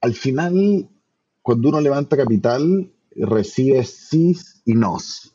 al 0.00 0.14
final, 0.14 0.88
cuando 1.42 1.68
uno 1.68 1.80
levanta 1.80 2.16
capital, 2.16 2.90
recibe 3.14 3.84
sí 3.84 4.36
y 4.64 4.74
nos. 4.74 5.34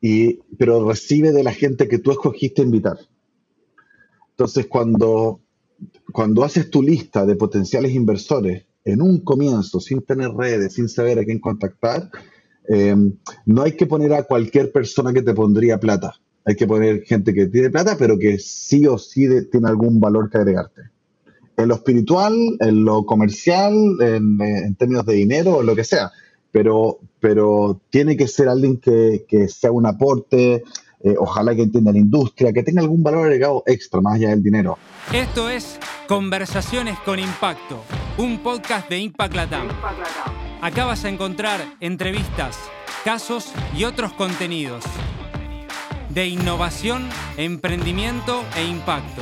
Y, 0.00 0.40
pero 0.58 0.86
recibe 0.86 1.32
de 1.32 1.42
la 1.42 1.52
gente 1.52 1.88
que 1.88 1.98
tú 1.98 2.10
escogiste 2.10 2.62
invitar. 2.62 2.98
Entonces, 4.30 4.66
cuando, 4.66 5.40
cuando 6.12 6.44
haces 6.44 6.70
tu 6.70 6.82
lista 6.82 7.24
de 7.24 7.36
potenciales 7.36 7.92
inversores 7.92 8.66
en 8.84 9.02
un 9.02 9.20
comienzo, 9.20 9.80
sin 9.80 10.02
tener 10.02 10.30
redes, 10.30 10.74
sin 10.74 10.88
saber 10.88 11.18
a 11.18 11.24
quién 11.24 11.40
contactar, 11.40 12.10
eh, 12.68 12.94
no 13.46 13.62
hay 13.62 13.72
que 13.72 13.86
poner 13.86 14.12
a 14.12 14.24
cualquier 14.24 14.72
persona 14.72 15.12
que 15.12 15.22
te 15.22 15.34
pondría 15.34 15.80
plata. 15.80 16.14
Hay 16.44 16.54
que 16.54 16.66
poner 16.66 17.02
gente 17.02 17.34
que 17.34 17.46
tiene 17.46 17.70
plata, 17.70 17.96
pero 17.98 18.18
que 18.18 18.38
sí 18.38 18.86
o 18.86 18.98
sí 18.98 19.26
tiene 19.50 19.68
algún 19.68 19.98
valor 19.98 20.30
que 20.30 20.38
agregarte. 20.38 20.82
En 21.56 21.68
lo 21.68 21.74
espiritual, 21.74 22.34
en 22.60 22.84
lo 22.84 23.06
comercial, 23.06 23.74
en, 24.00 24.40
en 24.40 24.74
términos 24.74 25.06
de 25.06 25.14
dinero 25.14 25.56
o 25.56 25.62
lo 25.62 25.74
que 25.74 25.84
sea 25.84 26.12
pero, 26.56 27.00
pero 27.20 27.82
tiene 27.90 28.16
que 28.16 28.26
ser 28.26 28.48
alguien 28.48 28.78
que, 28.78 29.26
que 29.28 29.46
sea 29.46 29.70
un 29.70 29.84
aporte, 29.84 30.64
eh, 31.04 31.14
ojalá 31.18 31.54
que 31.54 31.60
entienda 31.60 31.92
la 31.92 31.98
industria, 31.98 32.50
que 32.50 32.62
tenga 32.62 32.80
algún 32.80 33.02
valor 33.02 33.24
agregado 33.24 33.62
extra 33.66 34.00
más 34.00 34.14
allá 34.14 34.30
del 34.30 34.42
dinero. 34.42 34.78
Esto 35.12 35.50
es 35.50 35.78
Conversaciones 36.08 36.98
con 37.00 37.18
Impacto, 37.18 37.82
un 38.16 38.38
podcast 38.38 38.88
de 38.88 39.00
Impact 39.00 39.34
Latam. 39.34 39.68
Acá 40.62 40.86
vas 40.86 41.04
a 41.04 41.10
encontrar 41.10 41.60
entrevistas, 41.80 42.56
casos 43.04 43.52
y 43.76 43.84
otros 43.84 44.14
contenidos 44.14 44.82
de 46.08 46.26
innovación, 46.26 47.06
emprendimiento 47.36 48.42
e 48.56 48.64
impacto. 48.64 49.20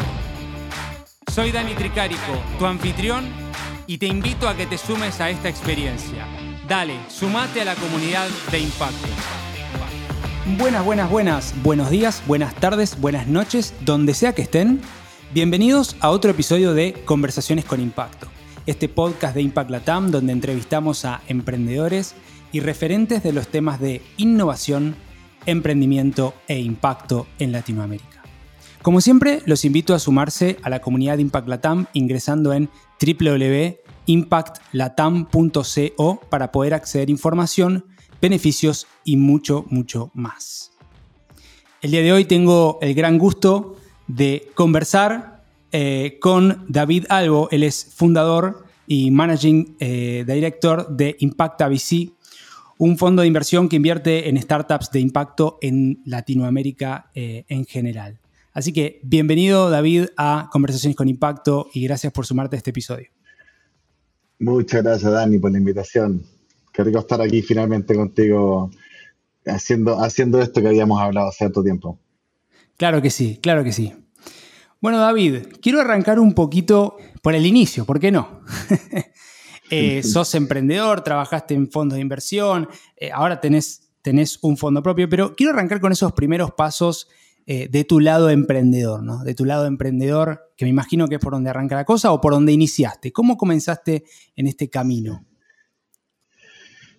Soy 1.34 1.50
Dani 1.50 1.74
Tricarico, 1.74 2.40
tu 2.60 2.64
anfitrión, 2.64 3.24
y 3.88 3.98
te 3.98 4.06
invito 4.06 4.48
a 4.48 4.56
que 4.56 4.66
te 4.66 4.78
sumes 4.78 5.20
a 5.20 5.30
esta 5.30 5.48
experiencia. 5.48 6.28
Dale, 6.68 6.94
sumate 7.08 7.60
a 7.60 7.64
la 7.64 7.74
comunidad 7.74 8.28
de 8.52 8.60
impacto. 8.60 9.08
Buenas, 10.56 10.84
buenas, 10.84 11.10
buenas. 11.10 11.54
Buenos 11.64 11.90
días, 11.90 12.22
buenas 12.28 12.54
tardes, 12.54 13.00
buenas 13.00 13.26
noches, 13.26 13.74
donde 13.80 14.14
sea 14.14 14.32
que 14.32 14.42
estén. 14.42 14.80
Bienvenidos 15.32 15.96
a 15.98 16.10
otro 16.10 16.30
episodio 16.30 16.72
de 16.72 16.92
Conversaciones 17.04 17.64
con 17.64 17.80
Impacto, 17.80 18.28
este 18.66 18.88
podcast 18.88 19.34
de 19.34 19.42
Impact 19.42 19.70
Latam 19.70 20.12
donde 20.12 20.32
entrevistamos 20.32 21.04
a 21.04 21.20
emprendedores 21.26 22.14
y 22.52 22.60
referentes 22.60 23.24
de 23.24 23.32
los 23.32 23.48
temas 23.48 23.80
de 23.80 24.02
innovación, 24.18 24.94
emprendimiento 25.46 26.32
e 26.46 26.60
impacto 26.60 27.26
en 27.40 27.50
Latinoamérica. 27.50 28.13
Como 28.84 29.00
siempre, 29.00 29.42
los 29.46 29.64
invito 29.64 29.94
a 29.94 29.98
sumarse 29.98 30.58
a 30.62 30.70
la 30.70 30.80
comunidad 30.80 31.16
de 31.16 31.22
Impact 31.22 31.48
Latam 31.48 31.86
ingresando 31.92 32.52
en 32.52 32.68
www 33.00 33.84
impactlatam.co 34.06 36.20
para 36.28 36.52
poder 36.52 36.74
acceder 36.74 37.08
a 37.08 37.10
información, 37.10 37.86
beneficios 38.20 38.86
y 39.04 39.16
mucho, 39.16 39.64
mucho 39.68 40.10
más. 40.14 40.72
El 41.80 41.92
día 41.92 42.02
de 42.02 42.12
hoy 42.12 42.24
tengo 42.24 42.78
el 42.80 42.94
gran 42.94 43.18
gusto 43.18 43.76
de 44.06 44.48
conversar 44.54 45.42
eh, 45.72 46.18
con 46.20 46.64
David 46.68 47.06
Albo. 47.08 47.48
Él 47.50 47.62
es 47.62 47.92
fundador 47.94 48.64
y 48.86 49.10
managing 49.10 49.76
eh, 49.80 50.24
director 50.26 50.94
de 50.94 51.16
Impacta 51.20 51.68
VC, 51.68 52.10
un 52.78 52.98
fondo 52.98 53.22
de 53.22 53.28
inversión 53.28 53.68
que 53.68 53.76
invierte 53.76 54.28
en 54.28 54.40
startups 54.40 54.90
de 54.90 55.00
impacto 55.00 55.58
en 55.60 56.02
Latinoamérica 56.04 57.10
eh, 57.14 57.44
en 57.48 57.64
general. 57.64 58.18
Así 58.54 58.72
que 58.72 59.00
bienvenido 59.02 59.68
David 59.68 60.06
a 60.16 60.48
Conversaciones 60.52 60.96
con 60.96 61.08
Impacto 61.08 61.68
y 61.74 61.82
gracias 61.82 62.12
por 62.12 62.24
sumarte 62.24 62.54
a 62.54 62.58
este 62.58 62.70
episodio. 62.70 63.08
Muchas 64.38 64.84
gracias, 64.84 65.10
Dani, 65.10 65.40
por 65.40 65.50
la 65.50 65.58
invitación. 65.58 66.24
Qué 66.72 66.84
rico 66.84 67.00
estar 67.00 67.20
aquí 67.20 67.42
finalmente 67.42 67.96
contigo 67.96 68.70
haciendo, 69.44 70.00
haciendo 70.00 70.40
esto 70.40 70.62
que 70.62 70.68
habíamos 70.68 71.00
hablado 71.00 71.30
hace 71.30 71.46
tanto 71.46 71.64
tiempo. 71.64 71.98
Claro 72.76 73.02
que 73.02 73.10
sí, 73.10 73.40
claro 73.42 73.64
que 73.64 73.72
sí. 73.72 73.92
Bueno, 74.80 75.00
David, 75.00 75.46
quiero 75.60 75.80
arrancar 75.80 76.20
un 76.20 76.32
poquito 76.32 76.96
por 77.22 77.34
el 77.34 77.46
inicio, 77.46 77.84
¿por 77.84 77.98
qué 77.98 78.12
no? 78.12 78.40
Eh, 79.70 80.02
sos 80.02 80.34
emprendedor, 80.34 81.02
trabajaste 81.02 81.54
en 81.54 81.70
fondos 81.70 81.96
de 81.96 82.02
inversión, 82.02 82.68
eh, 82.96 83.10
ahora 83.10 83.40
tenés, 83.40 83.90
tenés 84.02 84.38
un 84.42 84.58
fondo 84.58 84.82
propio, 84.82 85.08
pero 85.08 85.34
quiero 85.34 85.52
arrancar 85.52 85.80
con 85.80 85.90
esos 85.90 86.12
primeros 86.12 86.52
pasos 86.52 87.08
eh, 87.46 87.68
de 87.70 87.84
tu 87.84 88.00
lado 88.00 88.30
emprendedor, 88.30 89.02
¿no? 89.02 89.22
De 89.22 89.34
tu 89.34 89.44
lado 89.44 89.66
emprendedor, 89.66 90.52
que 90.56 90.64
me 90.64 90.70
imagino 90.70 91.08
que 91.08 91.16
es 91.16 91.20
por 91.20 91.34
donde 91.34 91.50
arranca 91.50 91.76
la 91.76 91.84
cosa 91.84 92.12
o 92.12 92.20
por 92.20 92.32
donde 92.32 92.52
iniciaste. 92.52 93.12
¿Cómo 93.12 93.36
comenzaste 93.36 94.04
en 94.34 94.46
este 94.46 94.70
camino? 94.70 95.26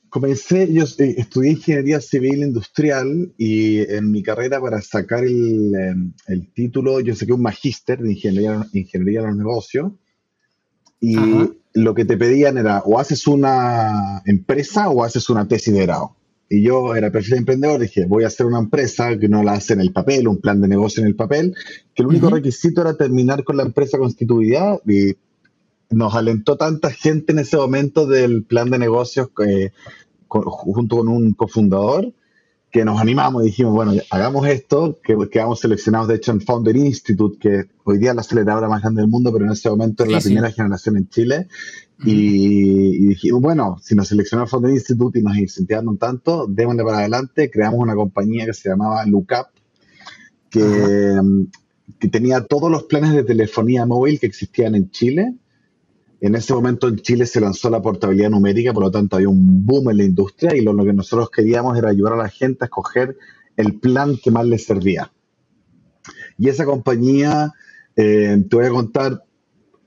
Comencé, 0.10 0.72
yo 0.72 0.84
eh, 1.00 1.16
estudié 1.18 1.52
ingeniería 1.52 2.00
civil 2.00 2.44
industrial 2.44 3.34
y 3.38 3.80
en 3.80 4.12
mi 4.12 4.22
carrera 4.22 4.62
para 4.62 4.82
sacar 4.82 5.24
el, 5.24 5.74
em, 5.76 6.46
título, 6.54 7.00
yo 7.00 7.16
saqué 7.16 7.34
un 7.34 7.42
magíster 7.42 8.00
de 8.00 8.14
ingeniería, 8.14 8.66
ingeniería 8.72 9.22
de 9.22 9.28
los 9.28 9.38
negocios 9.38 9.92
y 11.02 11.18
lo 11.74 11.94
que 11.94 12.06
te 12.06 12.18
pedían 12.18 12.58
era 12.58 12.80
o 12.86 13.00
haces 13.00 13.28
una 13.28 14.22
empresa 14.26 14.90
o 14.90 15.04
haces 15.04 15.30
una 15.30 15.48
tesis 15.48 15.74
de 15.74 15.82
grado. 15.82 16.16
Y 16.48 16.62
yo 16.62 16.96
era 16.96 17.12
perfil 17.12 17.36
emprendedor, 17.36 17.80
dije, 17.80 18.06
voy 18.06 18.24
a 18.24 18.28
hacer 18.28 18.46
una 18.46 18.60
empresa 18.60 19.18
que 19.18 19.28
no 19.28 19.42
la 19.42 19.54
hace 19.54 19.74
en 19.74 19.82
el 19.82 19.92
papel, 19.92 20.28
un 20.28 20.38
plan 20.38 20.62
de 20.62 20.68
negocio 20.68 21.02
en 21.02 21.08
el 21.08 21.16
papel, 21.16 21.56
que 21.94 22.04
el 22.04 22.08
único 22.08 22.30
requisito 22.30 22.82
era 22.82 22.96
terminar 22.96 23.44
con 23.44 23.58
la 23.58 23.64
empresa 23.64 23.98
constituida 23.98 24.80
y 24.88 25.16
nos 25.90 26.14
alentó 26.14 26.56
tanta 26.56 26.92
gente 26.92 27.32
en 27.32 27.40
ese 27.40 27.58
momento 27.58 28.06
del 28.06 28.44
plan 28.44 28.70
de 28.70 28.78
negocios 28.78 29.30
que, 29.36 29.72
junto 30.28 30.98
con 30.98 31.08
un 31.08 31.34
cofundador 31.34 32.14
que 32.76 32.84
nos 32.84 33.00
animamos 33.00 33.42
y 33.44 33.46
dijimos, 33.46 33.74
bueno, 33.74 33.94
hagamos 34.10 34.46
esto, 34.48 35.00
que 35.02 35.16
quedamos 35.32 35.62
seleccionados 35.62 36.10
de 36.10 36.16
hecho 36.16 36.34
en 36.34 36.42
Founder 36.42 36.76
Institute, 36.76 37.38
que 37.40 37.70
hoy 37.86 37.98
día 38.00 38.10
es 38.10 38.16
la 38.16 38.22
aceleradora 38.22 38.68
más 38.68 38.82
grande 38.82 39.02
del 39.02 39.10
mundo, 39.10 39.32
pero 39.32 39.46
en 39.46 39.54
ese 39.54 39.70
momento 39.70 40.04
era 40.04 40.12
la 40.12 40.20
primera 40.20 40.52
generación 40.52 40.98
en 40.98 41.08
Chile. 41.08 41.48
Y, 42.04 43.08
dijimos, 43.08 43.42
bueno, 43.42 43.78
si 43.82 43.96
nos 43.96 44.10
seleccionó 44.10 44.46
Founder 44.48 44.72
Institute 44.72 45.20
y 45.20 45.24
nos 45.24 45.38
incentivaron 45.38 45.98
tanto, 45.98 46.46
démosle 46.48 46.84
para 46.84 47.00
adelante, 47.00 47.50
creamos 47.50 47.80
una 47.80 47.96
compañía 47.96 48.46
que 48.46 48.54
se 48.54 48.70
llamaba 48.70 49.06
Lookup, 49.06 49.48
que, 50.50 51.20
que 52.00 52.08
tenía 52.10 52.46
todos 52.46 52.70
los 52.70 52.84
planes 52.84 53.14
de 53.14 53.24
telefonía 53.24 53.86
móvil 53.86 54.20
que 54.20 54.28
existían 54.28 54.76
en 54.76 54.92
Chile, 54.92 55.36
en 56.22 56.36
ese 56.36 56.54
momento 56.54 56.88
en 56.88 56.98
Chile 56.98 57.26
se 57.26 57.42
lanzó 57.42 57.70
la 57.70 57.82
portabilidad 57.82 58.30
numérica, 58.30 58.74
por 58.74 58.84
lo 58.84 58.92
tanto 58.92 59.16
había 59.16 59.30
un 59.30 59.66
boom 59.66 59.92
en 59.92 59.98
la 59.98 60.04
industria 60.04 60.56
y 60.56 60.62
lo, 60.62 60.76
que 60.84 60.94
nosotros 60.94 61.30
queríamos 61.30 61.78
era 61.78 61.90
ayudar 61.90 62.14
a 62.14 62.18
la 62.18 62.30
gente 62.30 62.60
a 62.62 62.66
escoger 62.66 63.18
el 63.58 63.80
plan 63.80 64.18
que 64.22 64.32
más 64.32 64.46
les 64.46 64.66
servía. 64.66 65.12
Y 66.38 66.50
esa 66.50 66.66
compañía, 66.66 67.54
eh, 67.96 68.44
te 68.50 68.56
voy 68.56 68.66
a 68.66 68.70
contar, 68.70 69.24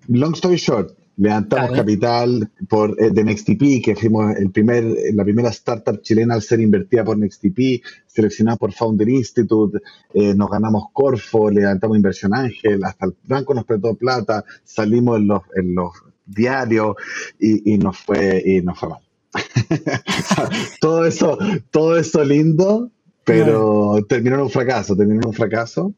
long 0.06 0.34
story 0.34 0.56
short, 0.56 0.97
levantamos 1.18 1.72
capital 1.72 2.50
por, 2.68 2.96
eh, 3.02 3.10
de 3.10 3.24
NextTP, 3.24 3.84
que 3.84 3.96
fuimos 3.96 4.36
el 4.36 4.50
primer, 4.50 4.84
la 5.12 5.24
primera 5.24 5.50
startup 5.50 6.00
chilena 6.00 6.34
al 6.34 6.42
ser 6.42 6.60
invertida 6.60 7.04
por 7.04 7.18
NextTP, 7.18 7.82
seleccionada 8.06 8.56
por 8.56 8.72
Founder 8.72 9.08
Institute, 9.08 9.78
eh, 10.14 10.34
nos 10.34 10.48
ganamos 10.48 10.84
Corfo, 10.92 11.50
levantamos 11.50 11.96
Inversión 11.96 12.34
Ángel, 12.34 12.82
hasta 12.84 13.06
el 13.06 13.14
banco 13.24 13.52
nos 13.52 13.64
prestó 13.64 13.94
plata, 13.94 14.44
salimos 14.64 15.18
en 15.18 15.26
los, 15.26 15.42
en 15.56 15.74
los 15.74 15.92
diario 16.24 16.96
y, 17.38 17.74
y 17.74 17.78
nos 17.78 17.98
fue 17.98 18.42
y 18.44 18.62
nos 18.62 18.78
fue 18.78 18.90
mal. 18.90 19.00
todo 20.80 21.04
eso, 21.04 21.38
todo 21.70 21.98
eso 21.98 22.24
lindo, 22.24 22.90
pero 23.24 23.98
terminó 24.08 24.36
en 24.36 24.42
un 24.42 24.50
fracaso, 24.50 24.96
terminó 24.96 25.20
en 25.22 25.28
un 25.28 25.34
fracaso. 25.34 25.92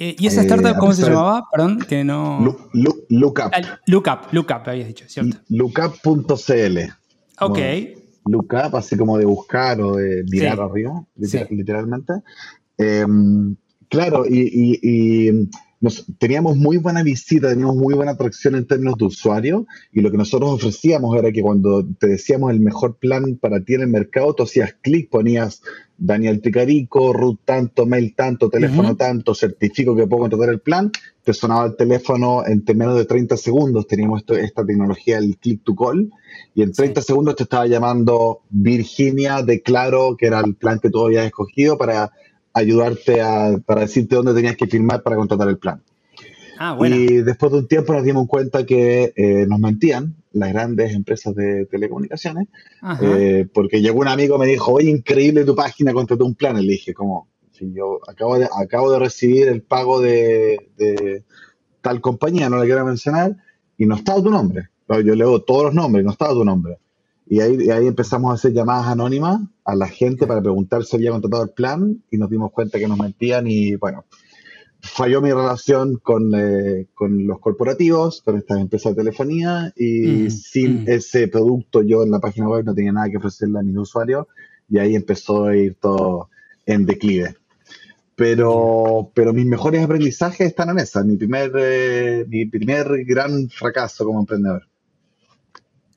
Eh, 0.00 0.14
¿Y 0.16 0.28
esa 0.28 0.42
startup 0.42 0.78
cómo 0.78 0.92
se 0.92 1.02
llamaba? 1.02 1.44
Perdón, 1.50 1.80
que 1.80 2.04
no. 2.04 2.56
lookup. 3.08 3.52
Ah, 3.52 3.80
lookup, 3.86 4.32
Lookup, 4.32 4.68
habías 4.68 4.86
dicho, 4.86 5.04
¿cierto? 5.08 5.38
Lookup.cl. 5.48 6.78
Ok. 7.40 7.58
lookup, 8.24 8.76
así 8.76 8.96
como 8.96 9.18
de 9.18 9.24
buscar 9.24 9.80
o 9.80 9.96
de 9.96 10.22
mirar 10.30 10.60
arriba, 10.60 11.04
literalmente. 11.16 12.12
Em, 12.76 13.56
claro, 13.88 14.24
y 14.28 15.48
teníamos 16.18 16.56
muy 16.56 16.76
buena 16.76 17.02
visita, 17.02 17.50
teníamos 17.50 17.76
muy 17.76 17.94
buena 17.94 18.12
atracción 18.12 18.56
en 18.56 18.66
términos 18.66 18.96
de 18.98 19.04
usuario 19.04 19.66
y 19.92 20.00
lo 20.00 20.10
que 20.10 20.16
nosotros 20.16 20.50
ofrecíamos 20.50 21.16
era 21.16 21.30
que 21.30 21.42
cuando 21.42 21.86
te 21.98 22.08
decíamos 22.08 22.50
el 22.50 22.60
mejor 22.60 22.96
plan 22.96 23.36
para 23.36 23.60
ti 23.62 23.74
en 23.74 23.82
el 23.82 23.88
mercado, 23.88 24.34
tú 24.34 24.42
hacías 24.42 24.74
clic, 24.82 25.08
ponías 25.08 25.62
Daniel 25.96 26.40
Ticarico, 26.40 27.12
root 27.12 27.40
tanto, 27.44 27.86
mail 27.86 28.14
tanto, 28.14 28.48
teléfono 28.48 28.96
tanto, 28.96 29.34
certifico 29.34 29.96
que 29.96 30.06
puedo 30.06 30.22
contratar 30.22 30.48
el 30.50 30.60
plan, 30.60 30.90
te 31.24 31.32
sonaba 31.32 31.66
el 31.66 31.76
teléfono 31.76 32.44
en 32.46 32.64
menos 32.76 32.96
de 32.96 33.04
30 33.04 33.36
segundos, 33.36 33.86
teníamos 33.86 34.22
esta 34.28 34.64
tecnología, 34.64 35.18
el 35.18 35.36
click 35.38 35.64
to 35.64 35.74
call, 35.74 36.10
y 36.54 36.62
en 36.62 36.72
30 36.72 37.02
segundos 37.02 37.36
te 37.36 37.42
estaba 37.42 37.66
llamando 37.66 38.42
Virginia 38.50 39.42
de 39.42 39.60
Claro, 39.60 40.16
que 40.16 40.26
era 40.26 40.40
el 40.40 40.54
plan 40.54 40.78
que 40.80 40.90
tú 40.90 41.04
habías 41.04 41.26
escogido 41.26 41.76
para 41.76 42.12
ayudarte 42.52 43.20
a, 43.20 43.58
para 43.64 43.82
decirte 43.82 44.16
dónde 44.16 44.34
tenías 44.34 44.56
que 44.56 44.66
firmar 44.66 45.02
para 45.02 45.16
contratar 45.16 45.48
el 45.48 45.58
plan. 45.58 45.82
Ah, 46.60 46.76
y 46.84 47.18
después 47.18 47.52
de 47.52 47.58
un 47.58 47.68
tiempo 47.68 47.92
nos 47.92 48.02
dimos 48.02 48.26
cuenta 48.26 48.66
que 48.66 49.12
eh, 49.14 49.46
nos 49.46 49.60
mentían 49.60 50.16
las 50.32 50.52
grandes 50.52 50.92
empresas 50.92 51.34
de 51.36 51.66
telecomunicaciones, 51.66 52.48
eh, 53.00 53.46
porque 53.54 53.80
llegó 53.80 54.00
un 54.00 54.08
amigo 54.08 54.36
y 54.36 54.38
me 54.40 54.46
dijo, 54.46 54.72
oye, 54.72 54.90
increíble 54.90 55.44
tu 55.44 55.54
página, 55.54 55.92
contrató 55.92 56.24
un 56.24 56.34
plan. 56.34 56.58
Y 56.58 56.66
le 56.66 56.72
dije, 56.72 56.94
como, 56.94 57.28
si 57.52 57.72
yo 57.72 58.00
acabo 58.08 58.38
de, 58.38 58.48
acabo 58.52 58.90
de 58.90 58.98
recibir 58.98 59.46
el 59.46 59.62
pago 59.62 60.00
de, 60.00 61.22
tal 61.80 62.00
compañía, 62.00 62.50
no 62.50 62.56
la 62.56 62.64
quiero 62.64 62.84
mencionar, 62.84 63.36
y 63.76 63.86
no 63.86 63.94
estaba 63.94 64.20
tu 64.20 64.30
nombre. 64.30 64.68
Yo 64.88 65.14
leo 65.14 65.40
todos 65.42 65.66
los 65.66 65.74
nombres, 65.74 66.04
no 66.04 66.10
estaba 66.10 66.32
tu 66.32 66.44
nombre. 66.44 66.78
Y 67.28 67.40
ahí, 67.40 67.70
ahí 67.70 67.86
empezamos 67.86 68.32
a 68.32 68.34
hacer 68.34 68.52
llamadas 68.52 68.86
anónimas 68.88 69.40
a 69.68 69.76
la 69.76 69.86
gente 69.86 70.26
para 70.26 70.40
preguntar 70.40 70.82
si 70.84 70.96
había 70.96 71.10
contratado 71.10 71.42
el 71.42 71.50
plan 71.50 72.02
y 72.10 72.16
nos 72.16 72.30
dimos 72.30 72.52
cuenta 72.52 72.78
que 72.78 72.88
nos 72.88 72.98
mentían 72.98 73.46
y 73.46 73.74
bueno, 73.74 74.06
falló 74.80 75.20
mi 75.20 75.30
relación 75.30 75.98
con, 75.98 76.32
eh, 76.34 76.86
con, 76.94 77.26
los 77.26 77.38
corporativos, 77.38 78.22
con 78.22 78.38
estas 78.38 78.60
empresas 78.60 78.96
de 78.96 79.02
telefonía 79.02 79.70
y 79.76 80.06
mm, 80.06 80.30
sin 80.30 80.84
mm. 80.84 80.88
ese 80.88 81.28
producto 81.28 81.82
yo 81.82 82.02
en 82.02 82.10
la 82.10 82.18
página 82.18 82.48
web 82.48 82.64
no 82.64 82.74
tenía 82.74 82.92
nada 82.92 83.10
que 83.10 83.18
ofrecerle 83.18 83.58
a 83.58 83.62
mis 83.62 83.76
usuarios 83.76 84.26
y 84.70 84.78
ahí 84.78 84.94
empezó 84.94 85.44
a 85.44 85.54
ir 85.54 85.74
todo 85.74 86.30
en 86.64 86.86
declive. 86.86 87.36
Pero, 88.16 89.12
pero 89.12 89.34
mis 89.34 89.44
mejores 89.44 89.84
aprendizajes 89.84 90.46
están 90.46 90.70
en 90.70 90.78
esa, 90.78 91.04
mi 91.04 91.18
primer, 91.18 91.52
eh, 91.58 92.24
mi 92.26 92.46
primer 92.46 93.04
gran 93.04 93.50
fracaso 93.50 94.06
como 94.06 94.20
emprendedor. 94.20 94.66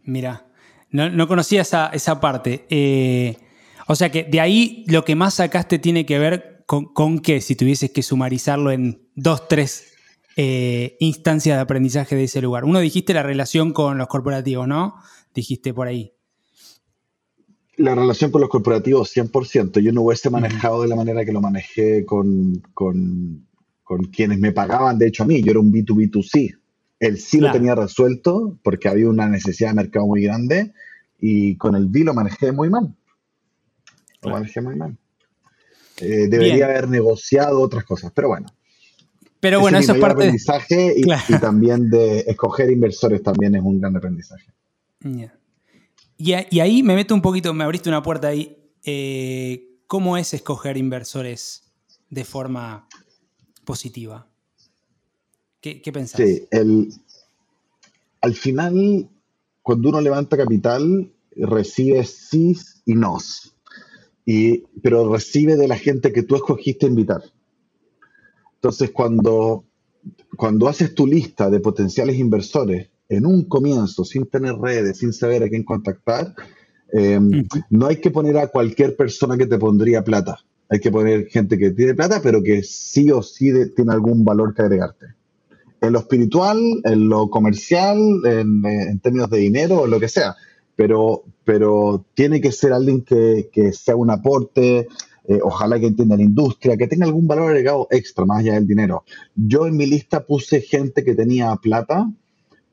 Mira, 0.04 0.46
no, 0.90 1.10
no 1.10 1.26
conocía 1.26 1.62
esa, 1.62 1.88
esa 1.88 2.20
parte. 2.20 2.66
Eh, 2.70 3.38
o 3.92 3.96
sea 3.96 4.10
que 4.10 4.24
de 4.24 4.40
ahí 4.40 4.86
lo 4.88 5.04
que 5.04 5.16
más 5.16 5.36
sacaste 5.36 5.80
tiene 5.80 6.06
que 6.06 6.20
ver 6.20 6.52
¿Con, 6.94 7.20
qué 7.20 7.42
si 7.42 7.58
tuvieses 7.58 7.92
que 7.92 8.02
sumarizarlo 8.02 8.72
en 8.72 9.02
dos, 9.14 9.50
tres 9.50 9.92
eh, 10.38 10.96
instancias 11.02 11.58
de 11.58 11.62
aprendizaje 11.62 12.16
de 12.16 12.24
ese 12.24 12.42
lugar? 12.42 12.64
Uno 12.64 12.80
dijiste 12.80 13.14
la 13.14 13.24
relación 13.24 13.74
con 13.74 13.98
los 13.98 14.08
corporativos, 14.08 14.70
¿no? 14.70 14.96
Dijiste 15.36 15.74
por 15.74 15.88
ahí. 15.88 16.14
La 17.76 17.94
relación 17.94 18.32
con 18.32 18.40
los 18.40 18.50
corporativos, 18.50 19.14
100%. 19.14 19.82
Yo 19.82 19.92
no 19.92 20.04
hubiese 20.04 20.30
manejado 20.30 20.84
de 20.84 20.88
la 20.88 20.96
manera 20.96 21.26
que 21.26 21.34
lo 21.34 21.42
manejé 21.42 22.06
con, 22.06 22.64
quienes 24.14 24.40
me 24.40 24.54
pagaban, 24.54 24.98
de 24.98 25.08
hecho 25.08 25.24
a 25.24 25.26
mí, 25.26 25.44
yo 25.44 25.52
era 25.52 25.60
un 25.60 25.74
B2B2C. 25.74 26.58
El 27.02 27.18
sí 27.18 27.42
lo 27.42 27.52
tenía 27.52 27.76
resuelto 27.76 28.58
porque 28.64 28.88
había 28.88 29.10
una 29.10 29.28
necesidad 29.28 29.72
de 29.72 29.76
mercado 29.76 30.08
muy 30.08 30.22
grande 30.22 30.72
y 31.20 31.58
con 31.58 31.76
el 31.76 31.88
B 31.88 32.06
lo 32.06 32.14
manejé 32.14 32.54
muy 32.54 32.70
mal. 32.70 32.96
Lo 34.22 34.32
manejé 34.32 34.62
muy 34.62 34.76
mal. 34.76 34.98
Eh, 35.98 36.28
debería 36.28 36.66
haber 36.66 36.88
negociado 36.88 37.62
otras 37.62 37.84
cosas, 37.84 38.12
pero 38.14 38.30
bueno. 38.30 38.48
Pero 39.40 39.60
bueno, 39.60 39.80
eso 39.80 39.94
es 39.94 40.00
parte 40.00 40.24
aprendizaje 40.24 40.94
y, 40.96 41.02
y, 41.02 41.40
también 41.40 41.90
de 41.90 42.20
escoger 42.20 42.70
inversores 42.70 43.24
también 43.24 43.56
es 43.56 43.64
un 43.64 43.80
gran 43.80 43.96
aprendizaje. 43.96 44.52
Y, 46.18 46.60
ahí 46.60 46.84
me 46.84 46.94
meto 46.94 47.16
un 47.16 47.22
poquito, 47.22 47.54
me 47.54 47.64
abriste 47.64 47.90
una 47.90 48.04
puerta 48.04 48.28
ahí. 48.28 48.56
Eh, 48.84 49.80
¿Cómo 49.88 50.16
es 50.18 50.34
escoger 50.34 50.78
inversores 50.78 51.74
de 52.10 52.24
forma 52.24 52.88
positiva? 53.66 54.28
¿Qué, 55.60 55.82
qué 55.82 55.92
pensás? 55.92 56.22
Sí, 56.22 56.48
el, 56.52 56.94
al 58.22 58.36
final, 58.36 59.10
cuando 59.64 59.90
uno 59.90 60.02
levanta 60.02 60.38
capital, 60.38 61.12
recibe 61.36 62.04
sís 62.06 62.82
y 62.86 62.94
nos 62.94 63.56
pero 64.82 65.12
recibe 65.12 65.56
de 65.56 65.68
la 65.68 65.78
gente 65.78 66.12
que 66.12 66.24
tú 66.24 66.36
escogiste 66.36 66.86
invitar. 66.86 67.22
Entonces, 68.56 68.92
cuando, 68.92 69.66
cuando 70.38 70.68
haces 70.68 70.94
tu 70.94 71.08
lista 71.08 71.50
de 71.50 71.60
potenciales 71.60 72.18
inversores 72.18 72.90
en 73.10 73.26
un 73.26 73.46
comienzo, 73.46 74.06
sin 74.06 74.28
tener 74.28 74.56
redes, 74.56 75.00
sin 75.00 75.14
saber 75.14 75.44
a 75.44 75.50
quién 75.50 75.64
contactar, 75.64 76.34
em, 76.94 77.48
no 77.70 77.88
hay 77.88 77.98
que 77.98 78.12
poner 78.12 78.38
a 78.38 78.48
cualquier 78.48 78.96
persona 78.96 79.38
que 79.38 79.48
te 79.48 79.58
pondría 79.58 80.04
plata. 80.04 80.40
Hay 80.70 80.80
que 80.80 80.92
poner 80.92 81.26
gente 81.26 81.58
que 81.58 81.72
tiene 81.72 81.96
plata, 81.96 82.22
pero 82.22 82.42
que 82.42 82.64
sí 82.64 83.12
o 83.12 83.22
sí 83.22 83.52
tiene 83.76 83.92
algún 83.92 84.24
valor 84.24 84.54
que 84.54 84.62
agregarte. 84.62 85.08
En 85.82 85.94
lo 85.94 86.00
espiritual, 86.00 86.60
en 86.84 87.10
lo 87.10 87.30
comercial, 87.30 87.98
en, 88.26 88.64
en 88.64 89.00
términos 89.00 89.30
de 89.32 89.40
dinero, 89.40 89.82
o 89.82 89.88
lo 89.88 90.00
que 90.00 90.08
sea 90.08 90.36
pero, 90.76 91.24
pero 91.44 92.06
tiene 92.14 92.42
que 92.42 92.52
ser 92.52 92.74
alguien 92.74 93.02
que, 93.02 93.50
que 93.52 93.74
sea 93.74 93.96
un 93.96 94.10
aporte, 94.10 94.88
eh, 95.28 95.40
ojalá 95.44 95.80
que 95.80 95.88
entienda 95.88 96.18
la 96.18 96.24
industria, 96.24 96.78
que 96.78 96.88
tenga 96.88 97.06
algún 97.06 97.28
valor 97.28 97.50
agregado 97.50 97.88
extra 97.92 98.26
más 98.26 98.40
allá 98.40 98.56
del 98.56 98.68
dinero. 98.68 99.04
Yo 99.36 99.68
en 99.68 99.78
mi 99.78 99.86
lista 99.86 100.26
puse 100.26 100.62
gente 100.62 101.04
que 101.04 101.16
tenía 101.16 101.56
plata 101.58 102.12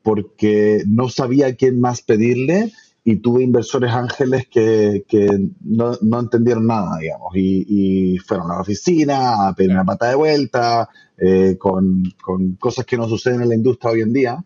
porque 0.01 0.83
no 0.87 1.09
sabía 1.09 1.55
quién 1.55 1.79
más 1.79 2.01
pedirle 2.01 2.71
y 3.03 3.17
tuve 3.17 3.43
inversores 3.43 3.91
ángeles 3.91 4.47
que, 4.47 5.05
que 5.07 5.49
no, 5.61 5.97
no, 6.01 6.19
entendieron 6.19 6.67
nada, 6.67 6.97
digamos, 6.99 7.35
y, 7.35 7.65
y, 7.67 8.17
fueron 8.17 8.51
a 8.51 8.55
la 8.55 8.61
oficina 8.61 9.47
a 9.47 9.55
pedir 9.55 9.71
una 9.71 9.85
pata 9.85 10.09
de 10.09 10.15
vuelta, 10.15 10.89
eh, 11.17 11.55
con, 11.57 12.03
con, 12.21 12.55
cosas 12.55 12.85
que 12.85 12.97
no 12.97 13.07
suceden 13.07 13.41
en 13.41 13.49
la 13.49 13.55
industria 13.55 13.91
hoy 13.91 14.01
en 14.01 14.13
día 14.13 14.43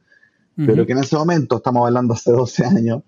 pero 0.55 0.85
que 0.85 0.93
en 0.93 0.99
ese 0.99 1.15
momento, 1.15 1.57
estamos 1.57 1.87
hablando 1.87 2.13
hace 2.13 2.31
12 2.31 2.65
años, 2.65 3.03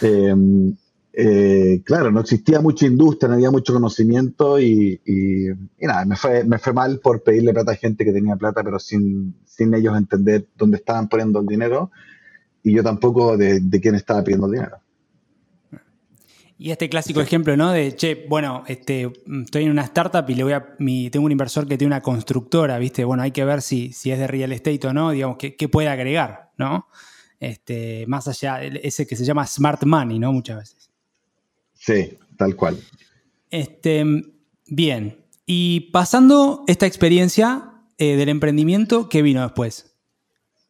em, 0.00 0.74
eh, 1.12 1.80
claro, 1.84 2.10
no 2.10 2.20
existía 2.20 2.60
mucha 2.60 2.86
industria, 2.86 3.28
no 3.28 3.34
había 3.34 3.50
mucho 3.50 3.72
conocimiento 3.72 4.60
y, 4.60 5.00
nada, 5.80 6.04
me 6.04 6.16
fue, 6.16 6.44
me 6.44 6.58
fue 6.58 6.72
mal 6.72 7.00
por 7.00 7.22
pedirle 7.22 7.54
plata 7.54 7.72
a 7.72 7.76
gente 7.76 8.04
que 8.04 8.12
tenía 8.12 8.36
plata, 8.36 8.62
pero 8.62 8.78
sin, 8.78 9.34
sin 9.46 9.74
ellos 9.74 9.96
entender 9.96 10.46
dónde 10.56 10.76
estaban 10.76 11.08
poniendo 11.08 11.40
el 11.40 11.46
dinero 11.46 11.90
y 12.62 12.74
yo 12.74 12.82
tampoco 12.82 13.36
de, 13.36 13.60
de 13.60 13.80
quién 13.80 13.94
estaba 13.94 14.22
pidiendo 14.22 14.46
el 14.46 14.52
dinero. 14.52 14.76
Y 16.58 16.70
este 16.70 16.88
clásico 16.88 17.20
ejemplo, 17.20 17.54
¿no? 17.56 17.70
De, 17.70 17.94
che, 17.94 18.26
bueno, 18.28 18.64
este, 18.66 19.12
estoy 19.42 19.64
en 19.64 19.70
una 19.70 19.82
startup 19.82 20.24
y 20.28 20.34
le 20.34 20.42
voy 20.42 20.54
a, 20.54 20.74
mi, 20.78 21.10
tengo 21.10 21.26
un 21.26 21.32
inversor 21.32 21.68
que 21.68 21.76
tiene 21.76 21.92
una 21.92 22.00
constructora, 22.00 22.78
¿viste? 22.78 23.04
Bueno, 23.04 23.22
hay 23.22 23.30
que 23.30 23.44
ver 23.44 23.60
si, 23.60 23.92
si 23.92 24.10
es 24.10 24.18
de 24.18 24.26
real 24.26 24.52
estate 24.52 24.86
o 24.86 24.94
no, 24.94 25.10
digamos, 25.10 25.36
qué, 25.36 25.54
qué 25.54 25.68
puede 25.68 25.88
agregar, 25.88 26.52
¿no? 26.56 26.88
Este, 27.40 28.06
más 28.06 28.26
allá, 28.26 28.62
ese 28.62 29.06
que 29.06 29.16
se 29.16 29.24
llama 29.24 29.46
smart 29.46 29.84
money, 29.84 30.18
¿no? 30.18 30.32
Muchas 30.32 30.58
veces. 30.58 30.90
Sí, 31.74 32.16
tal 32.38 32.56
cual. 32.56 32.78
Este, 33.50 34.04
bien. 34.66 35.24
Y 35.44 35.90
pasando 35.92 36.64
esta 36.66 36.86
experiencia 36.86 37.74
eh, 37.98 38.16
del 38.16 38.30
emprendimiento, 38.30 39.08
¿qué 39.08 39.22
vino 39.22 39.42
después? 39.42 39.95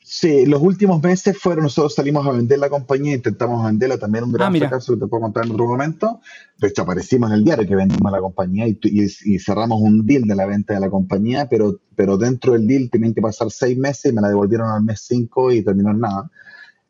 Sí, 0.08 0.46
los 0.46 0.62
últimos 0.62 1.02
meses 1.02 1.36
fueron, 1.36 1.64
nosotros 1.64 1.96
salimos 1.96 2.24
a 2.24 2.30
vender 2.30 2.60
la 2.60 2.70
compañía, 2.70 3.16
intentamos 3.16 3.66
venderla, 3.66 3.98
también 3.98 4.22
un 4.22 4.30
gran 4.30 4.54
ah, 4.54 4.58
fracaso 4.60 4.94
que 4.94 5.00
te 5.00 5.06
puedo 5.08 5.22
contar 5.22 5.44
en 5.44 5.50
otro 5.50 5.66
momento. 5.66 6.20
De 6.58 6.68
hecho, 6.68 6.82
aparecimos 6.82 7.28
en 7.30 7.38
el 7.38 7.44
diario 7.44 7.66
que 7.66 7.74
vendimos 7.74 8.12
la 8.12 8.20
compañía 8.20 8.68
y, 8.68 8.78
y, 8.84 9.38
cerramos 9.40 9.80
un 9.80 10.06
deal 10.06 10.22
de 10.22 10.36
la 10.36 10.46
venta 10.46 10.74
de 10.74 10.80
la 10.80 10.90
compañía, 10.90 11.48
pero, 11.48 11.80
pero 11.96 12.16
dentro 12.18 12.52
del 12.52 12.68
deal 12.68 12.88
tenían 12.88 13.14
que 13.14 13.20
pasar 13.20 13.50
seis 13.50 13.76
meses 13.76 14.12
y 14.12 14.14
me 14.14 14.22
la 14.22 14.28
devolvieron 14.28 14.68
al 14.68 14.84
mes 14.84 15.04
cinco 15.08 15.50
y 15.50 15.64
terminó 15.64 15.90
en 15.90 15.98
nada. 15.98 16.30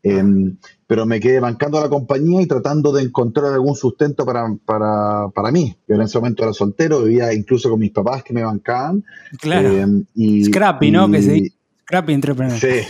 Em, 0.02 0.58
pero 0.86 1.06
me 1.06 1.18
quedé 1.18 1.40
bancando 1.40 1.78
a 1.78 1.80
la 1.80 1.88
compañía 1.88 2.42
y 2.42 2.46
tratando 2.46 2.92
de 2.92 3.02
encontrar 3.02 3.50
algún 3.50 3.76
sustento 3.76 4.26
para, 4.26 4.54
para, 4.66 5.30
para, 5.34 5.50
mí. 5.50 5.74
Yo 5.88 5.94
en 5.94 6.02
ese 6.02 6.18
momento 6.18 6.42
era 6.42 6.52
soltero, 6.52 7.02
vivía 7.02 7.32
incluso 7.32 7.70
con 7.70 7.80
mis 7.80 7.92
papás 7.92 8.22
que 8.22 8.34
me 8.34 8.44
bancaban. 8.44 9.02
Claro. 9.40 9.70
Em, 9.70 10.04
y, 10.14 10.44
Scrappy, 10.44 10.90
¿no? 10.90 11.10
Que 11.10 11.22
sí 11.22 11.55
Crappy 11.86 12.12
Entrepreneur. 12.12 12.58
Sí, 12.58 12.86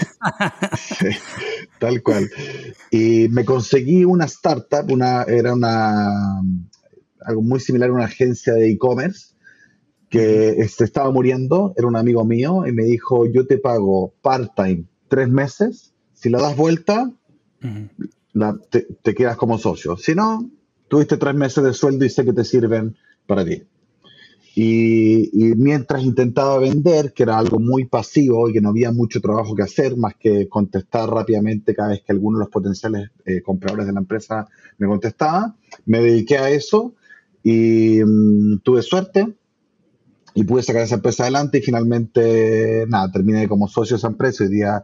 tal 1.78 2.02
cual. 2.02 2.28
Y 2.90 3.28
me 3.28 3.44
conseguí 3.44 4.04
una 4.04 4.24
startup, 4.24 4.90
una, 4.90 5.22
era 5.24 5.54
una 5.54 6.40
algo 7.26 7.42
muy 7.42 7.60
similar 7.60 7.90
a 7.90 7.92
una 7.92 8.04
agencia 8.04 8.54
de 8.54 8.70
e-commerce 8.70 9.34
que 10.08 10.54
se 10.54 10.60
este, 10.62 10.84
estaba 10.84 11.10
muriendo, 11.10 11.74
era 11.76 11.86
un 11.86 11.96
amigo 11.96 12.24
mío 12.24 12.66
y 12.66 12.72
me 12.72 12.84
dijo, 12.84 13.26
yo 13.26 13.46
te 13.46 13.58
pago 13.58 14.14
part-time 14.22 14.84
tres 15.08 15.28
meses, 15.28 15.92
si 16.14 16.30
lo 16.30 16.40
das 16.40 16.56
vuelta, 16.56 17.10
te, 18.70 18.86
te, 19.02 19.14
quedas 19.14 19.36
como 19.36 19.58
socio. 19.58 19.96
Si 19.96 20.14
no, 20.14 20.48
tuviste 20.88 21.16
tres 21.16 21.34
meses 21.34 21.62
de 21.62 21.72
sueldo 21.74 22.04
y 22.04 22.10
sé 22.10 22.24
que 22.24 22.32
te 22.32 22.44
sirven 22.44 22.96
para 23.26 23.44
ti. 23.44 23.62
Y, 24.58 25.52
mientras 25.58 26.02
intentaba 26.02 26.58
vender, 26.58 27.12
que 27.12 27.24
era 27.24 27.36
algo 27.36 27.60
muy 27.60 27.84
pasivo 27.84 28.48
y 28.48 28.54
que 28.54 28.62
no 28.62 28.70
había 28.70 28.90
mucho 28.90 29.20
trabajo 29.20 29.54
que 29.54 29.62
hacer, 29.62 29.98
más 29.98 30.14
que 30.18 30.48
contestar 30.48 31.10
rápidamente 31.10 31.74
cada 31.74 31.90
vez 31.90 32.00
que 32.00 32.12
alguno 32.12 32.38
de 32.38 32.44
los 32.44 32.50
potenciales 32.50 33.10
eh, 33.26 33.42
compradores 33.42 33.86
de 33.86 33.92
la 33.92 34.00
empresa 34.00 34.48
me 34.78 34.86
contestaba, 34.86 35.54
me 35.84 36.00
dediqué 36.00 36.38
a 36.38 36.48
eso 36.48 36.94
y 37.42 38.00
mm, 38.02 38.60
tuve 38.60 38.80
suerte 38.80 39.26
y 40.32 40.44
pude 40.44 40.62
sacar 40.62 40.84
esa 40.84 40.94
empresa 40.94 41.24
adelante 41.24 41.58
y 41.58 41.60
finalmente, 41.60 42.86
nada, 42.88 43.12
terminé 43.12 43.46
como 43.48 43.68
socio 43.68 43.96
de 43.96 43.98
esa 43.98 44.08
empresa. 44.08 44.44
Hoy 44.44 44.50
día, 44.50 44.82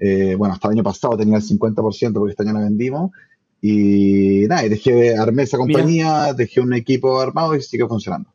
eh, 0.00 0.34
bueno, 0.36 0.52
hasta 0.52 0.68
el 0.68 0.72
año 0.74 0.82
pasado 0.82 1.16
tenía 1.16 1.38
el 1.38 1.42
50% 1.42 2.12
porque 2.12 2.32
este 2.32 2.42
año 2.42 2.52
la 2.52 2.60
vendimos. 2.60 3.10
Y 3.62 4.44
nada, 4.50 4.66
y 4.66 4.68
dejé, 4.68 5.16
armé 5.16 5.44
esa 5.44 5.56
compañía, 5.56 6.34
dejé 6.34 6.60
un 6.60 6.74
equipo 6.74 7.18
armado 7.18 7.56
y 7.56 7.62
sigue 7.62 7.88
funcionando. 7.88 8.33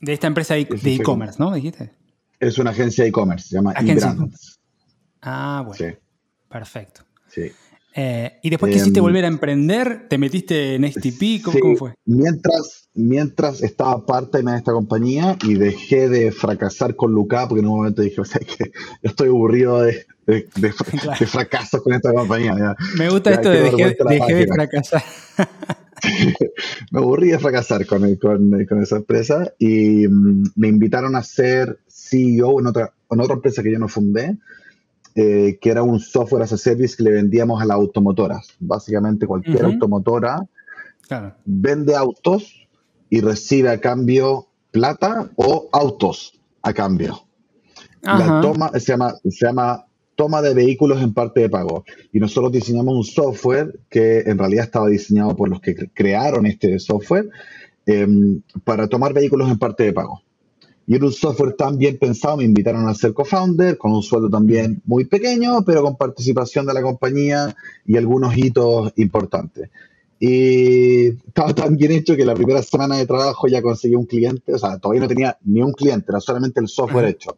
De 0.00 0.12
esta 0.12 0.26
empresa 0.26 0.54
de 0.54 0.66
e-commerce, 0.84 1.36
¿no? 1.38 1.54
Dijiste. 1.54 1.92
Es 2.38 2.58
una 2.58 2.70
agencia 2.70 3.04
de 3.04 3.08
e-commerce, 3.08 3.48
se 3.48 3.56
llama 3.56 3.72
eBrands. 3.72 4.60
Ah, 5.22 5.64
bueno. 5.66 5.96
Perfecto. 6.48 7.02
Sí. 7.28 7.50
Eh, 7.98 8.40
¿Y 8.42 8.50
después 8.50 8.74
quisiste 8.74 8.98
em, 8.98 9.04
volver 9.04 9.24
a 9.24 9.28
emprender? 9.28 10.06
¿Te 10.08 10.18
metiste 10.18 10.74
en 10.74 10.84
STP? 10.84 11.42
¿Cómo, 11.42 11.76
fue? 11.76 11.94
Mientras, 12.04 12.90
mientras 12.92 13.62
estaba 13.62 14.04
parte 14.04 14.42
de 14.42 14.56
esta 14.56 14.72
compañía 14.72 15.38
y 15.42 15.54
dejé 15.54 16.10
de 16.10 16.30
fracasar 16.30 16.94
con 16.94 17.12
Luca, 17.12 17.48
porque 17.48 17.60
en 17.60 17.68
un 17.68 17.78
momento 17.78 18.02
dije, 18.02 18.20
o 18.20 18.24
sea, 18.26 18.40
que 18.40 18.70
estoy 19.00 19.28
aburrido 19.28 19.80
de, 19.80 20.06
de, 20.26 20.72
fracasos 21.26 21.82
con 21.82 21.94
esta 21.94 22.12
compañía. 22.12 22.76
Me 22.98 23.08
gusta 23.08 23.30
esto 23.30 23.48
de 23.48 23.62
dejé, 23.62 24.34
de 24.34 24.46
fracasar. 24.46 25.02
me 26.92 27.00
aburrí 27.00 27.30
de 27.30 27.38
fracasar 27.38 27.86
con, 27.86 28.02
con, 28.16 28.64
con, 28.66 28.82
esa 28.82 28.96
empresa 28.96 29.52
y 29.58 30.06
mm, 30.06 30.52
me 30.56 30.68
invitaron 30.68 31.16
a 31.16 31.22
ser 31.22 31.78
CEO 31.88 32.60
en 32.60 32.66
otra, 32.66 32.92
en 33.10 33.20
otra 33.20 33.34
empresa 33.34 33.62
que 33.62 33.72
yo 33.72 33.78
no 33.78 33.88
fundé 33.88 34.38
eh, 35.18 35.58
que 35.62 35.70
era 35.70 35.82
un 35.82 35.98
software 35.98 36.42
as 36.42 36.52
a 36.52 36.58
service 36.58 36.94
que 36.94 37.02
le 37.02 37.10
vendíamos 37.10 37.62
a 37.62 37.64
las 37.64 37.76
automotoras. 37.76 38.48
Básicamente 38.60 39.26
cualquier 39.26 39.64
automotora 39.64 40.46
vende 41.46 41.96
autos 41.96 42.68
y 43.08 43.22
recibe 43.22 43.70
a 43.70 43.80
cambio 43.80 44.48
plata 44.72 45.30
o 45.36 45.70
autos 45.72 46.38
a 46.60 46.74
cambio. 46.74 47.22
La 48.02 48.42
toma 48.42 48.68
se 48.74 48.92
llama, 48.92 49.14
se 49.24 49.46
llama 49.46 49.85
toma 50.16 50.42
de 50.42 50.54
vehículos 50.54 51.00
en 51.02 51.12
parte 51.12 51.40
de 51.40 51.48
pago. 51.48 51.84
Y 52.12 52.18
nosotros 52.18 52.50
diseñamos 52.50 52.94
un 52.94 53.04
software 53.04 53.78
que 53.88 54.20
en 54.20 54.38
realidad 54.38 54.64
estaba 54.64 54.88
diseñado 54.88 55.36
por 55.36 55.48
los 55.48 55.60
que 55.60 55.74
crearon 55.94 56.46
este 56.46 56.78
software 56.78 57.28
em, 57.84 58.40
para 58.64 58.88
tomar 58.88 59.12
vehículos 59.12 59.50
en 59.50 59.58
parte 59.58 59.84
de 59.84 59.92
pago. 59.92 60.22
Y 60.88 60.94
era 60.94 61.04
un 61.04 61.12
software 61.12 61.54
tan 61.54 61.78
bien 61.78 61.98
pensado, 61.98 62.36
me 62.36 62.44
invitaron 62.44 62.88
a 62.88 62.94
ser 62.94 63.12
co-founder, 63.12 63.76
con 63.76 63.92
un 63.92 64.02
sueldo 64.02 64.30
también 64.30 64.80
muy 64.84 65.04
pequeño, 65.04 65.64
pero 65.64 65.82
con 65.82 65.96
participación 65.96 66.64
de 66.64 66.74
la 66.74 66.82
compañía 66.82 67.54
y 67.84 67.96
algunos 67.96 68.36
hitos 68.36 68.92
importantes. 68.96 69.68
Y 70.20 71.08
estaba 71.08 71.54
tan 71.54 71.76
bien 71.76 71.92
hecho 71.92 72.16
que 72.16 72.24
la 72.24 72.34
primera 72.34 72.62
semana 72.62 72.96
de 72.96 73.06
trabajo 73.06 73.48
ya 73.48 73.60
conseguí 73.60 73.96
un 73.96 74.06
cliente, 74.06 74.54
o 74.54 74.58
sea, 74.58 74.78
todavía 74.78 75.02
no 75.02 75.08
tenía 75.08 75.36
ni 75.44 75.60
un 75.60 75.72
cliente, 75.72 76.06
era 76.08 76.20
solamente 76.20 76.60
el 76.60 76.68
software 76.68 77.06
hecho. 77.06 77.36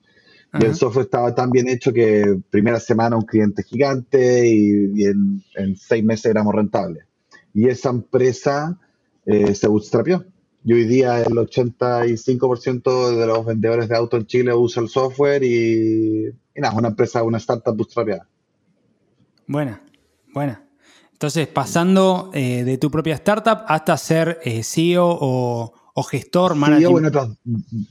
Y 0.55 0.65
el 0.65 0.75
software 0.75 1.05
estaba 1.05 1.35
tan 1.35 1.51
bien 1.51 1.69
hecho 1.69 1.93
que 1.93 2.41
primera 2.51 2.81
semana 2.81 3.17
un 3.17 3.27
cliente 3.27 3.63
gigante 3.63 4.49
y, 4.49 5.05
en, 5.05 5.77
seis 5.77 6.03
meses 6.03 6.27
éramos 6.27 6.55
rentables. 6.55 7.05
Y 7.53 7.69
esa 7.69 7.91
empresa 7.91 8.79
eh, 9.27 9.55
se 9.55 9.69
bootstrapió 9.69 10.25
y 10.65 10.73
hoy 10.73 10.85
día 10.85 11.23
el 11.23 11.33
85% 11.33 13.17
de 13.17 13.27
los 13.27 13.47
vendedores 13.47 13.89
de 13.89 13.97
autos 13.97 14.21
en 14.21 14.27
Chile 14.27 14.55
usa 14.55 14.83
el 14.83 14.89
software 14.89 15.43
y, 15.43 16.25
nada, 16.57 16.73
es 16.73 16.79
una 16.79 16.89
empresa, 16.89 17.23
una 17.23 17.39
startup 17.39 17.75
bootstrapeada. 17.77 18.27
Buena, 19.47 19.83
buena. 20.35 20.65
Entonces, 21.13 21.49
pasando 21.49 22.31
eh, 22.35 22.65
de 22.65 22.77
tu 22.77 22.91
propia 22.91 23.15
startup 23.15 23.61
hasta 23.67 23.97
ser 23.97 24.41
eh, 24.45 24.63
CEO 24.63 25.07
o, 25.09 25.73
gestor, 26.03 26.55
manager 26.55 26.89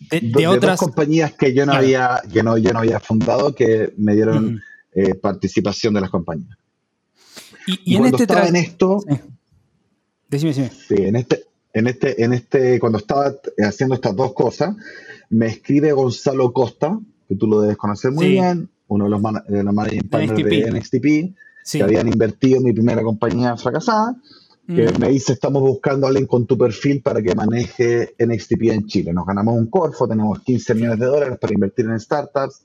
de, 0.10 0.48
otras 0.48 0.80
compañías 0.80 1.34
que 1.34 1.54
yo 1.54 1.66
no 1.66 1.74
había, 1.74 2.22
que 2.32 2.44
no, 2.44 2.58
yo 2.58 2.74
no 2.74 2.80
había 2.80 3.00
fundado, 3.00 3.54
que 3.54 3.94
me 3.98 4.16
dieron 4.16 4.62
eh, 4.94 5.16
participación 5.16 5.94
de 5.94 6.02
las 6.02 6.10
compañías. 6.10 6.58
Y, 7.66 7.98
en 7.98 8.06
este 8.06 8.24
estaba 8.24 8.48
en 8.48 8.56
esto, 8.56 9.04
decime, 10.30 10.54
decime. 10.54 10.70
Sí, 10.70 10.96
en 10.98 11.16
este, 11.18 11.44
en 11.74 11.88
este, 11.88 12.24
en 12.24 12.34
este, 12.34 12.80
cuando 12.80 12.98
estaba 12.98 13.34
haciendo 13.60 13.96
estas 13.96 14.16
dos 14.16 14.34
cosas, 14.34 14.76
me 15.30 15.48
escribe 15.48 15.92
Gonzalo 15.92 16.54
Costa, 16.54 16.98
que 17.28 17.36
tú 17.36 17.48
lo 17.48 17.62
debes 17.62 17.78
conocer 17.78 18.12
muy 18.12 18.30
bien, 18.30 18.70
uno 18.88 19.06
de 19.06 19.10
los, 19.10 19.22
de 19.48 19.64
los 19.64 19.74
managing 19.74 20.10
partners 20.10 20.44
de 20.44 20.72
NXTP, 20.72 21.36
que 21.72 21.84
habían 21.84 22.08
invertido 22.08 22.58
en 22.58 22.64
mi 22.64 22.74
primera 22.74 23.04
compañía 23.04 23.58
fracasada, 23.58 24.16
que 24.68 24.92
mm. 24.92 25.00
me 25.00 25.10
dice, 25.10 25.34
estamos 25.34 25.62
buscando 25.62 26.06
a 26.06 26.10
alguien 26.10 26.28
con 26.28 26.46
tu 26.46 26.58
perfil 26.58 27.02
para 27.02 27.22
que 27.22 27.34
maneje 27.34 28.16
NXTP 28.20 28.64
en 28.64 28.86
Chile. 28.86 29.14
Nos 29.14 29.26
ganamos 29.26 29.56
un 29.56 29.68
Corfo, 29.68 30.08
tenemos 30.08 30.42
15 30.42 30.76
millones 30.76 31.00
de 31.00 31.06
dólares 31.06 31.38
para 31.40 31.54
invertir 31.54 31.86
en 31.86 32.00
startups. 32.00 32.64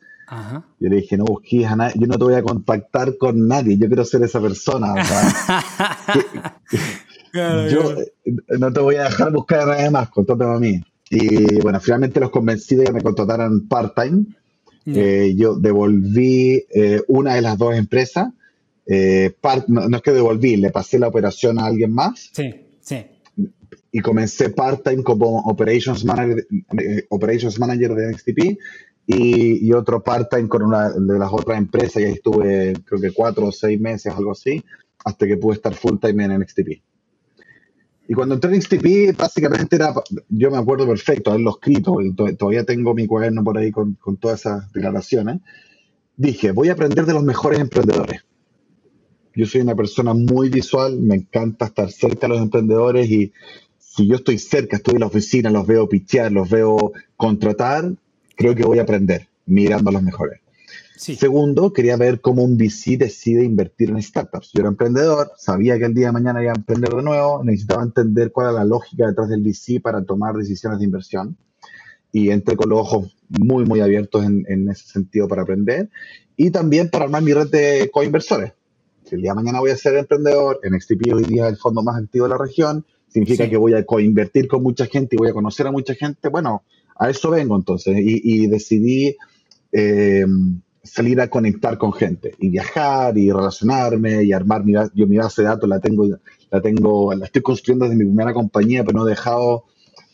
Yo 0.81 0.89
le 0.89 0.97
dije, 0.97 1.17
no 1.19 1.25
busques 1.25 1.67
a 1.67 1.77
nadie, 1.77 1.95
yo 1.99 2.07
no 2.07 2.17
te 2.17 2.25
voy 2.25 2.35
a 2.35 2.43
contactar 2.43 3.19
con 3.19 3.47
nadie, 3.47 3.77
yo 3.77 3.87
quiero 3.87 4.05
ser 4.05 4.23
esa 4.23 4.41
persona. 4.41 4.95
yo 7.35 8.01
eh, 8.01 8.13
no 8.59 8.73
te 8.73 8.81
voy 8.81 8.97
a 8.97 9.05
dejar 9.05 9.31
buscar 9.31 9.61
a 9.61 9.67
nadie 9.67 9.91
más, 9.91 10.09
contrátame 10.09 10.57
a 10.57 10.59
mí. 10.59 10.83
Y 11.11 11.61
bueno, 11.61 11.79
finalmente 11.81 12.19
los 12.19 12.31
convencí 12.31 12.75
de 12.77 12.85
que 12.85 12.93
me 12.93 13.03
contrataran 13.03 13.69
part-time. 13.69 14.25
Eh, 14.87 15.35
yo 15.37 15.55
devolví 15.55 16.65
eh, 16.75 17.03
una 17.09 17.35
de 17.35 17.43
las 17.43 17.59
dos 17.59 17.77
empresas. 17.77 18.29
No, 18.87 19.97
es 19.97 20.03
que 20.03 20.11
devolví, 20.13 20.57
le 20.57 20.71
pasé 20.71 20.99
la 20.99 21.09
operación 21.09 21.59
a 21.59 21.67
alguien 21.67 21.93
más. 21.93 22.31
Sí, 22.33 22.53
sí. 22.81 23.07
Y 23.91 24.01
comencé 24.01 24.51
part-time 24.51 25.03
como 25.03 25.41
Operations 25.41 26.05
Manager, 26.05 26.47
operations 27.11 27.59
manager 27.59 27.95
de 27.95 28.11
NXTP 28.11 28.59
y, 29.07 29.67
y 29.67 29.73
otro 29.73 30.03
part-time 30.03 30.49
con 30.49 30.63
una 30.63 30.91
de 30.91 31.19
las 31.19 31.33
otras 31.33 31.59
empresas. 31.59 32.03
Y 32.03 32.07
ahí 32.07 32.13
estuve, 32.13 32.73
creo 32.85 33.01
que 33.01 33.13
cuatro 33.13 33.47
o 33.47 33.53
seis 33.53 33.79
meses, 33.79 34.13
algo 34.15 34.33
así, 34.33 34.63
hasta 35.05 35.27
que 35.27 35.37
pude 35.37 35.57
estar 35.57 35.75
full-time 35.75 36.25
en 36.25 36.41
NXTP. 36.41 36.83
Y 38.09 38.15
cuando 38.15 38.35
entré 38.35 38.55
en 38.55 38.61
XTP, 38.61 39.17
básicamente 39.17 39.77
era, 39.77 39.95
yo 40.29 40.51
me 40.51 40.59
acuerdo 40.59 40.87
perfecto, 40.87 41.31
haberlo 41.31 41.51
escrito, 41.51 42.01
y 42.01 42.13
todavía 42.15 42.65
tengo 42.65 42.95
mi 42.95 43.07
cuaderno 43.07 43.45
por 43.45 43.57
ahí 43.57 43.71
con, 43.71 43.95
con 43.95 44.17
todas 44.17 44.41
esas 44.41 44.73
declaraciones. 44.73 45.41
Dije, 46.17 46.53
voy 46.53 46.69
a 46.69 46.73
aprender 46.73 47.07
de 47.07 47.15
los 47.15 47.23
mejores 47.23 47.61
emprendedores. 47.61 48.23
Yo 49.35 49.47
soy 49.47 49.63
una 49.63 49.75
persona 49.75 50.15
muy 50.15 50.49
visual, 50.49 51.01
me 51.01 51.17
encanta 51.17 51.67
estar 51.67 51.91
cerca 51.91 52.27
de 52.27 52.35
los 52.35 52.43
emprendedores 52.43 53.11
y 53.11 53.33
si 53.79 54.07
yo 54.07 54.17
estoy 54.17 54.39
cerca, 54.39 54.77
estoy 54.77 54.95
en 54.95 55.01
la 55.01 55.07
oficina, 55.07 55.51
los 55.51 55.67
veo 55.67 55.89
pichear, 55.89 56.33
los 56.33 56.49
veo 56.49 56.93
contratar, 57.17 57.93
creo 58.37 58.55
que 58.55 58.65
voy 58.65 58.79
a 58.79 58.83
aprender 58.83 59.29
mirando 59.47 59.91
a 59.91 59.93
los 59.93 60.03
mejores. 60.03 60.43
Segundo, 60.97 61.73
quería 61.73 61.97
ver 61.97 62.21
cómo 62.21 62.45
un 62.45 62.57
VC 62.57 62.97
decide 62.97 63.45
invertir 63.45 63.91
en 63.91 64.01
startups. 64.01 64.53
Yo 64.53 64.61
era 64.61 64.69
emprendedor, 64.69 65.33
sabía 65.37 65.77
que 65.77 65.87
el 65.87 65.95
día 65.95 66.07
de 66.07 66.13
mañana 66.13 66.41
iba 66.41 66.53
a 66.53 66.57
emprender 66.57 66.91
de 66.91 67.03
nuevo, 67.03 67.43
necesitaba 67.43 67.83
entender 67.83 68.31
cuál 68.31 68.51
era 68.51 68.61
la 68.61 68.65
lógica 68.65 69.09
detrás 69.09 69.29
del 69.29 69.43
VC 69.43 69.81
para 69.81 70.05
tomar 70.05 70.37
decisiones 70.37 70.79
de 70.79 70.85
inversión. 70.85 71.37
Y 72.13 72.31
entré 72.31 72.57
con 72.57 72.71
los 72.71 72.79
ojos 72.79 73.17
muy, 73.29 73.65
muy 73.65 73.81
abiertos 73.81 74.25
en, 74.25 74.69
ese 74.69 74.87
sentido 74.87 75.27
para 75.27 75.43
aprender. 75.43 75.91
Y 76.37 76.51
también 76.51 76.89
para 76.89 77.07
armar 77.07 77.23
mi 77.23 77.33
red 77.33 77.51
de 77.51 77.91
coinversores. 77.93 78.53
Si 79.13 79.17
el 79.17 79.21
día 79.21 79.33
de 79.33 79.35
mañana 79.35 79.61
voy 79.61 79.71
a 79.71 79.77
ser 79.77 79.95
emprendedor, 79.97 80.59
en 80.63 80.81
XTP 80.81 81.13
hoy 81.13 81.25
día 81.25 81.45
es 81.45 81.53
el 81.53 81.59
fondo 81.59 81.83
más 81.83 82.03
activo 82.03 82.25
de 82.25 82.31
la 82.31 82.39
región, 82.39 82.87
significa 83.09 83.47
que 83.47 83.59
voy 83.59 83.75
a 83.75 83.85
coinvertir 83.85 84.49
con 84.49 84.63
mucha 84.63 84.87
gente 84.87 85.17
y 85.17 85.19
voy 85.19 85.29
a 85.29 85.35
conocer 85.35 85.67
a 85.67 85.71
mucha 85.71 85.93
gente. 85.93 86.31
Bueno, 86.31 86.63
a 86.97 87.11
eso 87.11 87.29
vengo 87.29 87.55
entonces. 87.55 87.95
Y, 87.99 88.47
decidí... 88.47 89.15
Eh, 89.71 90.25
salir 90.83 91.21
a 91.21 91.29
conectar 91.29 91.79
con 91.79 91.93
gente 91.93 92.35
y 92.41 92.49
viajar 92.49 93.17
y 93.17 93.31
relacionarme 93.31 94.25
y 94.25 94.33
armar 94.33 94.65
mi, 94.65 94.73
yo 94.95 95.07
mi 95.07 95.17
base 95.17 95.43
de 95.43 95.49
datos 95.49 95.69
la 95.69 95.79
tengo 95.79 96.09
la 96.51 96.61
tengo 96.61 97.15
la 97.15 97.27
estoy 97.27 97.41
construyendo 97.41 97.85
desde 97.85 97.97
mi 97.97 98.05
primera 98.05 98.35
compañía 98.35 98.83
pero 98.83 98.99
no 98.99 99.07
he 99.07 99.11
dejado 99.11 99.63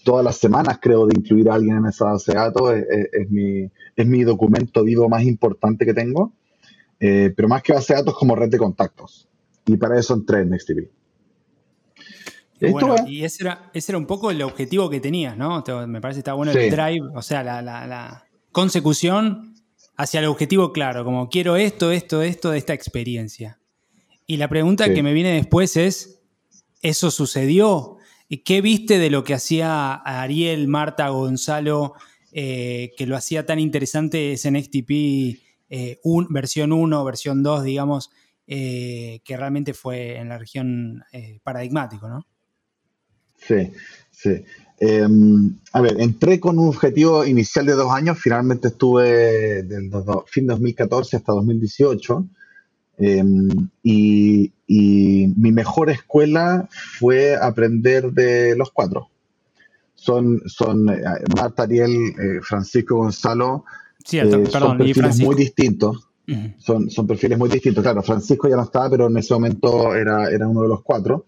todas 0.04 0.22
las 0.22 0.36
semanas 0.36 0.78
creo 0.78 1.06
de 1.06 1.14
incluir 1.16 1.48
a 1.48 1.54
alguien 1.54 1.78
en 1.78 1.86
esa 1.86 2.04
base 2.04 2.32
de 2.32 2.38
datos 2.38 2.74
es, 2.74 3.30
mi, 3.30 3.70
es 3.96 4.06
mi 4.06 4.24
documento 4.24 4.84
vivo 4.84 5.08
más 5.08 5.22
importante 5.22 5.86
que 5.86 5.94
tengo 5.94 6.34
eh, 7.00 7.32
pero 7.36 7.48
más 7.48 7.62
que 7.62 7.72
base 7.72 7.94
de 7.94 8.00
datos 8.00 8.16
como 8.16 8.34
red 8.34 8.48
de 8.48 8.58
contactos 8.58 9.28
y 9.66 9.76
para 9.76 9.98
eso 9.98 10.14
entré 10.14 10.40
en 10.40 10.50
NextTV 10.50 10.88
bueno, 12.60 12.96
y 13.06 13.24
ese 13.24 13.44
era, 13.44 13.70
ese 13.72 13.92
era 13.92 13.98
un 13.98 14.06
poco 14.06 14.30
el 14.30 14.42
objetivo 14.42 14.90
que 14.90 15.00
tenías, 15.00 15.36
¿no? 15.36 15.62
Me 15.86 16.00
parece 16.00 16.18
que 16.18 16.20
está 16.20 16.32
bueno 16.32 16.52
el 16.52 16.70
drive, 16.70 17.06
o 17.14 17.22
sea, 17.22 17.42
la, 17.42 17.62
la, 17.62 17.86
la 17.86 18.24
consecución 18.52 19.54
hacia 19.96 20.20
el 20.20 20.26
objetivo 20.26 20.72
claro, 20.72 21.04
como 21.04 21.28
quiero 21.28 21.56
esto, 21.56 21.92
esto, 21.92 22.22
esto 22.22 22.50
de 22.50 22.58
esta 22.58 22.74
experiencia. 22.74 23.60
Y 24.26 24.36
la 24.36 24.48
pregunta 24.48 24.92
que 24.92 25.02
me 25.02 25.12
viene 25.12 25.32
después 25.34 25.76
es, 25.76 26.20
¿eso 26.82 27.10
sucedió? 27.10 27.96
¿Qué 28.44 28.60
viste 28.60 28.98
de 28.98 29.08
lo 29.08 29.24
que 29.24 29.34
hacía 29.34 29.94
Ariel, 29.94 30.68
Marta, 30.68 31.08
Gonzalo, 31.08 31.94
eh, 32.32 32.92
que 32.98 33.06
lo 33.06 33.16
hacía 33.16 33.46
tan 33.46 33.58
interesante 33.58 34.32
ese 34.32 34.50
NXTP 34.50 35.47
eh, 35.70 35.98
versión 36.30 36.72
1, 36.72 37.04
versión 37.04 37.42
2, 37.42 37.64
digamos, 37.64 38.10
eh, 38.46 39.20
que 39.25 39.37
realmente 39.37 39.75
fue 39.75 40.16
en 40.16 40.28
la 40.28 40.38
región 40.38 41.04
paradigmático, 41.42 42.08
¿no? 42.08 42.26
Sí, 43.37 43.72
sí. 44.10 44.44
Em, 44.80 45.58
a 45.72 45.80
ver, 45.80 46.00
entré 46.00 46.38
con 46.38 46.58
un 46.58 46.68
objetivo 46.68 47.25
inicial 47.25 47.66
de 47.66 47.72
dos 47.72 47.92
años, 47.92 48.18
finalmente 48.20 48.68
estuve 48.68 49.64
del 49.64 49.90
fin 50.26 50.46
2014 50.46 51.16
hasta 51.16 51.32
2018 51.32 52.28
em, 52.98 53.48
y, 53.82 54.52
mi 55.37 55.50
mejor 55.50 55.88
escuela 55.90 56.68
fue 56.98 57.34
aprender 57.34 58.12
de 58.12 58.54
los 58.56 58.70
cuatro. 58.70 59.08
Son, 59.94 60.42
son 60.46 60.88
eh, 60.90 61.02
Marta, 61.34 61.62
Ariel, 61.62 61.90
eh, 61.90 62.40
Francisco 62.42 62.96
Gonzalo, 62.96 63.64
Cierto, 64.04 64.42
perdón, 64.44 64.50
son 64.50 64.78
perfiles 64.78 65.20
muy 65.20 65.34
distintos. 65.36 66.08
son, 66.58 66.90
son 66.90 67.06
perfiles 67.06 67.38
muy 67.38 67.48
distintos. 67.48 67.82
Claro, 67.82 68.02
Francisco 68.02 68.48
ya 68.48 68.56
no 68.56 68.64
estaba, 68.64 68.90
pero 68.90 69.06
en 69.08 69.16
ese 69.16 69.34
momento 69.34 69.94
era, 69.94 70.30
era 70.30 70.48
uno 70.48 70.62
de 70.62 70.68
los 70.68 70.82
cuatro. 70.82 71.26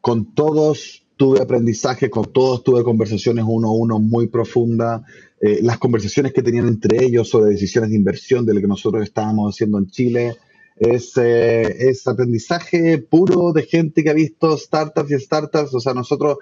con 0.00 0.34
todos 0.34 1.04
tuve 1.16 1.40
aprendizaje, 1.40 2.10
con 2.10 2.32
todos 2.32 2.64
tuve 2.64 2.82
conversaciones 2.82 3.44
uno 3.46 3.68
a 3.68 3.72
uno 3.72 3.98
muy 3.98 4.26
profundas. 4.28 5.02
Eh, 5.40 5.60
las 5.62 5.78
conversaciones 5.78 6.32
que 6.32 6.42
tenían 6.42 6.68
entre 6.68 7.04
ellos 7.04 7.28
sobre 7.28 7.50
decisiones 7.50 7.90
de 7.90 7.96
inversión 7.96 8.46
de 8.46 8.54
lo 8.54 8.60
que 8.60 8.66
nosotros 8.66 9.02
estábamos 9.02 9.54
haciendo 9.54 9.78
en 9.78 9.86
Chile. 9.88 10.36
Es, 10.76 11.16
eh, 11.16 11.88
es 11.88 12.06
aprendizaje 12.08 12.98
puro 12.98 13.52
de 13.52 13.62
gente 13.62 14.02
que 14.02 14.10
ha 14.10 14.14
visto 14.14 14.56
startups 14.56 15.10
y 15.10 15.20
startups. 15.20 15.74
O 15.74 15.80
sea, 15.80 15.94
nosotros 15.94 16.38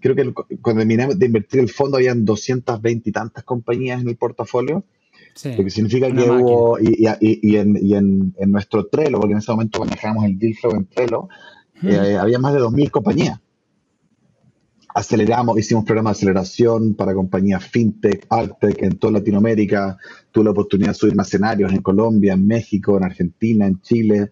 creo 0.00 0.14
que 0.14 0.32
cuando 0.60 0.80
terminamos 0.80 1.18
de 1.18 1.26
invertir 1.26 1.60
el 1.60 1.68
fondo 1.68 1.96
habían 1.96 2.24
220 2.24 3.08
y 3.08 3.12
tantas 3.12 3.44
compañías 3.44 4.00
en 4.00 4.08
el 4.08 4.16
portafolio. 4.16 4.84
lo 5.44 5.64
que 5.64 5.70
significa 5.70 6.12
que 6.12 6.30
hubo, 6.30 6.78
y, 6.78 7.06
y, 7.20 7.56
en, 7.56 7.78
y 7.80 7.94
en, 7.94 8.34
en, 8.38 8.52
nuestro 8.52 8.86
Trello, 8.86 9.18
porque 9.18 9.32
en 9.32 9.38
ese 9.38 9.52
momento 9.52 9.80
manejábamos 9.80 10.24
el 10.26 10.38
deal 10.38 10.54
flow 10.54 10.74
en 10.74 10.86
Trello, 10.86 11.28
eh, 11.82 12.16
había 12.16 12.38
más 12.38 12.54
de 12.54 12.60
2.000 12.60 12.90
compañías 12.90 13.40
aceleramos, 14.94 15.58
hicimos 15.58 15.84
programas 15.84 16.16
de 16.16 16.18
aceleración 16.18 16.94
para 16.94 17.14
compañías 17.14 17.64
fintech, 17.64 18.26
alttech 18.30 18.80
en 18.82 18.96
toda 18.96 19.14
Latinoamérica. 19.14 19.98
Tuve 20.30 20.44
la 20.44 20.50
oportunidad 20.52 20.90
de 20.90 20.94
subir 20.94 21.16
más 21.16 21.26
escenarios 21.26 21.72
en 21.72 21.82
Colombia, 21.82 22.34
en 22.34 22.46
México, 22.46 22.96
en 22.96 23.04
Argentina, 23.04 23.66
en 23.66 23.80
Chile. 23.80 24.30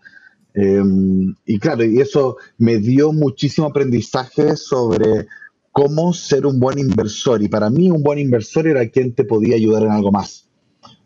Em, 0.54 1.34
y 1.44 1.58
claro, 1.58 1.84
y 1.84 2.00
eso 2.00 2.36
me 2.58 2.78
dio 2.78 3.12
muchísimo 3.12 3.66
aprendizaje 3.66 4.56
sobre 4.56 5.26
cómo 5.72 6.12
ser 6.12 6.46
un 6.46 6.60
buen 6.60 6.78
inversor. 6.78 7.42
Y 7.42 7.48
para 7.48 7.70
mí 7.70 7.90
un 7.90 8.02
buen 8.02 8.18
inversor 8.18 8.68
era 8.68 8.88
quien 8.88 9.14
te 9.14 9.24
podía 9.24 9.56
ayudar 9.56 9.82
en 9.82 9.90
algo 9.90 10.12
más. 10.12 10.48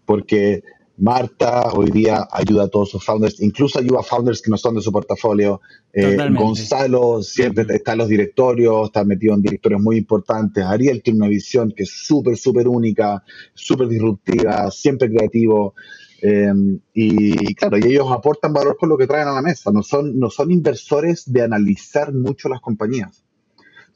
Porque 0.05 0.63
Marta 0.99 1.73
hoy 1.75 1.91
día 1.91 2.27
ayuda 2.33 2.65
a 2.65 2.69
todos 2.69 2.91
sus 2.91 3.05
founders, 3.05 3.41
incluso 3.43 3.79
ayuda 3.79 4.01
a 4.01 4.03
founders 4.03 4.41
que 4.41 4.51
no 4.51 4.57
son 4.57 4.77
de 4.77 4.81
su 4.81 4.91
portafolio. 4.91 5.61
Eh, 5.93 6.17
Gonzalo 6.33 7.23
siempre 7.23 7.67
está 7.69 7.93
en 7.93 7.99
los 7.99 8.09
directorios, 8.09 8.87
está 8.87 9.05
metido 9.05 9.35
en 9.35 9.43
directorios 9.43 9.83
muy 9.83 9.99
importantes. 9.99 10.65
Ariel 10.65 11.03
tiene 11.03 11.19
una 11.19 11.29
visión 11.29 11.73
que 11.77 11.83
es 11.83 11.91
súper, 11.91 12.37
súper 12.37 12.67
única, 12.67 13.23
súper 13.53 13.89
disruptiva, 13.89 14.71
siempre 14.71 15.11
creativo. 15.11 15.75
Em, 16.23 16.81
y 16.95 17.55
claro, 17.55 17.77
y 17.77 17.85
ellos 17.85 18.11
aportan 18.11 18.55
valor 18.55 18.79
con 18.79 18.89
lo 18.89 18.97
que 18.97 19.07
traen 19.07 19.29
a 19.29 19.35
la 19.35 19.43
mesa. 19.43 19.71
No 19.71 19.83
son, 19.83 20.19
no 20.19 20.31
son 20.31 20.51
inversores 20.51 21.31
de 21.31 21.43
analizar 21.43 22.15
mucho 22.15 22.49
las 22.49 22.61
compañías. 22.63 23.26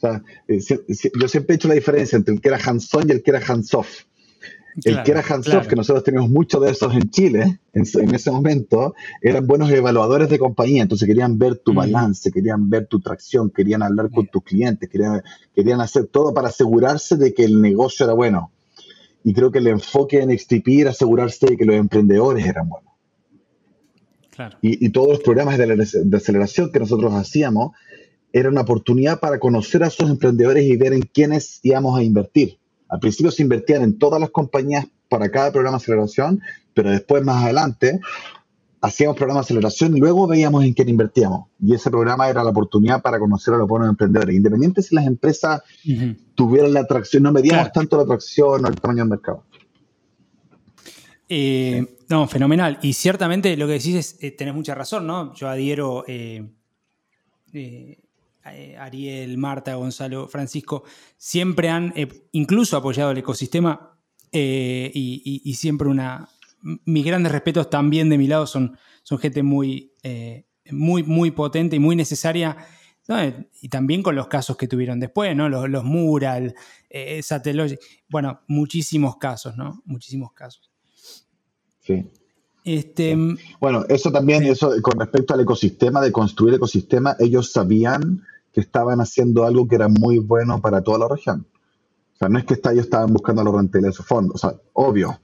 O 0.02 0.06
sea, 0.06 0.22
eh, 0.48 0.60
yo 1.14 1.28
siempre 1.28 1.54
he 1.54 1.56
hecho 1.56 1.68
la 1.68 1.74
diferencia 1.74 2.16
entre 2.16 2.34
el 2.34 2.40
que 2.40 2.48
era 2.48 2.58
hands-on 2.58 3.08
y 3.08 3.12
el 3.12 3.22
que 3.22 3.30
era 3.30 3.40
hands-off 3.46 4.04
el 4.84 5.02
que 5.02 5.10
era 5.10 5.20
hands-off, 5.20 5.66
que 5.66 5.76
nosotros 5.76 6.04
teníamos 6.04 6.30
muchos 6.30 6.60
de 6.62 6.70
esos 6.70 6.94
en 6.94 7.10
Chile, 7.10 7.60
en, 7.72 8.14
ese 8.14 8.30
momento, 8.30 8.94
eran 9.20 9.46
buenos 9.46 9.70
evaluadores 9.70 10.28
de 10.28 10.38
compañía, 10.38 10.82
entonces 10.82 11.06
querían 11.06 11.38
ver 11.38 11.56
tu 11.56 11.74
balance, 11.74 12.30
querían 12.30 12.70
ver 12.70 12.86
tu 12.86 13.00
tracción, 13.00 13.50
querían 13.50 13.82
hablar 13.82 14.10
con 14.10 14.26
tus 14.26 14.42
clientes, 14.42 14.88
querían, 14.88 15.22
querían 15.54 15.80
hacer 15.80 16.06
todo 16.06 16.32
para 16.32 16.48
asegurarse 16.48 17.16
de 17.16 17.34
que 17.34 17.44
el 17.44 17.60
negocio 17.60 18.04
era 18.04 18.14
bueno. 18.14 18.52
Y 19.22 19.34
creo 19.34 19.50
que 19.50 19.58
el 19.58 19.66
enfoque 19.66 20.22
en 20.22 20.36
XTP 20.36 20.68
era 20.80 20.90
asegurarse 20.90 21.46
de 21.46 21.56
que 21.56 21.64
los 21.64 21.76
emprendedores 21.76 22.46
eran 22.46 22.68
buenos. 22.68 22.90
Y, 24.62 24.88
todos 24.88 25.08
los 25.08 25.20
programas 25.20 25.58
de, 25.58 25.66
de 25.66 26.16
aceleración 26.16 26.72
que 26.72 26.78
nosotros 26.78 27.12
hacíamos 27.12 27.72
era 28.32 28.48
una 28.48 28.60
oportunidad 28.62 29.20
para 29.20 29.38
conocer 29.38 29.82
a 29.82 29.88
esos 29.88 30.08
emprendedores 30.08 30.64
y 30.64 30.76
ver 30.76 30.92
en 30.92 31.02
quiénes 31.02 31.60
íbamos 31.62 31.98
a 31.98 32.02
invertir 32.02 32.60
al 32.90 32.98
principio 32.98 33.30
se 33.30 33.42
invertían 33.42 33.82
en 33.82 33.98
todas 33.98 34.20
las 34.20 34.30
compañías 34.30 34.86
para 35.08 35.30
cada 35.30 35.52
programa 35.52 35.78
de 35.78 35.82
aceleración, 35.82 36.40
pero 36.74 36.90
después, 36.90 37.22
más 37.24 37.44
adelante, 37.44 38.00
hacíamos 38.80 39.16
programa 39.16 39.40
de 39.40 39.44
aceleración 39.44 39.96
y 39.96 40.00
luego 40.00 40.26
veíamos 40.26 40.64
en 40.64 40.74
quién 40.74 40.88
invertíamos. 40.88 41.46
Y 41.64 41.72
ese 41.72 41.88
programa 41.90 42.28
era 42.28 42.42
la 42.42 42.50
oportunidad 42.50 43.00
para 43.00 43.20
conocer 43.20 43.54
a 43.54 43.58
los 43.58 43.68
buenos 43.68 43.88
emprendedores. 43.88 44.34
Independiente 44.34 44.82
si 44.82 44.94
las 44.94 45.06
empresas 45.06 45.62
tuvieran 46.34 46.74
la 46.74 46.80
atracción, 46.80 47.22
no 47.22 47.32
medíamos 47.32 47.70
tanto 47.72 47.96
la 47.96 48.02
atracción 48.02 48.64
o 48.64 48.68
el 48.68 48.74
tamaño 48.74 49.02
del 49.04 49.10
mercado. 49.10 49.44
Eh, 51.28 51.96
no, 52.08 52.26
fenomenal. 52.26 52.80
Y 52.82 52.92
ciertamente 52.94 53.56
lo 53.56 53.68
que 53.68 53.74
decís 53.74 53.94
es, 53.94 54.16
eh, 54.20 54.32
tenés 54.32 54.52
mucha 54.52 54.74
razón, 54.74 55.06
¿no? 55.06 55.32
Yo 55.34 55.48
adhiero 55.48 56.04
eh, 56.08 56.50
eh, 57.52 57.98
Ariel, 58.42 59.36
Marta, 59.38 59.74
Gonzalo, 59.74 60.28
Francisco, 60.28 60.84
siempre 61.16 61.68
han 61.68 61.92
eh, 61.96 62.08
incluso 62.32 62.76
apoyado 62.76 63.10
el 63.10 63.18
ecosistema 63.18 63.98
eh, 64.32 64.90
y, 64.94 65.54
siempre 65.54 65.88
una... 65.88 66.28
Mis 66.62 67.06
grandes 67.06 67.32
respetos 67.32 67.70
también 67.70 68.10
de 68.10 68.18
mi 68.18 68.26
lado 68.26 68.46
son, 68.46 68.76
son 69.02 69.18
gente 69.18 69.42
muy, 69.42 69.92
muy, 70.70 71.02
muy 71.02 71.30
potente 71.30 71.76
y 71.76 71.78
muy 71.78 71.96
necesaria. 71.96 72.54
Y 73.62 73.68
también 73.70 74.02
con 74.02 74.14
los 74.14 74.28
casos 74.28 74.58
que 74.58 74.68
tuvieron 74.68 75.00
después, 75.00 75.34
¿no? 75.34 75.48
Los, 75.48 75.70
los 75.70 75.84
Mural, 75.84 76.54
Satellogic, 77.22 77.80
bueno, 78.10 78.42
muchísimos 78.46 79.16
casos, 79.16 79.56
¿no? 79.56 79.82
Muchísimos 79.86 80.34
casos. 80.34 80.70
Sí. 81.80 82.10
Este, 82.64 83.16
Bueno, 83.58 83.84
eso 83.88 84.12
también, 84.12 84.44
eso 84.44 84.72
con 84.82 84.98
respecto 84.98 85.34
al 85.34 85.40
ecosistema, 85.40 86.00
de 86.00 86.12
construir 86.12 86.54
ecosistema, 86.54 87.16
ellos 87.18 87.52
sabían 87.52 88.22
que 88.52 88.60
estaban 88.60 89.00
haciendo 89.00 89.44
algo 89.44 89.68
que 89.68 89.76
era 89.76 89.88
muy 89.88 90.18
bueno 90.18 90.60
para 90.60 90.82
toda 90.82 90.98
la 90.98 91.08
región. 91.08 91.46
O 92.14 92.16
sea, 92.16 92.28
no 92.28 92.38
es 92.38 92.44
que 92.44 92.54
ellos 92.54 92.84
estaban 92.84 93.12
buscando 93.12 93.42
la 93.42 93.50
rentabilidad 93.50 93.90
de 93.90 93.96
su 93.96 94.02
fondo, 94.02 94.34
o 94.34 94.38
sea, 94.38 94.54
obvio, 94.74 95.20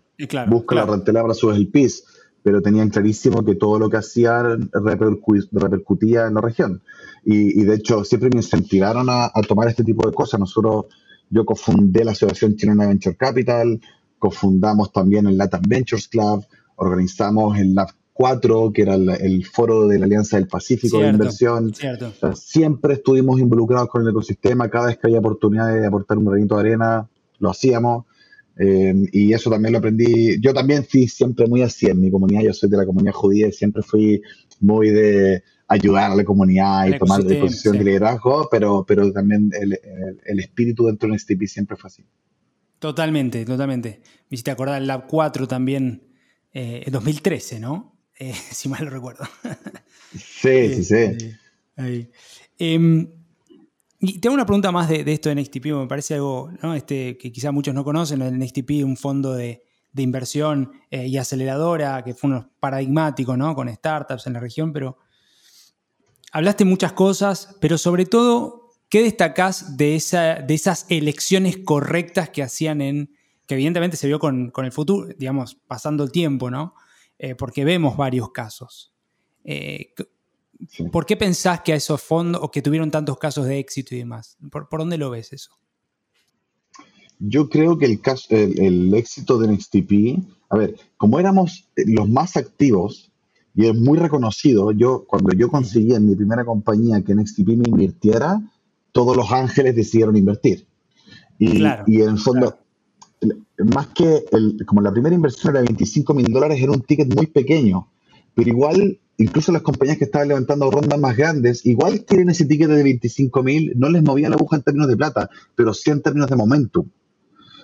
busca 0.48 0.74
la 0.74 0.86
rentabilidad 0.86 1.22
para 1.22 1.34
sus 1.34 1.56
LPs, 1.56 2.04
pero 2.42 2.62
tenían 2.62 2.90
clarísimo 2.90 3.44
que 3.44 3.56
todo 3.56 3.78
lo 3.78 3.90
que 3.90 3.96
hacían 3.96 4.70
repercutía 4.72 6.26
en 6.26 6.34
la 6.34 6.40
región. 6.40 6.80
Y, 7.24 7.64
de 7.64 7.74
hecho, 7.74 8.04
siempre 8.04 8.30
me 8.32 8.38
incentivaron 8.38 9.08
a, 9.10 9.32
tomar 9.48 9.66
este 9.66 9.82
tipo 9.82 10.08
de 10.08 10.14
cosas. 10.14 10.38
Nosotros, 10.38 10.84
yo 11.28 11.44
cofundé 11.44 12.04
la 12.04 12.12
Asociación 12.12 12.54
Chilena 12.54 12.86
Venture 12.86 13.16
Capital, 13.16 13.80
cofundamos 14.16 14.92
también 14.92 15.26
el 15.26 15.36
Latin 15.36 15.62
Ventures 15.68 16.06
Club, 16.06 16.44
organizamos 16.76 17.58
el 17.58 17.74
Lab 17.74 17.88
4, 18.16 18.72
que 18.72 18.83
era 18.83 18.94
el, 18.94 19.44
foro 19.44 19.87
de 19.87 19.98
la 19.98 20.07
Alianza 20.07 20.38
del 20.38 20.48
Pacífico 20.48 21.00
de 21.00 21.09
Inversión. 21.09 21.72
siempre 22.35 22.94
estuvimos 22.94 23.38
involucrados 23.38 23.88
con 23.88 24.02
el 24.02 24.09
ecosistema, 24.09 24.70
cada 24.70 24.87
vez 24.87 24.98
que 24.98 25.09
había 25.09 25.18
oportunidad 25.18 25.72
de 25.74 25.87
aportar 25.87 26.16
un 26.16 26.24
granito 26.24 26.55
de 26.55 26.61
arena, 26.61 27.09
lo 27.38 27.50
hacíamos. 27.50 28.07
Eh, 28.59 28.94
y 29.12 29.35
eso 29.35 29.50
también 29.50 29.72
lo 29.72 29.79
aprendí. 29.79 30.40
Yo 30.40 30.55
también 30.55 30.85
fui 30.85 31.09
siempre 31.09 31.46
muy 31.46 31.61
así 31.61 31.87
en 31.87 32.00
mi 32.00 32.11
comunidad. 32.11 32.40
Yo 32.40 32.55
soy 32.55 32.70
de 32.70 32.79
la 32.79 32.87
comunidad 32.87 33.12
judía 33.12 33.48
y 33.48 33.52
siempre 33.52 33.83
fui 33.83 34.22
muy 34.61 34.88
de 34.88 35.42
ayudar 35.68 36.12
a 36.12 36.16
la 36.16 36.24
comunidad 36.24 36.87
y 36.87 36.98
tomar 36.98 37.22
de 37.22 37.37
posición 37.37 37.76
de 37.76 37.85
liderazgo, 37.85 38.48
pero, 38.50 38.85
pero 38.87 39.12
también 39.12 39.50
el, 39.61 39.79
el, 40.24 40.40
espíritu 40.40 40.87
dentro 40.87 41.11
de 41.11 41.18
STP 41.18 41.42
siempre 41.46 41.76
fue 41.76 41.88
así. 41.88 42.05
Totalmente, 42.79 43.44
totalmente. 43.44 44.00
Me 44.31 44.37
hiciste 44.37 44.50
acordar 44.50 44.81
el 44.81 44.87
Lab 44.87 45.07
4 45.07 45.46
también, 45.48 46.02
eh, 46.55 46.85
en 46.87 46.92
2013, 46.92 47.61
¿no? 47.61 47.95
Eh, 48.18 48.35
si 48.50 48.68
mal 48.68 48.85
lo 48.85 48.90
recuerdo. 48.90 49.24
sí, 50.14 50.83
sí, 50.83 50.85
sí. 50.85 52.11
Em, 52.59 53.09
y 54.00 54.18
tengo 54.18 54.35
una 54.35 54.46
pregunta 54.46 54.72
más 54.72 54.88
de, 54.88 55.05
esto 55.11 55.29
de 55.29 55.35
NXTP, 55.35 55.66
me 55.66 55.87
parece 55.87 56.14
algo 56.14 56.50
este, 56.74 57.16
que 57.18 57.33
quizá 57.33 57.52
muchos 57.52 57.74
no 57.74 57.85
conocen, 57.85 58.22
el 58.22 58.38
NXTP, 58.38 58.85
un 58.85 58.96
fondo 58.96 59.35
de, 59.35 59.62
inversión 59.98 60.72
eh, 60.90 61.07
y 61.07 61.16
aceleradora, 61.16 62.05
que 62.05 62.12
fue 62.12 62.29
un 62.29 62.50
paradigmático 62.61 63.35
¿no? 63.35 63.55
con 63.55 63.74
startups 63.74 64.26
en 64.26 64.35
la 64.35 64.40
región, 64.40 64.70
pero 64.70 64.98
hablaste 66.33 66.66
muchas 66.66 66.92
cosas, 66.92 67.57
pero 67.62 67.79
sobre 67.79 68.05
todo, 68.05 68.74
¿qué 68.90 69.02
destacás 69.02 69.79
de, 69.79 69.96
esa, 69.96 70.35
de 70.35 70.52
esas 70.52 70.85
elecciones 70.90 71.57
correctas 71.57 72.29
que 72.29 72.42
hacían 72.42 72.83
en, 72.83 73.11
que 73.46 73.55
evidentemente 73.55 73.96
se 73.96 74.07
vio 74.07 74.18
con, 74.18 74.50
con 74.50 74.66
el 74.66 74.72
futuro, 74.72 75.09
digamos, 75.16 75.55
pasando 75.66 76.05
el 76.05 76.12
tiempo, 76.12 76.50
¿no? 76.50 76.74
Eh, 77.18 77.35
porque 77.35 77.64
vemos 77.64 77.96
varios 77.96 78.31
casos. 78.31 78.92
Eh, 79.44 79.94
¿Por 80.90 81.07
qué 81.07 81.16
pensás 81.16 81.61
que 81.61 81.72
a 81.72 81.76
esos 81.76 82.00
fondos, 82.02 82.40
o 82.42 82.50
que 82.50 82.62
tuvieron 82.62 82.90
tantos 82.90 83.18
casos 83.18 83.46
de 83.46 83.59
éxito 83.59 83.94
y 83.94 83.98
demás? 83.98 84.37
¿Por, 84.50 84.68
dónde 84.70 84.98
lo 84.98 85.11
ves 85.11 85.33
eso? 85.33 85.52
Yo 87.18 87.48
creo 87.48 87.79
que 87.79 87.87
el, 87.87 88.00
caso, 88.00 88.26
el, 88.31 88.92
éxito 88.94 89.38
de 89.38 89.48
NXTP, 89.48 90.22
a 90.50 90.57
ver, 90.57 90.76
como 90.96 91.18
éramos 91.18 91.68
los 91.76 92.09
más 92.09 92.37
activos, 92.37 93.11
y 93.55 93.66
es 93.66 93.74
muy 93.74 93.98
reconocido, 93.98 94.70
yo 94.72 95.07
cuando 95.07 95.33
yo 95.33 95.50
conseguí 95.50 95.94
en 95.94 96.07
mi 96.07 96.14
primera 96.14 96.44
compañía 96.44 97.02
que 97.02 97.14
NXTP 97.14 97.48
me 97.48 97.68
invirtiera, 97.70 98.42
todos 98.92 99.16
los 99.16 99.33
ángeles 99.33 99.74
decidieron 99.74 100.16
invertir. 100.16 100.66
Y, 101.38 101.62
y 101.87 102.02
en 102.02 102.11
el 102.11 102.18
fondo, 102.18 102.59
más 103.59 103.88
que 103.88 104.24
como 104.66 104.83
la 104.83 104.92
primera 104.92 105.14
inversión 105.14 105.55
era 105.55 105.64
25 105.64 106.14
mil 106.14 106.26
dólares, 106.26 106.61
era 106.61 106.72
un 106.72 106.83
ticket 106.83 107.14
muy 107.14 107.26
pequeño, 107.26 107.88
pero 108.35 108.48
igual, 108.48 108.98
incluso 109.16 109.52
las 109.52 109.62
compañías 109.62 109.98
que 109.98 110.05
estaban 110.05 110.29
levantando 110.29 110.70
rondas 110.70 111.00
más 111.00 111.16
grandes, 111.16 111.64
igual 111.64 112.05
tienen 112.05 112.31
ese 112.31 112.44
ticket 112.44 112.68
de 112.68 112.83
25 112.83 113.42
mil, 113.42 113.72
no 113.76 113.88
les 113.88 114.02
movía 114.02 114.29
la 114.29 114.37
aguja 114.37 114.57
en 114.57 114.62
términos 114.62 114.88
de 114.88 114.96
plata, 114.96 115.31
pero 115.55 115.72
sí 115.72 115.90
en 115.90 116.02
términos 116.02 116.29
de 116.29 116.37
momentum. 116.37 116.87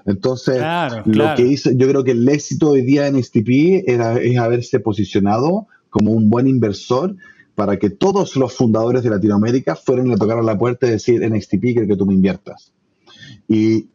Entonces, 0.05 0.61
lo 1.05 1.35
que 1.37 1.47
hizo, 1.47 1.71
yo 1.71 1.89
creo 1.89 2.03
que 2.03 2.11
el 2.13 2.29
éxito 2.29 2.71
hoy 2.71 2.83
día 2.83 3.07
en 3.07 3.23
STP 3.23 3.85
era, 3.87 4.19
es 4.21 4.37
haberse 4.37 4.81
posicionado 4.81 5.69
como 5.91 6.13
un 6.13 6.29
buen 6.29 6.49
inversor 6.49 7.15
para 7.55 7.79
que 7.79 7.91
todos 7.91 8.35
los 8.37 8.55
fundadores 8.55 9.03
de 9.03 9.11
Latinoamérica 9.11 9.77
fueran 9.77 10.11
a 10.11 10.17
tocar 10.17 10.39
a 10.39 10.43
la 10.43 10.59
puerta 10.59 10.87
y 10.87 10.91
decir 10.91 11.23
en 11.23 11.41
XTP 11.41 11.61
quiero 11.61 11.87
que 11.87 11.97
tú 11.97 12.07
me 12.07 12.15
inviertas. 12.15 12.73
Y, 13.49 13.89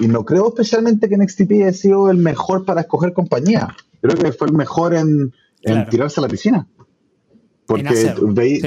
no 0.00 0.24
creo 0.24 0.48
especialmente 0.48 1.08
que 1.08 1.16
NXTP 1.16 1.50
haya 1.52 1.72
sido 1.72 2.10
el 2.10 2.18
mejor 2.18 2.64
para 2.64 2.82
escoger 2.82 3.12
compañía. 3.12 3.74
Creo 4.00 4.16
que 4.16 4.32
fue 4.32 4.48
el 4.48 4.54
mejor 4.54 4.94
en, 4.94 5.32
tirarse 5.90 6.20
a 6.20 6.22
la 6.22 6.28
piscina. 6.28 6.66
Porque 7.66 8.14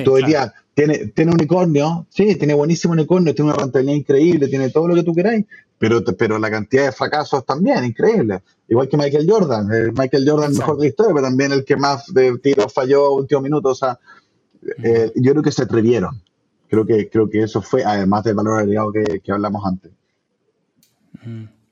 todo 0.04 0.18
el 0.18 0.26
día 0.26 0.54
tiene, 0.74 1.08
tiene 1.08 1.32
unicornio, 1.32 2.08
sí, 2.10 2.36
tiene 2.36 2.54
buenísimo 2.54 2.94
unicornio, 2.94 3.34
tiene 3.34 3.52
una 3.52 3.60
rentabilidad 3.60 3.96
increíble, 3.96 4.48
tiene 4.48 4.70
todo 4.70 4.88
lo 4.88 4.96
que 4.96 5.04
tú 5.04 5.14
queráis, 5.14 5.46
pero, 5.80 6.04
pero 6.04 6.40
la 6.40 6.50
cantidad 6.50 6.86
de 6.86 6.92
fracasos 6.92 7.46
también, 7.46 7.86
increíble. 7.86 8.42
Igual 8.68 8.90
que 8.90 8.98
Michael 8.98 9.30
Jordan. 9.30 9.68
Michael 9.94 10.28
Jordan 10.28 10.52
es 10.52 10.60
mejor 10.60 10.78
de 10.78 10.82
la 10.82 10.88
historia, 10.88 11.14
pero 11.14 11.28
también 11.28 11.52
el 11.52 11.64
que 11.64 11.78
más 11.78 12.12
de 12.14 12.38
tiros 12.40 12.74
falló 12.74 13.14
último 13.14 13.42
minuto. 13.42 13.70
O 13.70 13.76
sea, 13.76 14.00
eh, 14.84 15.12
yo 15.16 15.32
creo 15.32 15.44
que 15.44 15.52
se 15.52 15.64
atrevieron. 15.64 16.22
Creo 16.68 16.86
que, 16.86 17.10
creo 17.10 17.30
que 17.30 17.44
eso 17.44 17.62
fue, 17.62 17.84
además 17.84 18.24
del 18.24 18.36
valor 18.36 18.60
agregado 18.60 18.92
que, 18.92 19.20
que 19.22 19.32
hablamos 19.32 19.66
antes. 19.66 19.92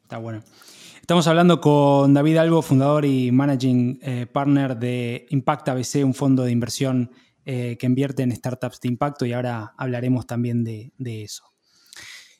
Está 0.03 0.17
bueno. 0.17 0.43
Estamos 1.05 1.27
hablando 1.27 1.61
con 1.61 2.15
David 2.15 2.37
Albo, 2.37 2.63
fundador 2.63 3.05
y 3.05 3.31
managing 3.31 3.99
eh, 4.01 4.25
partner 4.25 4.75
de 4.75 5.27
Impact 5.29 5.69
ABC, 5.69 6.03
un 6.03 6.15
fondo 6.15 6.43
de 6.43 6.51
inversión 6.51 7.11
eh, 7.45 7.77
que 7.79 7.85
invierte 7.85 8.23
en 8.23 8.35
startups 8.35 8.81
de 8.81 8.87
impacto 8.87 9.23
y 9.23 9.33
ahora 9.33 9.75
hablaremos 9.77 10.25
también 10.25 10.63
de, 10.63 10.91
eso. 10.97 11.43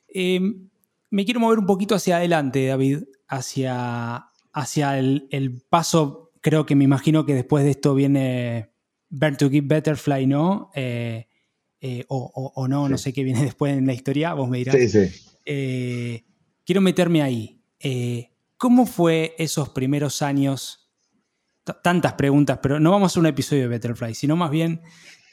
Em, 0.08 0.68
me 1.12 1.26
quiero 1.26 1.40
mover 1.40 1.60
un 1.60 1.68
poquito 1.68 1.94
hacia 1.94 2.18
adelante, 2.18 2.66
David, 2.66 3.04
hacia, 3.28 4.30
hacia 4.52 4.98
el, 4.98 5.62
paso, 5.70 6.32
creo 6.42 6.66
que 6.66 6.74
me 6.76 6.86
imagino 6.86 7.24
que 7.24 7.36
después 7.36 7.64
de 7.64 7.70
esto 7.70 7.94
viene 7.94 8.72
Burn 9.12 9.38
to 9.38 9.52
Give 9.52 9.68
Betterfly, 9.68 10.26
¿no? 10.26 10.72
Eh, 10.74 11.28
o, 12.08 12.68
no, 12.68 12.90
no 12.90 12.98
sé 12.98 13.14
qué 13.14 13.24
viene 13.24 13.42
después 13.46 13.78
en 13.78 13.86
la 13.86 13.94
historia, 13.94 14.34
vos 14.34 14.50
me 14.50 14.60
dirás. 14.60 14.76
Sí, 14.76 14.90
sí. 14.90 16.24
quiero 16.66 16.82
meterme 16.82 17.22
ahí. 17.22 17.62
¿Cómo 18.58 18.86
fue 18.86 19.36
esos 19.38 19.70
primeros 19.70 20.22
años? 20.22 20.86
tantas 21.74 22.14
preguntas, 22.14 22.60
pero 22.62 22.80
no 22.80 22.92
vamos 22.92 23.16
a 23.16 23.20
un 23.20 23.26
episodio 23.26 23.64
de 23.64 23.68
Betterfly, 23.70 24.14
sino 24.14 24.36
más 24.36 24.52
bien, 24.52 24.82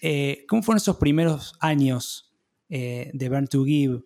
eh, 0.00 0.44
¿cómo 0.48 0.62
fueron 0.62 0.78
esos 0.78 0.96
primeros 0.96 1.54
años 1.60 2.32
eh, 2.68 3.10
de 3.12 3.28
Burn 3.28 3.46
to 3.46 3.64
Give? 3.64 4.02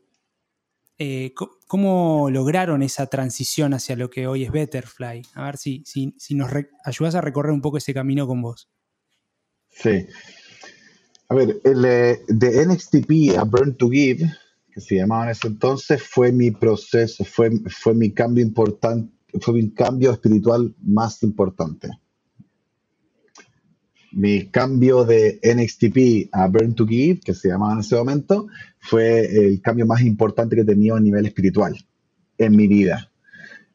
Eh, 0.99 1.35
¿Cómo 1.67 2.31
lograron 2.31 2.83
esa 2.83 3.07
transición 3.07 3.75
hacia 3.75 3.97
lo 3.97 4.11
que 4.11 4.27
hoy 4.27 4.45
es 4.45 4.51
Betterfly? 4.51 5.23
A 5.35 5.45
ver 5.45 5.59
si, 5.59 5.85
si, 5.85 6.35
nos 6.35 6.51
ayudas 6.85 7.15
a 7.15 7.21
recorrer 7.21 7.53
un 7.53 7.61
poco 7.61 7.77
ese 7.77 7.95
camino 7.95 8.27
con 8.27 8.43
vos. 8.43 8.69
Sí. 9.71 10.07
A 11.29 11.35
ver, 11.35 11.61
el, 11.65 11.83
de 11.83 12.67
NXTP 12.67 13.37
a 13.37 13.45
Burn 13.45 13.77
to 13.77 13.91
Give 13.91 14.31
que 14.77 14.83
se 14.83 14.97
llamaba 14.97 15.25
en 15.25 15.31
ese 15.31 15.47
entonces, 15.47 16.03
fue 16.03 16.33
mi 16.33 16.51
proceso, 16.51 17.25
fue, 17.25 17.51
fue 17.71 17.95
mi 17.95 18.13
cambio 18.13 18.45
importante, 18.45 19.11
fue 19.41 19.55
mi 19.55 19.71
cambio 19.71 20.13
espiritual 20.13 20.75
más 20.83 21.23
importante. 21.23 21.89
Mi 24.13 24.51
cambio 24.51 25.07
de 25.07 25.41
NXTP 25.43 26.29
a 26.31 26.47
Burn 26.49 26.75
to 26.75 26.87
Give, 26.87 27.21
que 27.21 27.33
se 27.33 27.49
llamaba 27.49 27.73
en 27.73 27.79
ese 27.81 27.97
momento, 27.97 28.49
fue 28.79 29.47
el 29.47 29.63
cambio 29.63 29.87
más 29.87 30.03
importante 30.03 30.55
que 30.55 30.61
he 30.61 30.67
tenido 30.67 30.97
a 30.97 31.01
nivel 31.01 31.25
espiritual 31.25 31.75
en 32.37 32.55
mi 32.55 32.69
vida, 32.69 33.11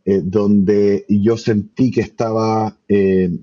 eh, 0.05 0.21
donde 0.23 1.07
yo 1.09 1.35
sentí 1.35 1.89
que 1.89 2.01
estaba 2.01 2.77
eh, 2.87 3.39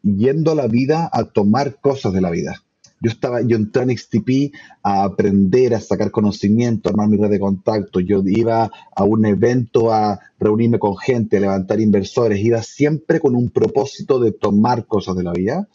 yendo 0.00 0.52
a 0.52 0.54
la 0.54 0.68
vida 0.68 1.10
a 1.12 1.24
tomar 1.24 1.80
cosas 1.80 2.12
de 2.12 2.20
la 2.20 2.30
vida 2.30 2.63
yo 3.04 3.10
estaba, 3.10 3.42
yo 3.42 3.56
entré 3.56 3.82
en 3.82 3.96
XTP 3.96 4.54
a 4.82 5.04
aprender, 5.04 5.74
a 5.74 5.80
sacar 5.80 6.10
conocimiento, 6.10 6.88
a 6.88 6.92
armar 6.92 7.08
mi 7.08 7.18
red 7.18 7.28
de 7.28 7.38
contacto. 7.38 8.00
Yo 8.00 8.22
iba 8.24 8.70
a 8.96 9.04
un 9.04 9.26
evento 9.26 9.92
a 9.92 10.18
reunirme 10.40 10.78
con 10.78 10.96
gente, 10.96 11.36
a 11.36 11.40
levantar 11.40 11.80
inversores. 11.80 12.42
Iba 12.42 12.62
siempre 12.62 13.20
con 13.20 13.36
un 13.36 13.50
propósito 13.50 14.18
de 14.18 14.32
tomar 14.32 14.86
cosas 14.86 15.16
de 15.16 15.22
la 15.22 15.32
vida. 15.32 15.68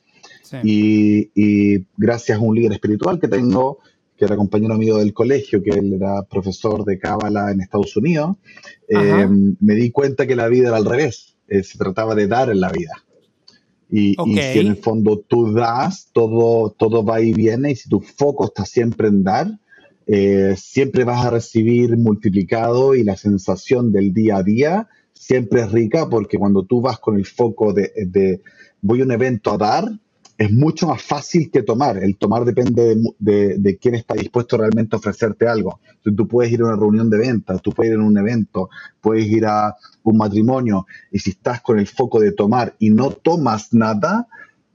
Y, 0.63 1.85
gracias 1.95 2.39
a 2.39 2.41
un 2.41 2.55
líder 2.55 2.73
espiritual 2.73 3.19
que 3.19 3.27
tengo, 3.27 3.77
que 4.17 4.25
era 4.25 4.35
compañero 4.35 4.73
amigo 4.73 4.97
del 4.97 5.13
colegio, 5.13 5.61
que 5.61 5.69
él 5.69 5.93
era 5.93 6.23
profesor 6.23 6.83
de 6.83 6.97
Cábala 6.97 7.51
en 7.51 7.61
Estados 7.61 7.95
Unidos, 7.95 8.37
eh, 8.87 9.27
me 9.29 9.75
di 9.75 9.91
cuenta 9.91 10.25
que 10.25 10.35
la 10.35 10.47
vida 10.47 10.69
era 10.69 10.77
al 10.77 10.85
revés. 10.85 11.37
Eh, 11.47 11.61
se 11.61 11.77
trataba 11.77 12.15
de 12.15 12.27
dar 12.27 12.49
en 12.49 12.59
la 12.59 12.71
vida. 12.71 12.93
Y, 13.91 14.15
si 14.15 14.59
en 14.59 14.67
el 14.67 14.77
fondo 14.77 15.19
tú 15.27 15.51
das, 15.51 16.09
todo, 16.13 16.71
todo 16.71 17.03
va 17.03 17.21
y 17.21 17.33
viene, 17.33 17.71
y 17.71 17.75
si 17.75 17.89
tu 17.89 18.01
foco 18.01 18.45
está 18.45 18.65
siempre 18.65 19.07
en 19.07 19.23
dar, 19.23 19.59
eh, 20.05 20.55
siempre 20.57 21.03
vas 21.03 21.25
a 21.25 21.31
recibir 21.31 21.97
multiplicado 21.97 22.95
y 22.95 23.03
la 23.03 23.17
sensación 23.17 23.91
del 23.91 24.13
día 24.13 24.37
a 24.37 24.43
día 24.43 24.87
siempre 25.13 25.61
es 25.61 25.71
rica 25.71 26.09
porque 26.09 26.37
cuando 26.37 26.63
tú 26.63 26.81
vas 26.81 26.97
con 26.99 27.15
el 27.17 27.25
foco 27.25 27.73
de, 27.73 27.91
de 28.07 28.41
voy 28.81 29.01
a 29.01 29.03
un 29.03 29.11
evento 29.11 29.51
a 29.51 29.57
dar, 29.57 29.85
es 30.39 30.53
mucho 30.53 30.87
más 30.87 31.01
fácil 31.01 31.51
que 31.51 31.63
tomar. 31.63 31.97
El 32.01 32.15
tomar 32.15 32.45
depende 32.45 32.95
de, 33.19 33.77
quién 33.77 33.95
está 33.95 34.13
dispuesto 34.13 34.55
realmente 34.55 34.95
a 34.95 34.99
ofrecerte 34.99 35.45
algo. 35.45 35.81
tú 36.01 36.27
puedes 36.29 36.49
ir 36.53 36.61
a 36.61 36.67
una 36.67 36.77
reunión 36.77 37.09
de 37.09 37.17
ventas, 37.17 37.61
tú 37.61 37.71
puedes 37.71 37.91
ir 37.91 37.99
a 37.99 38.03
un 38.03 38.17
evento, 38.17 38.69
puedes 39.01 39.27
ir 39.27 39.45
a 39.45 39.75
un 40.03 40.15
matrimonio, 40.15 40.87
y 41.11 41.19
si 41.19 41.31
estás 41.31 41.59
con 41.59 41.77
el 41.77 41.87
foco 41.87 42.21
de 42.21 42.31
tomar 42.31 42.73
y 42.79 42.89
no 42.89 43.11
tomas 43.11 43.73
nada, 43.73 44.29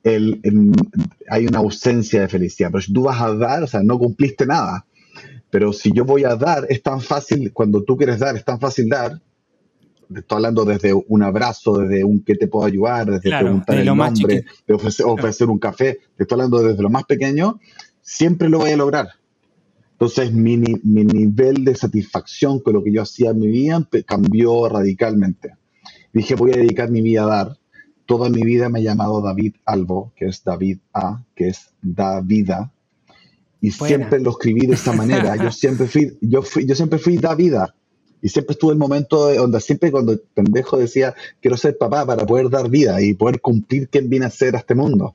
hay 0.05 1.46
una 1.46 1.59
ausencia 1.61 2.20
de 2.20 2.29
felicidad. 2.29 2.68
Pero 2.70 2.83
si 2.83 2.92
tú 2.92 3.05
vas 3.05 3.22
a 3.22 3.35
dar, 3.35 3.62
o 3.62 3.66
sea, 3.66 3.83
no 3.83 3.98
cumpliste 3.98 4.44
nada. 4.44 4.85
Pero 5.48 5.72
si 5.72 5.92
yo 5.92 6.05
voy 6.05 6.24
a 6.24 6.37
dar, 6.37 6.66
es 6.68 6.83
tan 6.83 7.00
fácil, 7.00 7.55
cuando 7.55 7.83
tú 7.85 7.96
quieres 7.96 8.18
dar, 8.18 8.37
es 8.37 8.44
tan 8.44 8.61
fácil 8.61 8.87
dar, 8.87 9.18
estoy 10.14 10.37
hablando 10.37 10.64
desde 10.64 10.93
un 10.95 11.23
abrazo, 11.23 11.79
desde 11.79 12.05
un 12.05 12.23
que 12.25 12.35
te 12.35 12.49
puedo 12.49 12.67
ayudar, 12.67 13.07
desde 13.11 13.31
preguntar 13.37 13.79
el 13.79 13.87
nombre, 13.87 14.45
de 14.67 14.75
ofrecer, 14.75 15.49
un 15.49 15.59
café, 15.59 15.99
te 16.17 16.25
estoy 16.25 16.37
hablando 16.37 16.62
desde 16.62 16.83
lo 16.83 16.90
más 16.90 17.05
pequeño, 17.05 17.61
siempre 18.01 18.49
lo 18.49 18.59
voy 18.59 18.71
a 18.71 18.77
lograr. 18.77 19.09
Entonces 19.93 20.33
mi, 20.33 20.57
mi 20.57 21.05
nivel 21.05 21.64
de 21.64 21.75
satisfacción 21.75 22.61
con 22.61 22.75
lo 22.75 22.83
que 22.83 22.93
yo 22.93 23.03
hacía 23.03 23.31
en 23.31 23.38
mi 23.38 23.49
vida 23.49 23.87
cambió 24.07 24.69
radicalmente. 24.69 25.55
Dije, 26.12 26.35
voy 26.35 26.53
a 26.53 26.57
dedicar 26.57 26.90
mi 26.90 27.01
vida 27.01 27.25
a 27.25 27.27
dar. 27.27 27.59
Toda 28.07 28.29
mi 28.29 28.43
vida 28.43 28.69
me 28.69 28.81
he 28.81 28.83
llamado 28.83 29.23
David 29.23 29.55
Albo, 29.64 30.12
que 30.17 30.27
es 30.27 30.45
David 30.45 30.79
A, 30.93 31.23
que 31.35 31.49
es 31.49 31.71
Da 31.81 32.21
Vida. 32.21 32.73
Y 33.61 33.71
siempre 33.71 34.21
lo 34.21 34.31
escribí 34.31 34.67
de 34.67 34.75
esta 34.75 34.93
manera. 34.93 35.37
Yo 35.37 35.51
siempre 35.53 35.87
fui, 35.87 36.17
yo 36.21 36.43
fui, 36.43 36.67
yo 36.67 36.75
siempre 36.75 36.99
fui 36.99 37.17
Da 37.17 37.35
Vida 37.35 37.75
y 38.25 38.31
siempre 38.31 38.55
estuve 38.55 38.73
el 38.73 38.79
momento 38.79 39.27
de 39.27 39.37
donde 39.37 39.61
siempre 39.61 39.93
cuando 39.93 40.13
el 40.13 40.21
pendejo 40.33 40.79
decía, 40.79 41.15
quiero 41.43 41.59
ser 41.59 41.77
papá 41.77 42.07
para 42.07 42.25
poder 42.25 42.49
dar 42.49 42.71
vida 42.71 43.03
y 43.03 43.13
poder 43.13 43.39
cumplir 43.43 43.91
quien 43.91 44.09
viene 44.09 44.25
a 44.25 44.31
ser 44.31 44.57
a 44.57 44.61
este 44.61 44.75
mundo. 44.75 45.15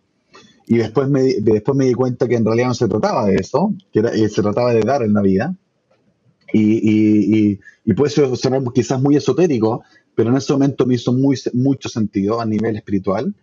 Y 0.68 0.78
después 0.78 1.10
me, 1.10 1.24
después 1.42 1.76
me 1.76 1.86
di 1.86 1.96
cuenta 1.96 2.28
que 2.28 2.36
en 2.36 2.46
realidad 2.46 2.68
no 2.68 2.76
se 2.76 2.88
trataba 2.88 3.26
de 3.26 3.38
eso, 3.38 3.74
que 3.92 4.02
eh, 4.02 4.30
se 4.30 4.44
trataba 4.44 4.76
de 4.76 4.82
dar 4.82 5.02
en 5.02 5.14
la 5.14 5.24
vida. 5.24 5.56
Y, 6.54 6.62
y, 6.62 7.60
y, 7.84 7.94
puede 7.96 8.12
sonar 8.12 8.62
quizás 8.76 9.02
muy 9.02 9.16
esotérico, 9.16 9.84
pero 10.14 10.30
en 10.30 10.38
ese 10.38 10.54
momento 10.54 10.86
me 10.86 10.94
hizo 10.94 11.12
muy, 11.12 11.36
mucho 11.54 11.90
sentido 11.90 12.40
a 12.40 12.46
nivel 12.46 12.76
espiritual. 12.76 13.34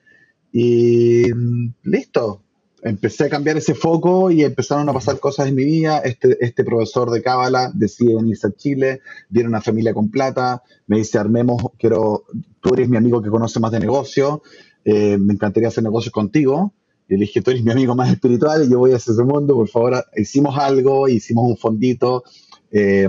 Y 0.52 1.24
mm, 1.34 1.74
listo, 1.82 2.40
empecé 2.82 3.24
a 3.24 3.28
cambiar 3.28 3.56
ese 3.56 3.74
foco 3.74 4.30
y 4.30 4.44
empezaron 4.44 4.88
a 4.88 4.92
pasar 4.92 5.18
cosas 5.18 5.48
en 5.48 5.54
mi 5.54 5.64
vida. 5.64 5.98
Este, 6.00 6.36
este 6.44 6.64
profesor 6.64 7.10
de 7.10 7.22
Cábala 7.22 7.70
decide 7.74 8.16
venirse 8.16 8.48
a 8.48 8.52
Chile, 8.52 9.00
viene 9.28 9.48
una 9.48 9.60
familia 9.60 9.94
con 9.94 10.10
plata, 10.10 10.62
me 10.86 10.98
dice, 10.98 11.18
armemos, 11.18 11.62
quiero, 11.78 12.24
tú 12.60 12.74
eres 12.74 12.88
mi 12.88 12.96
amigo 12.96 13.22
que 13.22 13.30
conoce 13.30 13.60
más 13.60 13.72
de 13.72 13.80
negocio, 13.80 14.42
eh, 14.84 15.18
me 15.18 15.34
encantaría 15.34 15.68
hacer 15.68 15.84
negocios 15.84 16.12
contigo. 16.12 16.74
Y 17.08 17.14
le 17.14 17.20
dije, 17.20 17.40
tú 17.40 17.52
eres 17.52 17.62
mi 17.62 17.70
amigo 17.70 17.94
más 17.94 18.10
espiritual 18.10 18.64
y 18.64 18.70
yo 18.70 18.80
voy 18.80 18.92
a 18.92 18.96
ese 18.96 19.12
mundo, 19.22 19.54
por 19.54 19.68
favor, 19.68 20.04
hicimos 20.16 20.58
algo, 20.58 21.06
hicimos 21.06 21.48
un 21.48 21.56
fondito 21.56 22.24
eh, 22.72 23.08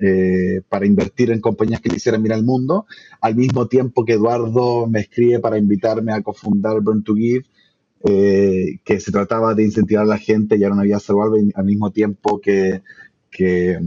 eh, 0.00 0.62
para 0.68 0.86
invertir 0.86 1.30
en 1.30 1.40
compañías 1.42 1.82
que 1.82 1.90
le 1.90 1.96
hicieran 1.96 2.22
mirar 2.22 2.38
al 2.38 2.44
mundo, 2.44 2.86
al 3.20 3.36
mismo 3.36 3.68
tiempo 3.68 4.06
que 4.06 4.14
Eduardo 4.14 4.86
me 4.86 5.00
escribe 5.00 5.38
para 5.38 5.58
invitarme 5.58 6.12
a 6.12 6.22
cofundar 6.22 6.80
Burn 6.80 7.04
to 7.04 7.14
Give, 7.14 7.44
eh, 8.04 8.78
que 8.84 9.00
se 9.00 9.10
trataba 9.10 9.54
de 9.54 9.64
incentivar 9.64 10.04
a 10.04 10.08
la 10.08 10.18
gente 10.18 10.56
y 10.56 10.62
era 10.62 10.72
una 10.72 10.82
vida 10.82 11.00
saludable 11.00 11.50
al 11.54 11.64
mismo 11.64 11.90
tiempo 11.90 12.40
que, 12.40 12.82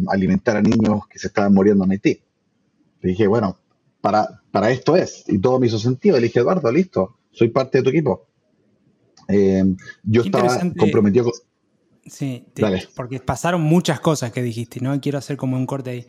alimentar 0.10 0.58
a 0.58 0.62
niños 0.62 1.08
que 1.10 1.17
se 1.17 1.28
estaban 1.28 1.54
muriendo 1.54 1.84
en 1.84 1.91
Haití. 1.91 2.22
Le 3.02 3.10
dije, 3.10 3.26
bueno, 3.26 3.58
para, 4.00 4.41
para 4.52 4.69
esto 4.69 4.95
es. 4.95 5.24
Y 5.28 5.39
todo 5.39 5.60
me 5.60 5.65
hizo 5.65 5.80
sentido. 5.80 6.17
Le 6.17 6.28
dije, 6.28 6.39
Eduardo, 6.39 6.72
listo, 6.72 7.17
soy 7.32 7.50
parte 7.50 7.80
de 7.80 7.84
tu 7.84 7.89
equipo. 7.89 8.28
Eh, 9.28 9.63
yo 10.04 10.22
estaba 10.22 10.60
comprometido 10.78 11.26
con... 11.26 11.34
Sí, 12.06 12.45
porque 12.95 13.19
pasaron 13.19 13.62
muchas 13.62 14.00
cosas 14.00 14.32
que 14.32 14.41
dijiste, 14.41 14.80
¿no? 14.82 15.00
Quiero 15.00 15.17
hacer 15.19 15.38
como 15.38 15.56
un 15.56 15.65
corte 15.65 15.89
ahí. 15.91 16.08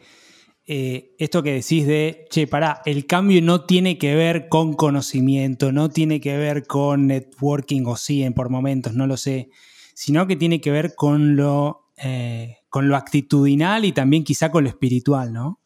Eh, 0.73 1.17
esto 1.19 1.43
que 1.43 1.53
decís 1.53 1.85
de, 1.85 2.29
che, 2.31 2.47
pará, 2.47 2.81
el 2.85 3.05
cambio 3.05 3.43
no 3.43 3.65
tiene 3.65 3.99
que 3.99 4.15
ver 4.15 4.49
con 4.49 4.75
conocimiento, 4.75 5.73
no 5.73 5.89
tiene 5.89 6.21
que 6.21 6.37
ver 6.37 6.65
con 6.65 7.09
networking 7.09 7.83
o 7.87 7.97
sí, 7.97 8.25
por 8.31 8.51
momentos, 8.51 8.95
no 8.95 9.09
lo 9.09 9.17
sé, 9.17 9.51
sino 9.95 10.29
que 10.29 10.37
tiene 10.37 10.61
que 10.61 10.71
ver 10.71 10.95
con 10.95 11.35
lo, 11.35 11.89
eh, 11.97 12.59
con 12.69 12.89
lo 12.89 12.95
actitudinal 12.95 13.85
y 13.85 13.91
también 13.91 14.23
quizá 14.23 14.53
con 14.53 14.63
lo 14.63 14.71
espiritual, 14.71 15.33
¿no? 15.33 15.59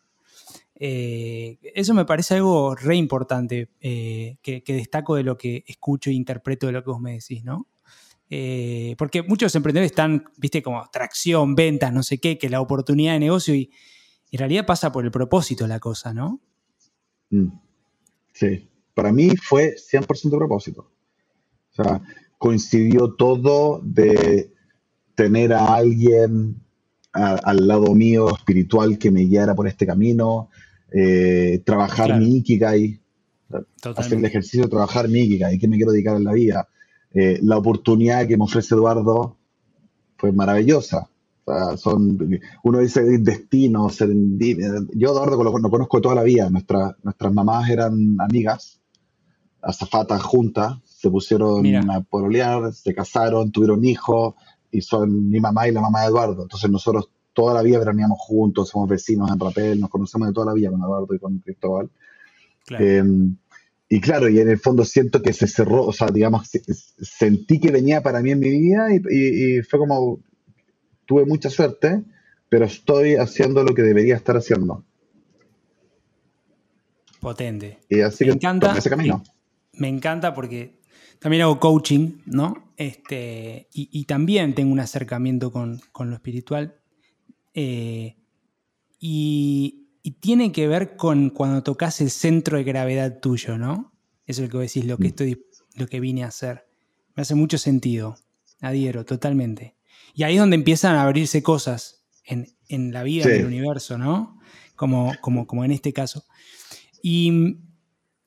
Eh, 0.75 1.59
eso 1.75 1.93
me 1.93 2.07
parece 2.07 2.37
algo 2.37 2.75
re 2.75 2.97
importante 2.97 3.69
que, 3.79 4.39
que, 4.65 4.73
destaco 4.73 5.17
de 5.17 5.23
lo 5.23 5.37
que 5.37 5.65
escucho 5.67 6.09
e 6.09 6.15
interpreto 6.15 6.67
de 6.67 6.73
lo 6.73 6.83
que 6.83 6.91
vos 6.91 7.01
me 7.03 7.13
decís, 7.13 7.45
¿no? 7.45 7.69
porque 8.97 9.23
muchos 9.23 9.55
emprendedores 9.55 9.93
están, 9.93 10.25
viste, 10.39 10.63
como 10.63 10.83
tracción, 10.91 11.55
ventas, 11.55 11.93
no 11.93 12.03
sé 12.03 12.19
qué, 12.19 12.37
que 12.37 12.49
la 12.49 12.61
oportunidad 12.61 13.13
de 13.13 13.21
negocio 13.21 13.55
y 13.55 13.71
en 14.35 14.39
realidad 14.39 14.67
pasa 14.67 14.91
por 14.91 15.05
el 15.05 15.13
propósito 15.13 15.65
la 15.69 15.79
cosa, 15.79 16.13
¿no? 16.13 16.41
Mm. 17.31 17.53
Sí, 18.33 18.69
para 18.93 19.13
mí 19.13 19.31
fue 19.37 19.77
100% 19.77 20.37
propósito. 20.37 20.91
O 21.71 21.75
sea, 21.83 22.03
coincidió 22.37 23.15
todo 23.15 23.81
de 23.85 24.53
tener 25.15 25.53
a 25.53 25.77
alguien 25.77 26.61
al 27.13 27.69
lado 27.69 27.95
mío 27.95 28.29
espiritual 28.35 28.99
que 28.99 29.13
me 29.13 29.21
guiara 29.21 29.55
por 29.55 29.69
este 29.69 29.87
camino, 29.87 30.51
eh, 30.93 31.63
trabajar 31.65 32.19
mi 32.19 32.39
Ikigai, 32.39 33.01
hacer 33.97 34.19
el 34.19 34.25
ejercicio 34.25 34.65
de 34.65 34.69
trabajar 34.69 35.09
mi 35.09 35.21
Ikigai, 35.21 35.61
que 35.61 35.69
me 35.69 35.77
quiero 35.77 35.93
dedicar 35.93 36.17
en 36.17 36.25
la 36.25 36.33
vida. 36.33 36.69
Eh, 37.13 37.39
la 37.41 37.57
oportunidad 37.57 38.27
que 38.27 38.37
me 38.37 38.43
ofrece 38.43 38.75
Eduardo 38.75 39.37
fue 40.17 40.33
maravillosa 40.33 41.09
son, 41.77 42.19
uno 42.63 42.79
dice 42.79 43.03
destino, 43.21 43.89
Yo 43.91 45.11
Eduardo 45.11 45.43
lo, 45.43 45.53
conozco 45.53 46.01
toda 46.01 46.15
la 46.15 46.23
vida. 46.23 46.49
Nuestra, 46.51 46.97
nuestras 47.03 47.33
mamás 47.33 47.69
eran 47.69 48.17
amigas, 48.19 48.81
azafatas 49.61 50.23
juntas, 50.23 50.79
se 50.85 51.11
pusieron 51.11 51.91
a 51.91 52.01
pololear, 52.01 52.73
se 52.73 52.95
casaron, 52.95 53.53
tuvieron 53.53 53.85
hijos 53.85 54.35
y 54.71 54.81
son 54.81 55.29
mi 55.29 55.41
mamá 55.41 55.69
y 55.69 55.73
la 55.73 55.83
mamá 55.83 56.03
de 56.03 56.09
Eduardo. 56.09 56.43
Entonces 56.43 56.71
nosotros 56.71 57.11
toda 57.35 57.53
la 57.53 57.63
vida 57.63 57.79
veraneamos 57.79 58.19
juntos, 58.21 58.71
somos 58.71 58.89
vecinos 58.89 59.31
en 59.31 59.39
Rapel, 59.39 59.81
nos 59.81 59.91
conocemos 59.91 60.29
de 60.29 60.35
toda 60.35 60.47
la 60.47 60.55
vida 60.55 60.71
con 60.71 60.81
Eduardo 60.81 61.15
y 61.15 61.19
con 61.19 61.39
Cristóbal. 61.39 61.91
Em, 62.79 63.37
y 63.89 64.01
claro, 64.01 64.31
y 64.31 64.41
en 64.41 64.49
el 64.49 64.59
fondo 64.59 64.85
siento 64.85 65.21
que 65.21 65.35
se 65.35 65.47
cerró, 65.47 65.85
o 65.85 65.93
sea, 65.93 66.09
digamos, 66.09 66.49
sentí 67.03 67.61
que 67.61 67.71
venía 67.71 68.03
para 68.03 68.21
mí 68.23 68.31
en 68.31 68.41
mi 68.41 68.49
vida 68.49 68.89
y 68.95 69.61
fue 69.63 69.79
como, 69.79 70.21
tuve 71.07 71.25
mucha 71.25 71.51
suerte, 71.51 72.03
pero 72.49 72.65
estoy 72.65 73.17
haciendo 73.17 73.63
lo 73.63 73.75
que 73.75 73.83
debería 73.83 74.17
estar 74.17 74.37
haciendo. 74.37 74.85
Potente. 77.21 77.79
Y 77.89 78.01
así 78.01 78.25
me 78.25 78.31
que 78.31 78.37
encanta, 78.37 78.77
ese 78.77 78.91
camino. 78.91 79.23
Me 79.73 79.89
encanta 79.89 80.35
porque 80.35 80.79
también 81.19 81.43
hago 81.43 81.59
coaching, 81.59 82.19
¿no? 82.27 82.73
Este, 82.77 83.69
y, 83.73 84.05
también 84.05 84.55
tengo 84.55 84.73
un 84.73 84.81
acercamiento 84.81 85.51
con, 85.51 85.81
lo 85.99 86.15
espiritual. 86.15 86.77
Eh, 87.55 88.17
y, 88.99 89.81
tiene 90.21 90.53
que 90.53 90.69
ver 90.69 90.97
con 90.97 91.31
cuando 91.31 91.63
tocas 91.63 92.03
el 92.03 92.11
centro 92.11 92.59
de 92.59 92.65
gravedad 92.65 93.21
tuyo, 93.21 93.57
¿no? 93.57 93.95
Eso 94.27 94.43
es 94.43 94.53
lo 94.53 94.59
que 94.59 94.67
decís, 94.67 94.85
lo 94.85 94.99
que 94.99 95.05
mm. 95.05 95.07
estoy, 95.07 95.47
lo 95.77 95.87
que 95.87 96.01
vine 96.01 96.25
a 96.25 96.29
hacer. 96.29 96.67
Me 97.15 97.23
hace 97.23 97.35
mucho 97.35 97.57
sentido. 97.57 98.17
Adhiero, 98.61 99.05
totalmente. 99.05 99.74
Y 100.15 100.23
ahí 100.23 100.35
es 100.35 100.41
donde 100.41 100.57
empiezan 100.57 100.95
a 100.97 101.03
abrirse 101.03 101.43
cosas 101.43 102.05
en, 102.25 102.47
la 102.93 103.03
vida 103.03 103.27
del 103.27 103.47
universo, 103.47 103.99
¿no? 103.99 104.39
Como, 104.77 105.13
como, 105.21 105.47
como 105.47 105.65
en 105.65 105.73
este 105.73 105.93
caso. 105.93 106.25
Y, 107.03 107.59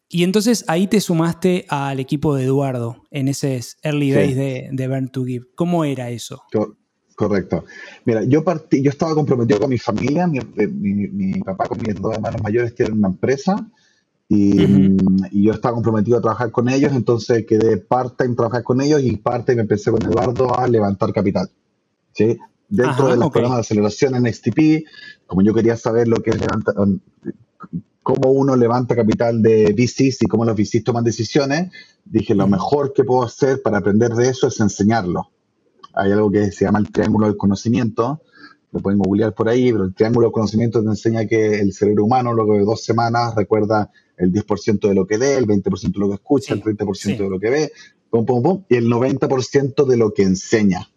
entonces 0.10 0.64
ahí 0.68 0.88
te 0.88 1.02
sumaste 1.02 1.66
al 1.70 2.00
equipo 2.00 2.36
de 2.36 2.44
Eduardo 2.44 3.04
en 3.12 3.28
ese 3.28 3.60
early 3.82 4.12
days 4.12 4.36
de, 4.36 4.70
de, 4.72 4.88
Burn 4.88 5.10
to 5.10 5.26
Give. 5.26 5.46
¿Cómo 5.56 5.84
era 5.84 6.10
eso? 6.10 6.44
Correcto. 7.18 7.66
Mira, 8.06 8.24
yo 8.24 8.44
partí, 8.44 8.84
yo 8.84 8.92
estaba 8.92 9.16
comprometido 9.16 9.60
con 9.60 9.72
mi 9.72 9.80
familia, 9.80 10.28
mi, 10.28 10.40
mi, 10.64 11.40
papá 11.40 11.68
con 11.68 11.80
mis 11.80 11.96
dos 11.96 12.14
hermanos 12.14 12.44
mayores 12.44 12.76
tienen 12.76 13.00
una 13.00 13.08
empresa 13.08 13.68
y, 14.30 14.62
y, 15.32 15.44
yo 15.44 15.54
estaba 15.54 15.74
comprometido 15.74 16.20
a 16.20 16.22
trabajar 16.22 16.52
con 16.52 16.70
ellos, 16.70 16.94
entonces 16.94 17.44
quedé 17.48 17.78
parte 17.78 18.24
en 18.24 18.36
trabajar 18.36 18.62
con 18.62 18.82
ellos 18.82 19.02
y 19.02 19.18
parte 19.18 19.56
me 19.56 19.62
empecé 19.62 19.90
con 19.90 20.04
Eduardo 20.04 20.60
a 20.60 20.68
levantar 20.68 21.12
capital. 21.12 21.50
Dentro 22.70 23.08
de 23.08 23.18
los 23.18 23.30
programas 23.30 23.58
de 23.58 23.62
aceleración 23.62 24.16
en 24.16 24.34
STP, 24.34 24.86
como 25.26 25.42
yo 25.42 25.54
quería 25.54 25.78
saber 25.78 26.08
lo 26.08 26.18
que 26.18 26.32
es 26.32 26.38
um, 26.76 27.00
cómo 28.04 28.32
uno 28.32 28.56
levanta 28.56 28.96
capital 28.96 29.42
de 29.42 29.74
VCs 29.74 30.24
y 30.24 30.28
cómo 30.28 30.46
los 30.46 30.56
VCs 30.56 30.84
toman 30.84 31.04
decisiones, 31.04 31.72
dije, 32.06 32.36
lo 32.36 32.48
mejor 32.48 32.94
que 32.94 33.04
puedo 33.04 33.24
hacer 33.24 33.62
para 33.62 33.80
aprender 33.80 34.14
de 34.14 34.30
eso 34.30 34.48
es 34.48 34.60
enseñarlo. 34.60 35.30
Hay 35.94 36.12
algo 36.12 36.32
que 36.32 36.52
se 36.52 36.66
llama 36.66 36.80
el 36.80 36.92
triángulo 36.92 37.28
del 37.28 37.38
conocimiento, 37.38 38.22
lo 38.72 38.80
pueden 38.80 39.00
googlear 39.00 39.34
por 39.34 39.50
ahí, 39.50 39.72
pero 39.72 39.86
el 39.86 39.94
triángulo 39.94 40.28
del 40.28 40.34
conocimiento 40.34 40.82
te 40.82 40.88
enseña 40.88 41.26
que 41.26 41.60
el 41.60 41.74
cerebro 41.74 42.06
humano 42.06 42.34
luego 42.34 42.54
de 42.54 42.66
dos 42.66 42.84
semanas 42.84 43.36
recuerda 43.36 43.92
el 44.18 44.32
10% 44.32 44.88
de 44.88 44.94
lo 44.94 45.06
que 45.06 45.18
ve, 45.18 45.36
el 45.36 45.46
20% 45.46 45.92
de 45.92 46.00
lo 46.00 46.10
que 46.10 46.16
escucha, 46.16 46.54
el 46.54 46.64
30% 46.64 47.18
de 47.18 47.30
lo 47.30 47.40
que 47.40 47.50
ve, 47.50 47.72
pum, 48.10 48.26
pum, 48.26 48.42
pum, 48.42 48.64
y 48.70 48.76
el 48.76 48.88
90% 48.88 49.86
de 49.86 49.98
lo 49.98 50.14
que 50.14 50.24
enseña. 50.24 50.88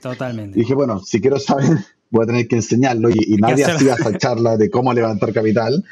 Totalmente. 0.00 0.58
dije, 0.58 0.74
bueno, 0.74 1.00
si 1.00 1.20
quiero 1.20 1.38
saber, 1.38 1.78
voy 2.10 2.24
a 2.24 2.26
tener 2.26 2.48
que 2.48 2.56
enseñarlo. 2.56 3.10
Y, 3.10 3.36
nadie 3.36 3.64
hacía 3.64 3.94
esa 3.94 4.16
charla 4.16 4.56
de 4.56 4.70
cómo 4.70 4.92
levantar 4.92 5.32
capital. 5.32 5.84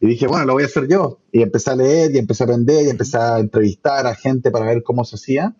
Y 0.00 0.06
dije, 0.06 0.26
bueno, 0.26 0.46
lo 0.46 0.54
voy 0.54 0.62
a 0.62 0.66
hacer 0.66 0.88
yo. 0.88 1.20
Y 1.30 1.42
empecé 1.42 1.70
a 1.70 1.76
leer 1.76 2.14
y 2.14 2.18
empecé 2.18 2.42
a 2.42 2.46
aprender 2.46 2.86
y 2.86 2.90
empecé 2.90 3.18
a 3.18 3.38
entrevistar 3.38 4.06
a 4.06 4.14
gente 4.14 4.50
para 4.50 4.66
ver 4.66 4.82
cómo 4.82 5.04
se 5.04 5.16
hacía. 5.16 5.54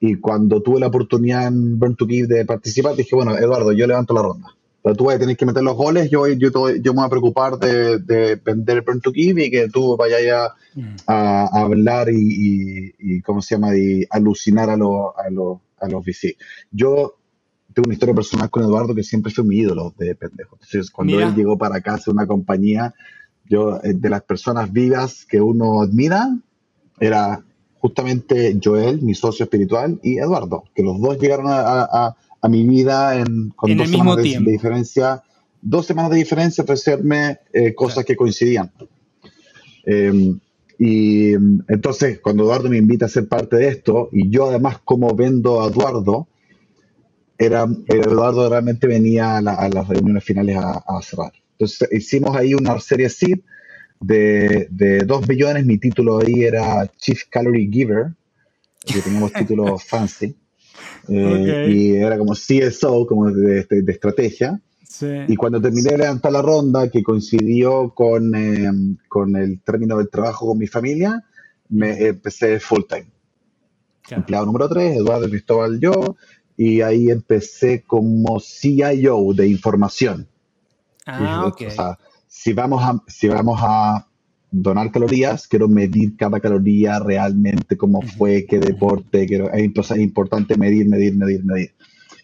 Y 0.00 0.16
cuando 0.16 0.62
tuve 0.62 0.80
la 0.80 0.88
oportunidad 0.88 1.46
en 1.46 1.78
Burn 1.78 1.96
to 1.96 2.06
Give 2.06 2.26
de 2.26 2.44
participar, 2.44 2.96
dije, 2.96 3.14
bueno, 3.14 3.36
Eduardo, 3.36 3.72
yo 3.72 3.86
levanto 3.86 4.14
la 4.14 4.22
ronda. 4.22 4.48
Pero 4.82 4.96
tú 4.96 5.04
vas 5.04 5.16
a 5.16 5.18
tener 5.18 5.36
que 5.36 5.46
meter 5.46 5.62
los 5.62 5.76
goles, 5.76 6.10
yo, 6.10 6.26
yo, 6.26 6.50
yo 6.50 6.92
me 6.92 6.98
voy 6.98 7.06
a 7.06 7.08
preocupar 7.08 7.58
de, 7.58 7.98
de 8.00 8.36
vender 8.36 8.82
Burn 8.82 9.00
to 9.00 9.12
Give 9.12 9.42
y 9.42 9.50
que 9.50 9.68
tú 9.70 9.96
vayas 9.96 10.20
a, 10.30 10.54
mm. 10.74 10.96
a, 11.06 11.62
hablar 11.62 12.10
y, 12.10 12.92
y, 12.98 13.22
¿cómo 13.22 13.40
se 13.40 13.54
llama? 13.54 13.74
Y 13.74 14.04
alucinar 14.10 14.68
a, 14.68 14.76
lo, 14.76 15.18
a, 15.18 15.30
lo, 15.30 15.62
a 15.78 15.88
los 15.88 16.04
VC. 16.04 16.36
Yo 16.70 17.16
tengo 17.74 17.86
una 17.86 17.94
historia 17.94 18.14
personal 18.14 18.48
con 18.50 18.62
Eduardo 18.62 18.94
que 18.94 19.02
siempre 19.02 19.32
fue 19.32 19.44
mi 19.44 19.56
ídolo 19.56 19.92
de 19.98 20.14
pendejo. 20.14 20.56
Entonces, 20.56 20.90
cuando 20.90 21.20
él 21.20 21.34
llegó 21.34 21.58
para 21.58 21.76
acá 21.76 21.94
a 21.94 22.10
una 22.10 22.26
compañía, 22.26 22.94
yo, 23.46 23.80
eh, 23.82 23.94
de 23.94 24.08
las 24.08 24.22
personas 24.22 24.72
vivas 24.72 25.26
que 25.28 25.40
uno 25.40 25.82
admira, 25.82 26.38
era 27.00 27.44
justamente 27.78 28.58
Joel, 28.62 29.02
mi 29.02 29.14
socio 29.14 29.44
espiritual, 29.44 29.98
y 30.02 30.18
Eduardo, 30.18 30.64
que 30.74 30.82
los 30.82 31.00
dos 31.00 31.18
llegaron 31.18 31.46
a, 31.48 32.16
mi 32.48 32.64
vida 32.66 33.16
en, 33.16 33.50
con 33.50 33.74
dos 33.76 33.88
semanas 33.88 34.16
de, 34.16 34.38
diferencia, 34.38 35.22
dos 35.60 35.86
semanas 35.86 36.10
de 36.10 36.18
diferencia, 36.18 36.62
ofrecerme 36.62 37.38
eh, 37.52 37.74
cosas 37.74 38.04
que 38.04 38.16
coincidían. 38.16 38.70
Em, 39.84 40.38
y 40.78 41.32
entonces, 41.32 42.20
cuando 42.20 42.44
Eduardo 42.44 42.68
me 42.68 42.78
invita 42.78 43.06
a 43.06 43.08
ser 43.08 43.28
parte 43.28 43.56
de 43.56 43.68
esto, 43.68 44.08
y 44.12 44.28
yo 44.28 44.48
además 44.48 44.78
como 44.84 45.14
vendo 45.14 45.62
a 45.62 45.68
Eduardo, 45.68 46.28
era, 47.38 47.66
Eduardo 47.86 48.48
realmente 48.48 48.86
venía 48.86 49.38
a, 49.38 49.42
las 49.42 49.88
reuniones 49.88 50.24
finales 50.24 50.56
a, 50.56 51.00
cerrar. 51.02 51.32
Entonces 51.52 51.88
hicimos 51.92 52.36
ahí 52.36 52.54
una 52.54 52.78
serie 52.80 53.08
SID 53.08 53.40
de, 54.00 54.68
de 54.70 54.98
2 55.00 55.28
millones. 55.28 55.66
Mi 55.66 55.78
título 55.78 56.18
ahí 56.18 56.44
era 56.44 56.86
Chief 56.96 57.22
Calorie 57.30 57.68
Giver, 57.70 58.12
que 58.84 59.00
teníamos 59.00 59.32
título 59.34 59.78
fancy. 59.78 60.34
Eh, 61.08 61.66
y 61.70 61.96
era 61.96 62.18
como 62.18 62.34
CSO, 62.34 63.06
como 63.06 63.30
de, 63.30 63.66
estrategia. 63.88 64.60
Y 65.26 65.34
cuando 65.34 65.60
terminé 65.60 65.90
de 65.90 65.98
levantar 65.98 66.30
la 66.30 66.42
ronda, 66.42 66.88
que 66.88 67.02
coincidió 67.02 67.90
con, 67.90 68.32
eh, 68.34 68.70
con 69.08 69.34
el 69.34 69.60
término 69.60 69.98
del 69.98 70.08
trabajo 70.08 70.46
con 70.46 70.58
mi 70.58 70.68
familia, 70.68 71.24
me 71.68 72.06
empecé 72.06 72.60
full 72.60 72.82
time. 72.88 73.06
Empleado 74.08 74.46
número 74.46 74.68
3, 74.68 74.98
Eduardo 74.98 75.28
Cristóbal, 75.28 75.80
yo, 75.80 76.16
y 76.56 76.80
ahí 76.80 77.10
empecé 77.10 77.82
como 77.82 78.40
CIO 78.40 79.32
de 79.34 79.48
información. 79.48 80.28
Ah, 81.06 81.46
ok. 81.46 81.62
O 81.66 81.70
sea, 81.70 81.98
si 82.26 82.52
vamos 82.52 82.82
a, 82.82 83.02
si 83.06 83.28
vamos 83.28 83.60
a 83.62 84.06
donar 84.50 84.90
calorías, 84.92 85.48
quiero 85.48 85.68
medir 85.68 86.16
cada 86.16 86.38
caloría 86.40 86.98
realmente, 87.00 87.76
cómo 87.76 88.02
fue, 88.02 88.46
qué 88.46 88.60
deporte, 88.60 89.26
quiero, 89.26 89.52
es 89.52 89.90
importante 89.98 90.56
medir, 90.56 90.88
medir, 90.88 91.16
medir, 91.16 91.44
medir. 91.44 91.74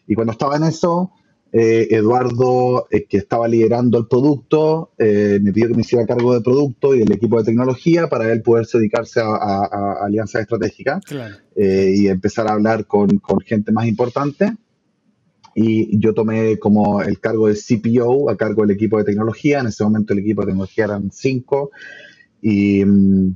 Y 0.07 0.15
cuando 0.15 0.33
estaba 0.33 0.57
en 0.57 0.65
eso, 0.65 1.13
eh, 1.53 1.89
Eduardo, 1.91 2.87
eh, 2.91 3.07
que 3.07 3.17
estaba 3.17 3.49
liderando 3.49 3.99
el 3.99 4.07
producto, 4.07 4.93
eh, 4.99 5.41
me 5.43 5.53
pidió 5.53 5.69
que 5.69 5.75
me 5.75 5.81
hiciera 5.81 6.07
cargo 6.07 6.33
del 6.33 6.45
producto 6.45 6.95
y 6.95 7.01
del 7.01 7.11
equipo 7.11 7.39
de 7.39 7.45
tecnología 7.45 8.09
para 8.09 8.33
él 8.33 8.43
poderse 8.43 8.79
dedicarse 8.79 9.21
a, 9.21 10.05
alianzas 10.05 10.43
estratégicas 10.43 11.01
y 11.57 12.07
empezar 12.07 12.47
a 12.47 12.53
hablar 12.53 12.87
con, 12.87 13.21
gente 13.45 13.73
más 13.73 13.87
importante. 13.87 14.55
y 15.55 15.99
yo 15.99 16.15
tomé 16.15 16.59
como 16.59 17.03
el 17.03 17.19
cargo 17.19 17.49
de 17.49 17.55
CPO 17.55 18.31
a 18.31 18.37
cargo 18.37 18.63
del 18.63 18.71
equipo 18.71 18.99
de 18.99 19.05
tecnología. 19.05 19.61
En 19.61 19.67
ese 19.67 19.83
momento 19.83 20.13
el 20.13 20.21
equipo 20.21 20.43
de 20.43 20.49
tecnología 20.49 20.85
eran 20.85 21.11
cinco. 21.11 21.73
Y, 22.41 22.85
mm, 22.85 23.35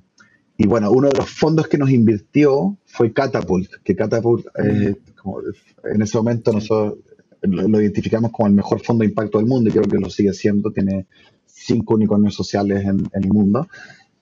y 0.56 0.66
bueno, 0.66 0.90
uno 0.92 1.08
de 1.08 1.18
los 1.18 1.28
fondos 1.28 1.66
que 1.66 1.78
nos 1.78 1.90
invirtió 1.90 2.78
fue 2.84 3.12
Catapult, 3.12 3.70
que 3.82 3.96
Catapult, 3.96 4.46
eh, 4.62 4.94
en 5.92 6.02
ese 6.02 6.16
momento 6.16 6.52
nosotros 6.52 7.03
lo, 7.46 7.80
identificamos 7.80 8.30
como 8.32 8.48
el 8.48 8.54
mejor 8.54 8.80
fondo 8.80 9.02
de 9.02 9.08
impacto 9.08 9.38
del 9.38 9.46
mundo 9.46 9.70
y 9.70 9.72
creo 9.72 9.84
que 9.84 9.98
lo 9.98 10.10
sigue 10.10 10.32
siendo, 10.32 10.72
tiene 10.72 11.06
cinco 11.46 11.94
unicornios 11.94 12.34
sociales 12.34 12.84
en, 12.84 13.08
el 13.12 13.28
mundo. 13.28 13.68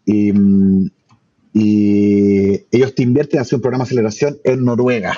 Y, 0.04 0.32
mm, 0.32 0.90
y, 1.54 2.66
ellos 2.70 2.94
te 2.94 3.02
invierten 3.02 3.38
a 3.38 3.42
hacer 3.42 3.56
un 3.56 3.62
programa 3.62 3.84
de 3.84 3.88
aceleración 3.88 4.38
en 4.44 4.64
Noruega. 4.64 5.16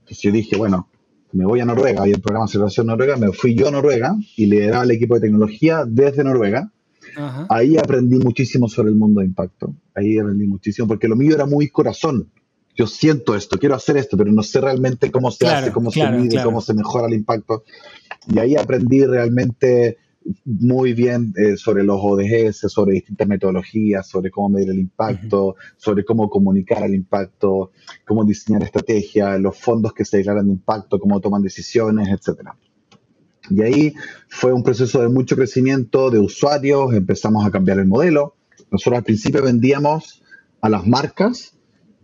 Entonces 0.00 0.20
yo 0.20 0.32
dije, 0.32 0.56
bueno, 0.56 0.88
me 1.32 1.44
voy 1.44 1.60
a 1.60 1.64
Noruega 1.64 2.06
y 2.08 2.12
el 2.12 2.20
programa 2.20 2.46
de 2.46 2.50
aceleración 2.50 2.86
Noruega, 2.86 3.16
me 3.16 3.32
fui 3.32 3.54
yo 3.54 3.68
a 3.68 3.70
Noruega 3.70 4.16
y 4.36 4.46
lideraba 4.46 4.84
el 4.84 4.92
equipo 4.92 5.14
de 5.14 5.22
tecnología 5.22 5.84
desde 5.86 6.24
Noruega. 6.24 6.72
Ahí 7.48 7.78
aprendí 7.78 8.18
muchísimo 8.18 8.68
sobre 8.68 8.90
el 8.90 8.96
mundo 8.96 9.20
de 9.20 9.26
impacto. 9.26 9.74
Ahí 9.94 10.18
aprendí 10.18 10.46
muchísimo 10.46 10.86
porque 10.86 11.08
lo 11.08 11.16
mío 11.16 11.34
era 11.34 11.46
muy 11.46 11.68
corazón. 11.68 12.30
Yo 12.76 12.86
siento 12.86 13.34
esto, 13.34 13.58
quiero 13.58 13.74
hacer 13.74 13.96
esto, 13.96 14.16
pero 14.16 14.30
no 14.30 14.42
sé 14.42 14.60
realmente 14.60 15.10
cómo 15.10 15.30
se 15.30 15.46
hace, 15.46 15.72
cómo 15.72 15.90
se 15.90 16.08
mide, 16.10 16.42
cómo 16.42 16.60
se 16.60 16.74
mejora 16.74 17.06
el 17.06 17.14
impacto. 17.14 17.64
Y 18.28 18.38
ahí 18.38 18.54
aprendí 18.54 19.04
realmente 19.04 19.96
muy 20.44 20.92
bien 20.92 21.32
eh, 21.36 21.56
sobre 21.56 21.84
los 21.84 21.98
ODS, 22.02 22.70
sobre 22.70 22.94
distintas 22.94 23.26
metodologías, 23.28 24.06
sobre 24.08 24.30
cómo 24.30 24.50
medir 24.50 24.70
el 24.70 24.78
impacto, 24.78 25.56
sobre 25.76 26.04
cómo 26.04 26.28
comunicar 26.28 26.82
el 26.84 26.94
impacto, 26.94 27.70
cómo 28.06 28.24
diseñar 28.24 28.62
estrategias, 28.62 29.40
los 29.40 29.56
fondos 29.56 29.92
que 29.92 30.04
se 30.04 30.18
declaran 30.18 30.46
de 30.46 30.52
impacto, 30.52 30.98
cómo 30.98 31.20
toman 31.20 31.42
decisiones, 31.42 32.08
etc. 32.08 32.50
Y 33.50 33.62
ahí 33.62 33.94
fue 34.28 34.52
un 34.52 34.62
proceso 34.62 35.00
de 35.00 35.08
mucho 35.08 35.36
crecimiento 35.36 36.10
de 36.10 36.18
usuarios, 36.18 36.92
empezamos 36.94 37.46
a 37.46 37.50
cambiar 37.50 37.78
el 37.78 37.86
modelo. 37.86 38.36
Nosotros 38.70 38.98
al 38.98 39.04
principio 39.04 39.42
vendíamos 39.42 40.22
a 40.60 40.68
las 40.68 40.86
marcas 40.86 41.55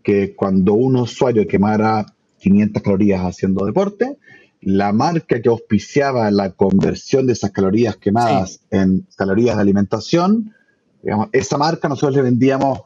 que 0.02 0.34
cuando 0.34 0.74
un 0.74 0.96
usuario 0.96 1.46
quemara 1.46 2.06
500 2.40 2.82
calorías 2.82 3.22
haciendo 3.22 3.64
deporte, 3.64 4.18
la 4.60 4.92
marca 4.92 5.40
que 5.40 5.48
auspiciaba 5.48 6.30
la 6.30 6.52
conversión 6.52 7.26
de 7.26 7.32
esas 7.32 7.50
calorías 7.50 7.96
quemadas 7.96 8.60
en 8.70 9.06
calorías 9.16 9.56
de 9.56 9.62
alimentación, 9.62 10.54
digamos, 11.02 11.28
esa 11.32 11.58
marca 11.58 11.88
nosotros 11.88 12.16
le 12.16 12.22
vendíamos 12.22 12.80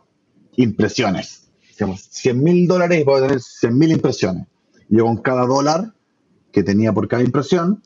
impresiones. 0.57 1.49
Digamos, 1.73 2.03
100 2.11 2.43
mil 2.43 2.67
dólares 2.67 3.01
y 3.01 3.05
puedo 3.05 3.27
tener 3.27 3.41
100 3.41 3.79
mil 3.79 3.93
impresiones. 3.93 4.47
Yo 4.89 5.05
con 5.05 5.19
cada 5.19 5.45
dólar 5.45 5.93
que 6.51 6.63
tenía 6.63 6.93
por 6.95 7.09
cada 7.09 7.23
impresión, 7.23 7.83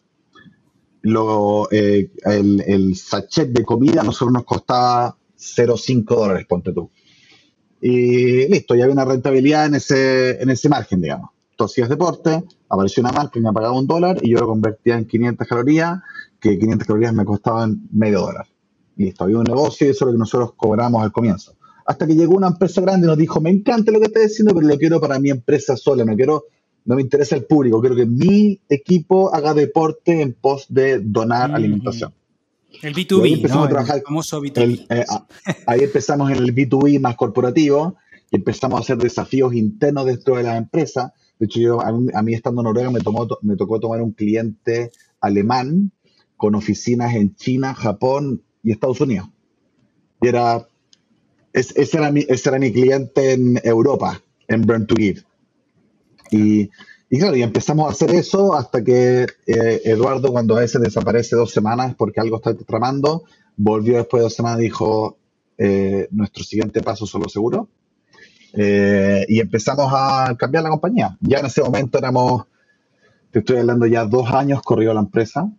lo, 1.03 1.69
eh, 1.73 2.11
el, 2.25 2.63
el, 2.67 2.95
sachet 2.95 3.49
de 3.49 3.65
comida 3.65 4.03
a 4.03 4.05
nosotros 4.05 4.33
nos 4.33 4.45
costaba 4.45 5.17
0,5 5.37 6.05
dólares, 6.05 6.47
ponte 6.47 6.73
tú. 6.73 6.91
Y 7.81 8.49
listo, 8.49 8.75
ya 8.75 8.85
había 8.85 8.95
una 8.95 9.05
rentabilidad 9.05 9.67
en 9.67 9.77
ese, 9.77 10.43
en 10.43 10.51
ese 10.51 10.69
margen, 10.69 11.01
digamos 11.01 11.31
tú 11.61 11.65
hacías 11.65 11.91
deporte, 11.91 12.43
apareció 12.71 13.03
una 13.03 13.13
marca 13.13 13.39
y 13.39 13.43
me 13.43 13.53
pagaba 13.53 13.79
un 13.79 13.87
dólar 13.87 14.19
y 14.23 14.31
yo 14.31 14.39
lo 14.39 14.47
convertía 14.47 14.97
en 14.97 15.05
500 15.05 15.47
calorías, 15.47 16.01
que 16.41 16.59
500 16.59 16.87
calorías 16.89 17.13
me 17.13 17.27
costaban 17.27 17.83
medio 17.93 18.23
dólar. 18.23 18.47
Listo, 18.97 19.25
había 19.25 19.37
un 19.37 19.45
negocio 19.45 19.87
y 19.87 19.91
eso 19.91 20.05
es 20.05 20.07
lo 20.07 20.13
que 20.13 20.19
nosotros 20.21 20.55
cobramos 20.57 21.03
al 21.03 21.13
comienzo. 21.13 21.53
Hasta 21.85 22.07
que 22.07 22.15
llegó 22.15 22.35
una 22.35 22.47
empresa 22.47 22.81
grande 22.81 23.07
y 23.07 23.09
nos 23.09 23.19
dijo, 23.19 23.43
me 23.43 23.51
encanta 23.51 23.93
lo 23.93 24.01
que 24.01 24.07
estás 24.07 24.23
diciendo, 24.23 24.55
pero 24.55 24.67
lo 24.67 24.79
quiero 24.79 25.03
para 25.03 25.19
mi 25.19 25.29
empresa 25.29 25.77
sola, 25.77 26.03
no 26.03 26.17
quiero, 26.17 26.45
no 26.87 26.97
me 26.97 27.03
interesa 27.03 27.37
el 27.37 27.45
público, 27.45 27.79
quiero 27.83 27.97
que 27.97 28.07
mi 28.07 28.59
equipo 28.71 29.35
haga 29.35 29.53
deporte 29.53 30.23
en 30.23 30.33
pos 30.33 30.65
de 30.71 31.01
donar 31.01 31.51
mm. 31.51 31.55
alimentación. 31.57 32.15
El 32.83 32.95
B2B, 32.95 33.25
ahí 33.25 33.33
empezamos 33.35 33.67
a 33.67 33.69
trabajar, 33.69 33.97
el 33.97 34.03
famoso 34.03 34.41
B2B. 34.41 34.87
Eh, 34.89 35.05
ahí 35.67 35.81
empezamos 35.81 36.31
en 36.31 36.39
el 36.39 36.55
B2B 36.55 37.01
más 37.01 37.17
corporativo 37.17 37.97
y 38.31 38.37
empezamos 38.37 38.79
a 38.79 38.83
hacer 38.83 38.99
desafíos 38.99 39.55
internos 39.55 40.07
dentro 40.07 40.37
de 40.37 40.45
la 40.45 40.57
empresa 40.57 41.13
de 41.41 41.47
hecho, 41.47 41.59
yo, 41.59 41.81
a, 41.81 42.23
mí, 42.23 42.35
estando 42.35 42.61
en 42.61 42.67
Noruega 42.67 42.91
me, 42.91 43.01
tomó, 43.01 43.27
me 43.41 43.57
tocó 43.57 43.81
tomar 43.81 44.03
un 44.03 44.13
cliente 44.13 44.93
alemán 45.23 45.91
con 46.37 46.55
oficinas 46.55 47.15
en 47.15 47.35
China, 47.35 47.75
Japón 47.75 48.43
y 48.63 48.73
Estados 48.73 49.01
Unidos. 49.01 49.31
Y 50.21 50.29
era, 50.29 50.69
ese, 51.55 51.97
era 51.97 52.13
mi, 52.13 52.27
ese 52.29 52.51
era 52.51 52.59
mi 52.59 52.71
cliente 52.71 53.33
en 53.33 53.59
Europa, 53.65 54.23
en 54.49 54.63
Burn 54.63 54.87
to 54.87 54.95
Give. 54.97 55.23
Y, 56.31 56.69
y 57.13 57.19
claro, 57.19 57.37
y 57.37 57.43
empezamos 57.43 57.89
a 57.89 57.91
hacer 57.91 58.13
eso 58.13 58.55
hasta 58.55 58.85
que 58.85 59.27
eh, 59.45 59.81
Eduardo, 59.85 60.31
cuando 60.31 60.57
a 60.57 60.61
veces 60.61 60.81
desaparece 60.81 61.35
dos 61.35 61.51
semanas 61.51 61.97
porque 61.99 62.21
algo 62.21 62.37
está 62.37 62.55
tramando, 62.55 63.25
volvió 63.57 63.97
después 63.97 64.21
de 64.21 64.25
dos 64.25 64.35
semanas 64.35 64.61
y 64.61 64.65
dijo, 64.65 65.19
eh, 65.59 66.07
nuestro 66.13 66.45
siguiente 66.45 66.83
paso 66.83 67.07
solo 67.07 67.29
seguro. 67.29 67.69
Eh, 68.53 69.27
y 69.29 69.41
empezamos 69.41 69.93
a 69.93 70.37
cambiar 70.39 70.63
la 70.63 70.71
compañía. 70.71 71.19
Ya 71.21 71.41
en 71.41 71.47
ese 71.47 71.63
momento 71.63 71.99
éramos, 71.99 72.45
te 73.33 73.41
estoy 73.41 73.57
hablando 73.57 73.87
ya 73.87 74.05
dos 74.05 74.31
años 74.31 74.63
corrió 74.63 74.95
la 74.95 75.01
empresa, 75.01 75.51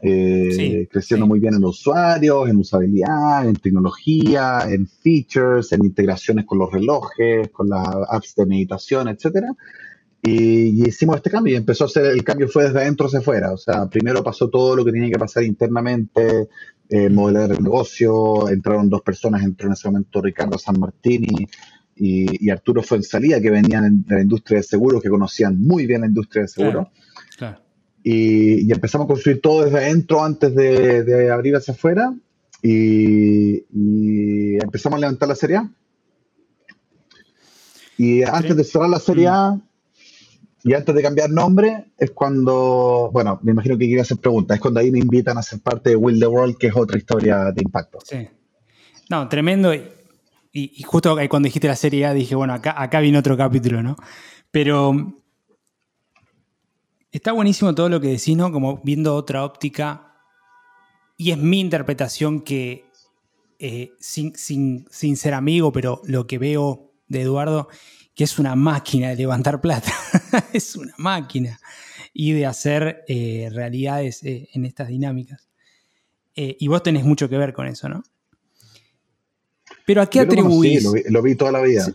creciendo 0.00 1.26
muy 1.26 1.40
bien 1.40 1.54
en 1.54 1.64
usuarios, 1.64 2.48
en 2.48 2.56
usabilidad, 2.56 3.46
en 3.46 3.56
tecnología, 3.56 4.60
en 4.66 4.86
features, 4.86 5.72
en 5.72 5.84
integraciones 5.84 6.46
con 6.46 6.58
los 6.58 6.72
relojes, 6.72 7.50
con 7.50 7.68
las 7.68 7.86
apps 8.08 8.34
de 8.34 8.46
meditación, 8.46 9.08
etcétera. 9.08 9.48
Y, 10.26 10.88
hicimos 10.88 11.16
este 11.16 11.30
cambio 11.30 11.54
y 11.54 11.56
empezó 11.56 11.84
a 11.84 11.88
ser, 11.88 12.06
el 12.06 12.24
cambio 12.24 12.48
fue 12.48 12.64
desde 12.64 12.80
adentro 12.80 13.06
hacia 13.06 13.20
afuera. 13.20 13.52
O 13.52 13.56
sea, 13.56 13.86
primero 13.86 14.24
pasó 14.24 14.48
todo 14.48 14.74
lo 14.74 14.84
que 14.84 14.92
tenía 14.92 15.10
que 15.10 15.18
pasar 15.18 15.44
internamente, 15.44 16.48
eh, 16.88 17.08
modelar 17.08 17.52
el 17.52 17.62
negocio, 17.62 18.48
entraron 18.48 18.88
dos 18.88 19.02
personas, 19.02 19.44
entró 19.44 19.68
en 19.68 19.74
ese 19.74 19.88
momento 19.88 20.20
Ricardo 20.20 20.58
San 20.58 20.80
Martini, 20.80 21.46
y, 21.98 22.50
Arturo 22.50 22.82
Fuensalía, 22.82 23.40
que 23.40 23.50
venían 23.50 24.04
de 24.04 24.16
la 24.16 24.20
industria 24.20 24.58
de 24.58 24.64
seguros, 24.64 25.02
que 25.02 25.08
conocían 25.08 25.58
muy 25.60 25.86
bien 25.86 26.02
la 26.02 26.06
industria 26.08 26.42
de 26.42 26.48
seguros. 26.48 26.88
Y, 28.02 28.70
empezamos 28.70 29.06
a 29.06 29.08
construir 29.08 29.40
todo 29.40 29.64
desde 29.64 29.78
adentro 29.78 30.22
antes 30.22 30.54
de, 30.54 31.30
abrir 31.30 31.56
hacia 31.56 31.72
afuera 31.74 32.14
y, 32.62 33.64
empezamos 34.62 34.98
a 34.98 35.00
levantar 35.00 35.28
la 35.28 35.34
serie 35.34 35.56
A. 35.56 35.70
Y 37.98 38.22
antes 38.22 38.56
de 38.56 38.64
cerrar 38.64 38.90
la 38.90 39.00
serie 39.00 39.28
A. 39.28 39.58
y 40.66 40.74
antes 40.74 40.92
de 40.92 41.00
cambiar 41.00 41.30
nombre, 41.30 41.92
es 41.96 42.10
cuando, 42.10 43.08
bueno, 43.12 43.38
me 43.44 43.52
imagino 43.52 43.78
que 43.78 43.86
quería 43.86 44.02
hacer 44.02 44.18
preguntas, 44.18 44.56
es 44.56 44.60
cuando 44.60 44.80
ahí 44.80 44.90
me 44.90 44.98
invitan 44.98 45.38
a 45.38 45.42
ser 45.42 45.60
parte 45.60 45.90
de 45.90 45.96
Will 45.96 46.18
the 46.18 46.26
World, 46.26 46.58
que 46.58 46.66
es 46.66 46.76
otra 46.76 46.98
historia 46.98 47.52
de 47.52 47.62
impacto. 47.62 48.00
Sí. 48.04 48.28
No, 49.08 49.28
tremendo. 49.28 49.72
Y, 50.52 50.82
justo 50.82 51.16
cuando 51.28 51.46
dijiste 51.46 51.68
la 51.68 51.76
serie 51.76 52.06
A 52.06 52.14
dije, 52.14 52.34
bueno, 52.34 52.52
acá, 52.52 52.74
acá 52.82 52.98
viene 52.98 53.16
otro 53.16 53.36
capítulo, 53.36 53.80
¿no? 53.80 53.94
Pero 54.50 55.22
está 57.12 57.30
buenísimo 57.30 57.72
todo 57.72 57.88
lo 57.88 58.00
que 58.00 58.08
decís, 58.08 58.36
¿no? 58.36 58.50
Como 58.50 58.80
viendo 58.82 59.14
otra 59.14 59.44
óptica. 59.44 60.16
Y 61.16 61.30
es 61.30 61.38
mi 61.38 61.60
interpretación 61.60 62.40
que, 62.40 62.90
eh, 63.60 63.92
sin, 64.00 64.34
ser 64.90 65.34
amigo, 65.34 65.70
pero 65.70 66.02
lo 66.06 66.26
que 66.26 66.38
veo 66.38 66.92
de 67.06 67.22
Eduardo, 67.22 67.68
que 68.16 68.24
es 68.24 68.40
una 68.40 68.56
máquina 68.56 69.10
de 69.10 69.16
levantar 69.16 69.60
plata. 69.60 69.92
es 70.52 70.74
una 70.74 70.94
máquina. 70.98 71.60
Y 72.12 72.32
de 72.32 72.46
hacer 72.46 73.04
eh, 73.06 73.48
realidades 73.52 74.24
eh, 74.24 74.48
en 74.52 74.64
estas 74.64 74.88
dinámicas. 74.88 75.48
y 76.34 76.66
vos 76.66 76.82
tenés 76.82 77.04
mucho 77.04 77.28
que 77.28 77.38
ver 77.38 77.52
con 77.52 77.68
eso, 77.68 77.88
¿no? 77.88 78.02
Pero 79.86 80.02
¿a 80.02 80.10
qué 80.10 80.20
atribuís? 80.20 80.84
Lo, 81.08 81.22
vi, 81.22 81.36
toda 81.36 81.52
la 81.52 81.62
vida. 81.62 81.86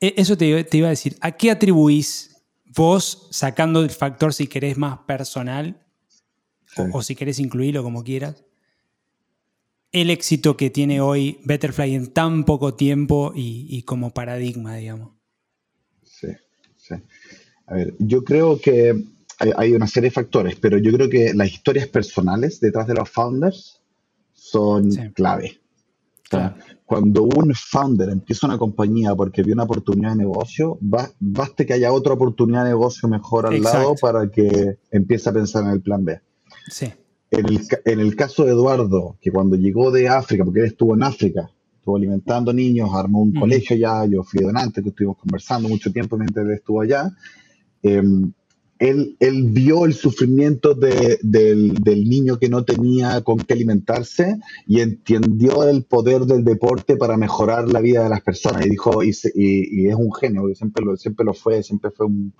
E, 0.00 0.14
eso 0.16 0.36
te, 0.36 0.46
iba 0.46 0.86
a 0.86 0.90
decir. 0.90 1.16
¿A 1.20 1.32
qué 1.32 1.50
atribuís 1.50 2.36
vos, 2.74 3.28
sacando 3.30 3.82
el 3.82 3.90
factor 3.90 4.34
si 4.34 4.46
querés 4.46 4.76
más 4.76 4.98
personal, 5.00 5.82
o, 6.92 7.02
si 7.02 7.14
querés 7.14 7.38
incluirlo 7.38 7.82
como 7.82 8.04
quieras, 8.04 8.44
el 9.92 10.10
éxito 10.10 10.56
que 10.56 10.68
tiene 10.68 11.00
hoy 11.00 11.40
Betterfly 11.44 11.94
en 11.94 12.12
tan 12.12 12.44
poco 12.44 12.74
tiempo 12.74 13.32
y, 13.34 13.82
como 13.82 14.12
paradigma, 14.12 14.76
digamos? 14.76 15.15
Sí, 17.66 17.74
sí. 17.74 17.74
A 17.74 17.74
ver, 17.74 17.94
yo 17.98 18.24
creo 18.24 18.60
que 18.60 19.04
hay, 19.56 19.72
una 19.72 19.86
serie 19.86 20.10
de 20.10 20.14
factores, 20.14 20.56
pero 20.56 20.78
yo 20.78 20.92
creo 20.92 21.08
que 21.08 21.34
las 21.34 21.52
historias 21.52 21.88
personales 21.88 22.60
detrás 22.60 22.86
de 22.86 22.94
los 22.94 23.08
founders 23.10 23.80
son 24.32 24.90
clave 25.14 25.60
cuando 26.84 27.24
un 27.24 27.52
founder 27.54 28.10
empieza 28.10 28.46
una 28.46 28.58
compañía 28.58 29.14
porque 29.14 29.42
vio 29.42 29.54
una 29.54 29.64
oportunidad 29.64 30.10
de 30.10 30.16
negocio, 30.16 30.78
basta 30.80 31.14
basta 31.20 31.64
que 31.64 31.72
haya 31.72 31.92
otra 31.92 32.14
oportunidad 32.14 32.64
de 32.64 32.70
negocio 32.70 33.08
mejor 33.08 33.46
al 33.46 33.60
lado 33.60 33.94
para 34.00 34.30
que 34.30 34.78
empiece 34.90 35.28
a 35.28 35.32
pensar 35.32 35.64
en 35.64 35.70
el 35.70 35.80
plan 35.80 36.04
B. 36.04 36.20
Sí. 36.70 36.92
En 37.30 38.00
el, 38.00 38.14
caso 38.14 38.44
de 38.44 38.52
Eduardo, 38.52 39.16
que 39.20 39.32
cuando 39.32 39.56
llegó 39.56 39.90
de 39.90 40.08
África, 40.08 40.44
porque 40.44 40.60
él 40.60 40.66
estuvo 40.66 40.94
en 40.94 41.02
África, 41.02 41.50
estuvo 41.76 41.96
alimentando 41.96 42.52
niños, 42.52 42.90
armó 42.94 43.20
un 43.20 43.34
colegio 43.34 43.74
allá, 43.74 44.06
yo 44.06 44.22
fui 44.22 44.42
donante, 44.42 44.80
que 44.80 44.90
estuvimos 44.90 45.18
conversando 45.18 45.68
mucho 45.68 45.92
tiempo 45.92 46.16
mientras 46.16 46.46
él 46.46 46.52
estuvo 46.52 46.80
allá. 46.80 47.10
Em, 47.86 48.32
él, 48.78 49.16
vio 49.52 49.86
el 49.86 49.94
sufrimiento 49.94 50.74
del, 50.74 51.80
niño 51.82 52.38
que 52.38 52.48
no 52.48 52.64
tenía 52.64 53.22
con 53.22 53.38
qué 53.38 53.54
alimentarse 53.54 54.38
y 54.66 54.80
entendió 54.80 55.66
el 55.68 55.84
poder 55.84 56.26
del 56.26 56.44
deporte 56.44 56.96
para 56.96 57.16
mejorar 57.16 57.68
la 57.68 57.80
vida 57.80 58.02
de 58.02 58.10
las 58.10 58.20
personas. 58.20 58.66
Y 58.66 58.70
dijo, 58.70 59.02
y, 59.02 59.10
es 59.10 59.94
un 59.94 60.12
genio, 60.12 60.54
siempre 60.54 60.84
lo, 60.84 60.96
siempre 60.96 61.24
lo 61.24 61.32
fue, 61.32 61.62
siempre 61.62 61.90
fue 61.90 62.06
un 62.06 62.34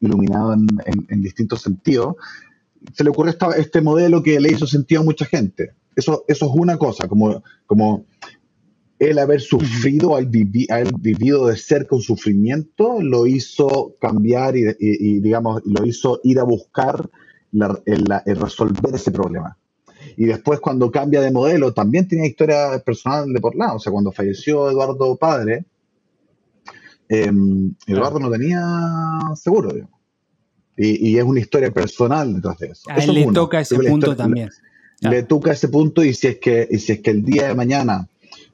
iluminado 0.00 0.52
en, 0.52 0.66
en, 1.08 1.22
distintos 1.22 1.62
sentidos. 1.62 2.16
Se 2.92 3.04
le 3.04 3.10
ocurrió 3.10 3.34
este 3.56 3.80
modelo 3.80 4.22
que 4.22 4.38
le 4.38 4.50
hizo 4.50 4.66
sentido 4.66 5.00
a 5.00 5.04
mucha 5.04 5.24
gente. 5.24 5.72
Eso, 5.96 6.24
eso 6.28 6.46
es 6.46 6.52
una 6.54 6.76
cosa, 6.76 7.08
como, 7.08 7.42
como 7.66 8.04
el 9.00 9.18
haber 9.18 9.40
sufrido, 9.40 10.14
al 10.14 10.30
haber 10.68 10.92
vivido 10.98 11.46
de 11.46 11.56
cerca 11.56 11.96
un 11.96 12.02
sufrimiento, 12.02 13.00
lo 13.00 13.26
hizo 13.26 13.96
cambiar 13.98 14.54
y, 14.56 15.20
digamos, 15.20 15.62
lo 15.64 15.86
hizo 15.86 16.20
ir 16.22 16.38
a 16.38 16.44
buscar 16.44 17.08
el, 17.86 18.36
resolver 18.36 18.94
ese 18.94 19.10
problema. 19.10 19.56
Y 20.18 20.26
después 20.26 20.60
cuando 20.60 20.90
cambia 20.90 21.22
de 21.22 21.30
modelo, 21.30 21.72
también 21.72 22.06
tenía 22.08 22.26
historia 22.26 22.78
personal 22.84 23.32
de 23.32 23.40
por 23.40 23.56
lado. 23.56 23.76
O 23.76 23.78
sea, 23.78 23.90
cuando 23.90 24.12
falleció 24.12 24.70
Eduardo 24.70 25.16
Padre, 25.16 25.64
em, 27.08 27.74
Eduardo 27.86 28.20
no 28.20 28.30
tenía 28.30 28.60
seguro, 29.34 29.72
digamos. 29.72 29.98
Y, 30.76 31.16
es 31.16 31.24
una 31.24 31.40
historia 31.40 31.70
personal 31.70 32.34
detrás 32.34 32.58
de 32.58 32.66
eso. 32.68 32.90
A 32.90 32.96
él 32.96 33.14
le 33.14 33.32
toca 33.32 33.60
ese 33.60 33.76
punto 33.76 34.14
también. 34.14 34.50
Le, 35.00 35.22
toca 35.22 35.52
ese 35.52 35.68
punto 35.68 36.04
y 36.04 36.12
si 36.12 36.26
es 36.26 36.38
que, 36.38 36.68
y 36.70 36.78
si 36.78 36.92
es 36.92 37.00
que 37.00 37.10
el 37.10 37.24
día 37.24 37.48
de 37.48 37.54
mañana 37.54 38.06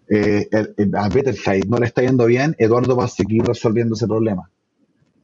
eh, 0.08 0.48
a 0.94 1.08
Betterfly 1.08 1.62
no 1.68 1.78
le 1.78 1.86
está 1.86 2.02
yendo 2.02 2.26
bien, 2.26 2.54
Eduardo 2.58 2.96
va 2.96 3.06
a 3.06 3.08
seguir 3.08 3.42
resolviendo 3.44 3.94
ese 3.94 4.06
problema. 4.06 4.50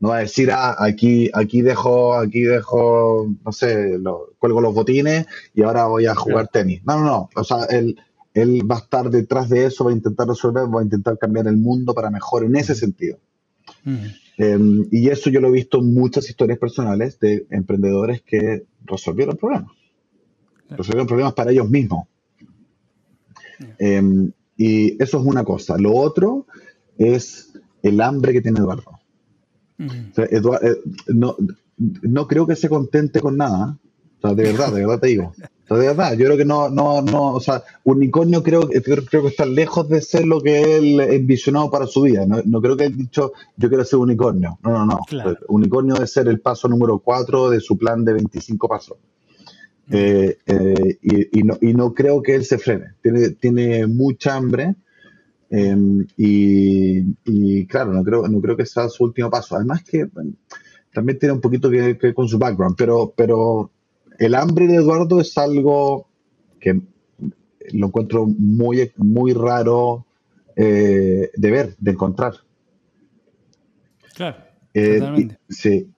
No 0.00 0.08
va 0.08 0.16
a 0.16 0.20
decir, 0.20 0.50
ah, 0.50 0.74
aquí, 0.80 1.30
aquí 1.32 1.62
dejo, 1.62 2.14
aquí 2.14 2.40
dejo, 2.40 3.28
no 3.44 3.52
sé, 3.52 4.00
cuelgo 4.38 4.60
los 4.60 4.74
botines 4.74 5.26
y 5.54 5.62
ahora 5.62 5.86
voy 5.86 6.06
a 6.06 6.14
jugar 6.16 6.48
tenis. 6.48 6.82
No, 6.84 6.98
no, 6.98 7.04
no. 7.04 7.30
O 7.36 7.44
sea, 7.44 7.66
él, 7.66 7.96
él 8.34 8.68
va 8.68 8.76
a 8.76 8.80
estar 8.80 9.10
detrás 9.10 9.48
de 9.48 9.66
eso, 9.66 9.84
va 9.84 9.92
a 9.92 9.94
intentar 9.94 10.26
resolver, 10.26 10.64
va 10.64 10.80
a 10.80 10.84
intentar 10.84 11.18
cambiar 11.18 11.46
el 11.46 11.56
mundo 11.56 11.94
para 11.94 12.10
mejor 12.10 12.44
en 12.44 12.56
ese 12.56 12.74
sentido. 12.74 13.18
Em, 14.38 14.88
y 14.90 15.08
eso 15.08 15.30
yo 15.30 15.40
lo 15.40 15.48
he 15.48 15.52
visto 15.52 15.78
en 15.78 15.94
muchas 15.94 16.28
historias 16.28 16.58
personales 16.58 17.20
de 17.20 17.46
emprendedores 17.50 18.22
que 18.22 18.64
resolvieron 18.84 19.36
problemas. 19.36 19.70
Resolvieron 20.68 21.06
problemas 21.06 21.34
para 21.34 21.52
ellos 21.52 21.70
mismos. 21.70 22.08
Y 24.57 25.03
eso 25.03 25.18
es 25.18 25.24
una 25.24 25.44
cosa. 25.44 25.76
Lo 25.78 25.94
otro 25.94 26.46
es 26.98 27.53
el 27.82 28.00
hambre 28.00 28.32
que 28.32 28.42
tiene 28.42 28.61
Eduardo. 28.61 28.98
Eh, 30.16 30.40
no, 31.09 31.36
no, 31.76 32.26
creo 32.28 32.46
que 32.46 32.57
se 32.57 32.68
contente 32.68 33.20
con 33.20 33.36
nada. 33.36 33.76
de 34.22 34.34
verdad, 34.34 34.72
de 34.72 34.80
verdad 34.80 35.00
te 35.00 35.09
digo. 35.09 35.32
de 35.68 35.78
verdad, 35.78 36.12
yo 36.12 36.26
creo 36.26 36.36
que 36.36 36.44
no, 36.44 36.68
no, 36.68 37.03
no, 37.03 37.32
o 37.32 37.40
sea, 37.40 37.64
unicornio 37.84 38.42
creo, 38.42 38.68
creo, 38.68 39.05
creo 39.05 39.22
que 39.22 39.28
está 39.28 39.46
lejos 39.46 39.88
de 39.88 40.00
ser 40.00 40.26
lo 40.26 40.40
que 40.40 40.76
él 40.76 41.00
envisionado 41.00 41.70
para 41.70 41.86
su 41.86 42.03
vida. 42.03 42.24
No, 42.26 42.61
creo 42.61 42.76
que 42.76 42.84
él 42.84 42.96
dicho, 42.96 43.32
yo 43.57 43.68
quiero 43.68 43.84
ser 43.84 43.98
unicornio. 43.98 44.59
No, 44.62 44.70
no, 44.70 44.86
no. 44.86 45.00
Unicornio 45.48 45.94
debe 45.94 46.07
ser 46.07 46.28
el 46.28 46.40
paso 46.40 46.68
número 46.68 46.98
4 46.98 47.50
de 47.50 47.61
su 47.61 47.76
plan 47.76 48.05
de 48.05 48.12
25 48.12 48.68
pasos. 48.68 48.98
Eh, 49.95 50.38
eh, 50.47 50.99
y, 51.03 51.43
no, 51.43 51.59
y, 51.61 51.74
no, 51.74 51.93
creo 51.93 52.22
que 52.22 52.34
él 52.34 52.45
se 52.47 52.57
frene. 52.57 52.95
Tiene, 53.03 53.30
tiene 53.30 53.86
mucha 53.86 54.36
hambre 54.36 54.74
em, 55.51 56.07
y, 56.16 57.66
claro, 57.66 57.93
no 57.93 58.03
creo, 58.03 58.26
no 58.26 58.40
creo 58.40 58.57
que 58.57 58.64
sea 58.64 58.88
su 58.88 59.05
último 59.05 59.28
paso. 59.28 59.55
Además 59.55 59.84
que 59.84 60.09
también 60.95 61.18
tiene 61.18 61.34
un 61.34 61.43
poquito 61.43 61.70
que 61.70 61.93
ver 61.93 62.14
con 62.14 62.26
su 62.26 62.38
background, 62.38 62.74
pero, 62.76 63.12
pero 63.14 63.70
el 64.18 64.34
hambre 64.34 64.66
de 64.66 64.76
Eduardo 64.76 65.20
es 65.20 65.36
algo 65.36 66.09
que 66.59 66.80
lo 67.72 67.86
encuentro 67.86 68.26
muy, 68.26 68.90
muy 68.97 69.34
raro 69.34 70.07
eh, 70.57 71.30
de 71.34 71.51
ver, 71.51 71.76
de 71.78 71.90
encontrar. 71.90 72.34
Claro. 74.14 74.38
Totalmente. 74.72 75.38
sí. 75.51 75.88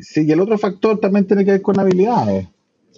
Sí, 0.00 0.24
y 0.24 0.30
el 0.30 0.38
otro 0.38 0.56
factor 0.58 1.00
también 1.00 1.26
tiene 1.26 1.44
que 1.44 1.50
ver 1.52 1.62
con 1.62 1.80
habilidades 1.80 2.46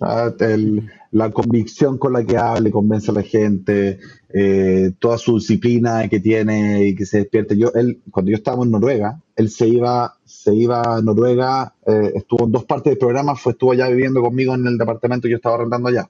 la 0.00 1.30
convicción 1.30 1.98
con 1.98 2.12
la 2.12 2.24
que 2.24 2.36
habla 2.36 2.68
y 2.68 2.72
convence 2.72 3.10
a 3.10 3.14
la 3.14 3.22
gente, 3.22 3.98
eh, 4.32 4.92
toda 4.98 5.18
su 5.18 5.38
disciplina 5.38 6.08
que 6.08 6.20
tiene 6.20 6.84
y 6.84 6.94
que 6.94 7.04
se 7.04 7.18
despierte. 7.18 7.56
Yo, 7.56 7.72
él, 7.74 8.00
cuando 8.10 8.30
yo 8.30 8.36
estaba 8.36 8.62
en 8.64 8.70
Noruega, 8.70 9.20
él 9.36 9.50
se 9.50 9.68
iba, 9.68 10.16
se 10.24 10.54
iba 10.54 10.96
a 10.96 11.02
Noruega, 11.02 11.74
eh, 11.86 12.12
estuvo 12.14 12.46
en 12.46 12.52
dos 12.52 12.64
partes 12.64 12.92
del 12.92 12.98
programa, 12.98 13.36
fue, 13.36 13.52
estuvo 13.52 13.72
allá 13.72 13.88
viviendo 13.88 14.20
conmigo 14.20 14.54
en 14.54 14.66
el 14.66 14.78
departamento 14.78 15.24
que 15.24 15.32
yo 15.32 15.36
estaba 15.36 15.56
arrendando 15.56 15.88
allá. 15.88 16.08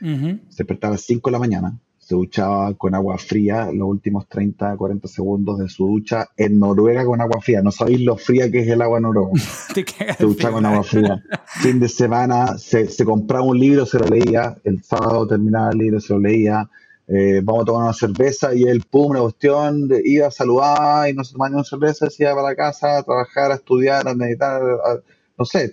Se 0.00 0.58
despertaba 0.58 0.92
a 0.92 0.94
las 0.96 1.02
5 1.02 1.30
de 1.30 1.32
la 1.32 1.38
mañana, 1.38 1.78
se 2.06 2.14
duchaba 2.14 2.72
con 2.74 2.94
agua 2.94 3.18
fría 3.18 3.68
los 3.72 3.88
últimos 3.88 4.28
30, 4.28 4.76
40 4.76 5.08
segundos 5.08 5.58
de 5.58 5.68
su 5.68 5.88
ducha 5.88 6.28
en 6.36 6.60
Noruega 6.60 7.04
con 7.04 7.20
agua 7.20 7.40
fría. 7.40 7.62
No 7.62 7.72
sabéis 7.72 8.02
lo 8.02 8.16
fría 8.16 8.48
que 8.48 8.60
es 8.60 8.68
el 8.68 8.80
agua 8.80 9.00
Noruega. 9.00 9.32
se 10.16 10.24
duchaba 10.24 10.54
con 10.54 10.66
agua 10.66 10.84
fría. 10.84 11.20
Fin 11.46 11.80
de 11.80 11.88
semana 11.88 12.58
se, 12.58 12.86
se, 12.90 13.04
compraba 13.04 13.44
un 13.44 13.58
libro, 13.58 13.84
se 13.86 13.98
lo 13.98 14.06
leía. 14.06 14.56
El 14.62 14.84
sábado 14.84 15.26
terminaba 15.26 15.72
el 15.72 15.78
libro, 15.78 15.98
se 16.00 16.12
lo 16.12 16.20
leía. 16.20 16.70
Eh, 17.08 17.40
vamos 17.42 17.62
a 17.62 17.66
tomar 17.66 17.82
una 17.82 17.92
cerveza 17.92 18.54
y 18.54 18.62
él, 18.62 18.84
pum, 18.88 19.10
una 19.10 19.22
cuestión, 19.22 19.90
iba 20.04 20.28
a 20.28 20.30
saludar 20.30 21.08
y 21.10 21.12
no 21.12 21.24
se 21.24 21.32
tomaba 21.32 21.56
una 21.56 21.64
cerveza, 21.64 22.08
se 22.08 22.22
iba 22.22 22.36
para 22.36 22.50
la 22.50 22.54
casa 22.54 22.98
a 22.98 23.02
trabajar, 23.02 23.50
a 23.50 23.56
estudiar, 23.56 24.06
a 24.06 24.14
meditar, 24.14 24.62
no 25.36 25.44
sé, 25.44 25.68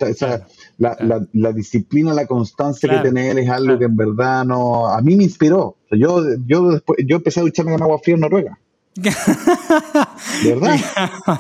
la, 0.78 1.52
disciplina, 1.54 2.14
la 2.14 2.26
constancia 2.26 2.90
que 2.90 2.98
tiene 3.00 3.30
él 3.30 3.40
es 3.40 3.50
algo 3.50 3.78
que 3.78 3.86
en 3.86 3.96
verdad 3.96 4.46
no, 4.46 4.88
a 4.88 5.02
mí 5.02 5.16
me 5.16 5.24
inspiró. 5.24 5.78
yo, 5.92 6.24
yo, 6.46 6.72
después, 6.72 7.00
yo 7.06 7.18
empecé 7.18 7.40
a 7.40 7.44
ducharme 7.44 7.74
con 7.74 7.84
agua 7.84 8.00
fría 8.00 8.16
en 8.16 8.22
Noruega. 8.22 8.60
¿Verdad? 10.46 10.76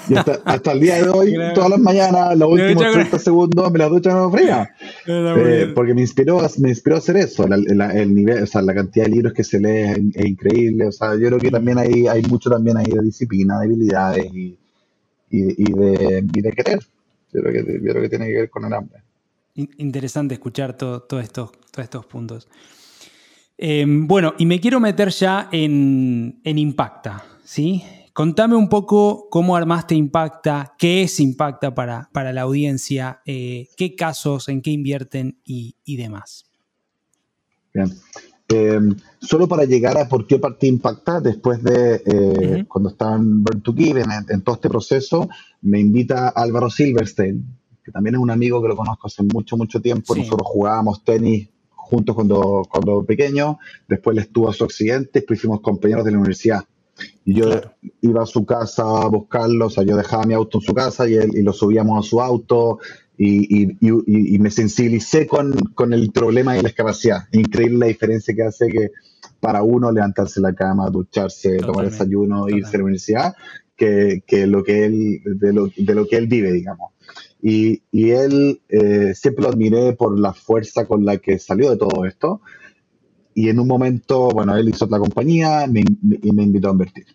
Y 0.10 0.16
hasta, 0.16 0.72
el 0.72 0.80
día 0.80 0.96
de 0.96 1.10
hoy, 1.10 1.36
todas 1.54 1.70
las 1.70 1.80
mañanas, 1.80 2.36
los 2.36 2.52
últimos 2.52 2.92
30 2.92 3.20
segundos, 3.20 3.72
me 3.72 3.78
la 3.78 3.90
ducho 3.90 4.10
en 4.10 4.16
agua 4.18 4.32
fría. 4.32 4.70
Eh, 5.06 5.72
porque 5.76 5.94
me 5.94 6.02
inspiró, 6.02 6.40
me 6.60 6.70
inspiró 6.70 6.96
a 6.96 7.00
hacer 7.00 7.18
eso. 7.18 7.46
el 7.46 8.16
nivel, 8.16 8.44
o 8.44 8.48
sea, 8.48 8.62
la 8.62 8.74
cantidad 8.74 9.06
de 9.06 9.12
libros 9.12 9.34
que 9.34 9.44
se 9.44 9.60
lee 9.60 10.12
es, 10.16 10.26
increíble. 10.26 10.88
O 10.88 10.92
sea, 10.92 11.16
yo 11.16 11.28
creo 11.28 11.40
que 11.40 11.52
también 11.52 11.78
hay, 11.78 12.08
hay 12.08 12.22
mucho 12.24 12.50
también 12.50 12.78
ahí 12.78 12.86
de 12.86 13.04
disciplina, 13.04 13.60
de 13.60 13.66
habilidades 13.66 14.26
y, 14.34 14.58
y, 15.30 15.74
de, 15.74 16.26
y 16.34 16.42
de 16.42 16.52
querer. 16.52 16.80
Yo 17.34 17.42
creo, 17.42 17.54
que, 18.02 18.10
tiene 18.10 18.28
que 18.28 18.34
ver 18.34 18.50
con 18.50 18.66
el 18.66 18.74
hambre. 18.74 19.00
Interesante 19.56 20.34
escuchar 20.34 20.76
todos 20.76 21.04
estos, 21.22 21.51
estos 21.78 22.06
puntos. 22.08 22.47
Em, 23.58 24.08
bueno, 24.08 24.34
y 24.39 24.45
me 24.45 24.60
quiero 24.60 24.80
meter 24.80 25.10
ya 25.10 25.49
en, 25.51 26.41
Impacta, 26.43 27.24
¿sí? 27.43 27.84
Contame 28.12 28.56
un 28.56 28.68
poco 28.68 29.28
cómo 29.30 29.56
armaste 29.56 29.95
Impacta, 29.95 30.74
qué 30.78 31.04
es 31.04 31.20
Impacta 31.20 31.74
para, 31.74 32.10
para 32.12 32.34
la 32.34 32.41
audiencia, 32.41 33.22
eh, 33.26 33.70
qué 33.78 33.95
casos, 33.95 34.49
en 34.49 34.62
qué 34.62 34.72
invierten 34.72 35.39
y, 35.45 35.76
demás. 35.97 36.45
Bien. 37.74 37.91
Em, 38.49 38.95
solo 39.22 39.47
para 39.47 39.66
llegar 39.66 39.97
a 39.97 40.08
por 40.08 40.28
qué 40.28 40.38
partí 40.39 40.68
Impacta, 40.68 41.22
después 41.22 41.64
de 41.64 42.04
eh, 42.06 42.66
cuando 42.68 42.89
estaba 42.89 43.16
en 43.16 43.43
Burn 43.43 43.62
to 43.62 43.74
Give, 43.74 44.01
en, 44.01 44.41
todo 44.41 44.56
este 44.56 44.70
proceso, 44.70 45.30
me 45.62 45.80
invita 45.80 46.30
Álvaro 46.30 46.70
Silverstein, 46.70 47.45
que 47.84 47.92
también 47.92 48.16
es 48.16 48.22
un 48.22 48.32
amigo 48.32 48.62
que 48.62 48.70
lo 48.70 48.76
conozco 48.76 49.08
hace 49.08 49.24
mucho, 49.24 49.58
mucho 49.58 49.82
tiempo. 49.82 50.16
Nosotros 50.16 50.48
jugábamos 50.48 51.04
tenis 51.04 51.50
juntos 51.70 52.16
cuando, 52.16 52.64
cuando 52.70 53.06
pequeño, 53.06 53.60
después 53.88 54.18
él 54.18 54.24
estuvo 54.24 54.50
a 54.50 54.54
su 54.54 54.64
accidente, 54.64 55.20
después 55.20 55.42
fuimos 55.42 55.62
compañeros 55.62 56.06
de 56.06 56.12
la 56.12 56.18
universidad. 56.18 56.64
Y 57.26 57.34
yo 57.34 57.50
iba 58.02 58.24
a 58.24 58.26
su 58.26 58.46
casa 58.46 58.84
a 58.84 59.08
buscarlo, 59.08 59.68
o 59.68 59.70
sea, 59.70 59.84
yo 59.84 59.98
dejaba 59.98 60.26
mi 60.26 60.34
auto 60.34 60.60
en 60.60 60.62
su 60.62 60.74
casa 60.74 61.08
y, 61.08 61.16
él, 61.16 61.32
y 61.36 61.42
lo 61.42 61.52
subíamos 61.52 62.06
a 62.06 62.10
su 62.10 62.22
auto 62.22 62.80
y, 63.18 63.64
y, 63.64 63.78
y 63.82 64.40
me 64.40 64.50
sensibilicé 64.50 65.28
con, 65.28 65.54
con, 65.76 65.94
el 65.94 66.12
problema 66.12 66.54
de 66.54 66.62
la 66.62 66.70
discapacidad. 66.70 67.28
Increíble 67.32 67.80
la 67.80 67.86
diferencia 67.88 68.34
que 68.34 68.44
hace 68.44 68.68
que 68.68 68.92
para 69.40 69.64
uno 69.64 69.92
levantarse 69.92 70.40
la 70.40 70.54
cama, 70.54 70.90
ducharse, 70.90 71.58
tomar 71.58 71.90
desayuno, 71.90 72.48
irse 72.48 72.76
a 72.76 72.78
la 72.78 72.84
universidad, 72.84 73.36
que, 73.76 74.24
que, 74.26 74.48
lo 74.48 74.64
que 74.64 74.86
él, 74.86 75.22
de, 75.26 75.54
lo, 75.54 75.70
de 75.76 75.96
lo 75.96 76.08
que 76.08 76.18
él 76.18 76.28
vive, 76.28 76.52
digamos. 76.52 76.92
Y, 77.46 77.84
y 77.91 78.12
él 78.12 78.62
eh, 78.70 79.14
siempre 79.14 79.44
lo 79.44 79.50
admiré 79.50 79.91
por 79.94 80.18
la 80.18 80.34
fuerza 80.34 80.88
con 80.88 81.06
la 81.06 81.18
que 81.18 81.38
salió 81.38 81.72
de 81.72 81.78
todo 81.78 82.06
esto. 82.06 82.39
Y 83.36 83.50
en 83.50 83.60
un 83.60 83.68
momento, 83.68 84.30
bueno, 84.30 84.56
él 84.56 84.70
hizo 84.70 84.88
la 84.88 84.98
compañía 84.98 85.66
y 85.66 86.32
me 86.32 86.44
invitó 86.44 86.70
a 86.70 86.72
invertir. 86.72 87.06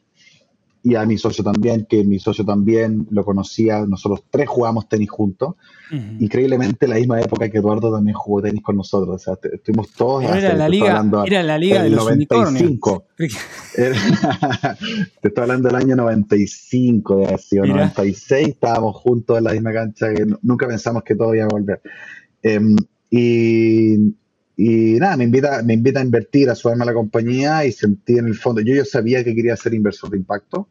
Y 0.88 0.94
a 0.94 1.04
mi 1.04 1.18
socio 1.18 1.44
también, 1.44 1.84
que 1.84 2.02
mi 2.02 2.18
socio 2.18 2.46
también 2.46 3.06
lo 3.10 3.22
conocía, 3.22 3.84
nosotros 3.86 4.24
tres 4.30 4.48
jugamos 4.48 4.88
tenis 4.88 5.10
juntos, 5.10 5.56
increíblemente 6.18 6.88
la 6.88 6.94
misma 6.94 7.20
época 7.20 7.50
que 7.50 7.58
Eduardo 7.58 7.92
también 7.92 8.14
jugó 8.14 8.40
tenis 8.40 8.62
con 8.62 8.78
nosotros, 8.78 9.16
o 9.16 9.18
sea, 9.18 9.34
estuvimos 9.52 9.92
todos... 9.92 10.24
era, 10.24 10.54
la 10.54 10.66
liga, 10.66 11.04
era 11.26 11.42
la 11.42 11.58
liga 11.58 11.82
de 11.82 11.90
los 11.90 12.04
95. 12.04 13.04
te 13.18 15.28
estoy 15.28 15.42
hablando 15.42 15.68
del 15.68 15.76
año 15.76 15.94
95, 15.94 17.16
de 17.16 17.34
así, 17.34 17.56
96, 17.56 18.48
estábamos 18.48 18.96
juntos 18.96 19.36
en 19.36 19.44
la 19.44 19.52
misma 19.52 19.74
cancha, 19.74 20.14
que 20.14 20.24
nunca 20.40 20.66
pensamos 20.66 21.02
que 21.02 21.16
todo 21.16 21.34
iba 21.34 21.44
a 21.44 21.48
volver. 21.48 21.82
Em, 22.42 22.76
y, 23.10 24.14
y 24.60 24.98
nada, 24.98 25.16
me 25.16 25.22
invita, 25.22 25.62
me 25.62 25.74
invita 25.74 26.00
a 26.00 26.02
invertir, 26.02 26.50
a 26.50 26.56
sumarme 26.56 26.82
a 26.82 26.86
la 26.86 26.92
compañía 26.92 27.64
y 27.64 27.70
sentí 27.70 28.18
en 28.18 28.26
el 28.26 28.34
fondo, 28.34 28.60
yo 28.60 28.74
ya 28.74 28.84
sabía 28.84 29.22
que 29.22 29.32
quería 29.32 29.56
ser 29.56 29.72
inversor 29.72 30.10
de 30.10 30.16
impacto 30.16 30.68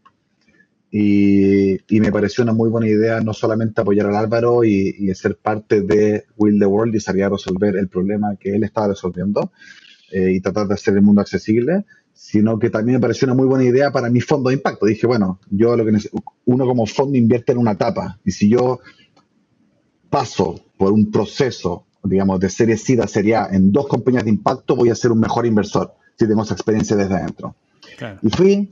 y, 0.92 1.78
me 1.90 2.12
pareció 2.12 2.44
una 2.44 2.52
muy 2.52 2.70
buena 2.70 2.90
idea 2.90 3.22
no 3.22 3.34
solamente 3.34 3.80
apoyar 3.80 4.08
al 4.08 4.18
Álvaro 4.18 4.66
y, 4.66 5.10
ser 5.16 5.38
parte 5.38 5.84
de 5.84 6.26
Will 6.36 6.60
the 6.60 6.66
World 6.66 6.96
y 6.96 7.00
salir 7.00 7.24
a 7.24 7.30
resolver 7.30 7.78
el 7.78 7.88
problema 7.88 8.36
que 8.38 8.54
él 8.54 8.66
estaba 8.66 8.90
resolviendo 8.90 9.54
eh, 10.12 10.34
y 10.34 10.42
tratar 10.42 10.68
de 10.68 10.74
hacer 10.74 10.94
el 10.96 11.02
mundo 11.02 11.22
accesible, 11.22 11.86
sino 12.12 12.60
que 12.60 12.70
también 12.70 12.98
me 12.98 13.02
pareció 13.02 13.26
una 13.26 13.36
muy 13.36 13.48
buena 13.48 13.64
idea 13.64 13.90
para 13.94 14.10
mi 14.10 14.20
fondo 14.20 14.50
de 14.50 14.56
impacto. 14.56 14.86
Dije, 14.86 15.08
bueno, 15.08 15.40
yo 15.50 15.78
lo 15.78 15.86
que 15.86 15.98
uno 16.44 16.66
como 16.66 16.86
fondo 16.88 17.18
invierte 17.18 17.54
en 17.54 17.58
una 17.58 17.72
etapa 17.72 18.20
y 18.26 18.32
si 18.32 18.50
yo 18.50 18.82
paso 20.10 20.60
por 20.78 20.92
un 20.92 21.10
proceso 21.10 21.87
digamos, 22.10 22.40
de 22.40 22.50
serie 22.50 22.78
C 22.78 23.02
a 23.02 23.08
serie 23.08 23.36
A 23.36 23.50
en 23.52 23.72
dos 23.72 23.88
compañías 23.88 24.24
de 24.24 24.32
impacto, 24.32 24.76
voy 24.76 24.90
a 24.90 24.96
ser 24.96 25.12
un 25.12 25.20
mejor 25.20 25.46
inversor 25.46 25.94
si 26.18 26.28
tengo 26.28 26.44
esa 26.44 26.54
experiencia 26.54 26.96
desde 26.96 27.16
adentro. 27.16 27.56
Y 28.22 28.30
fui, 28.30 28.70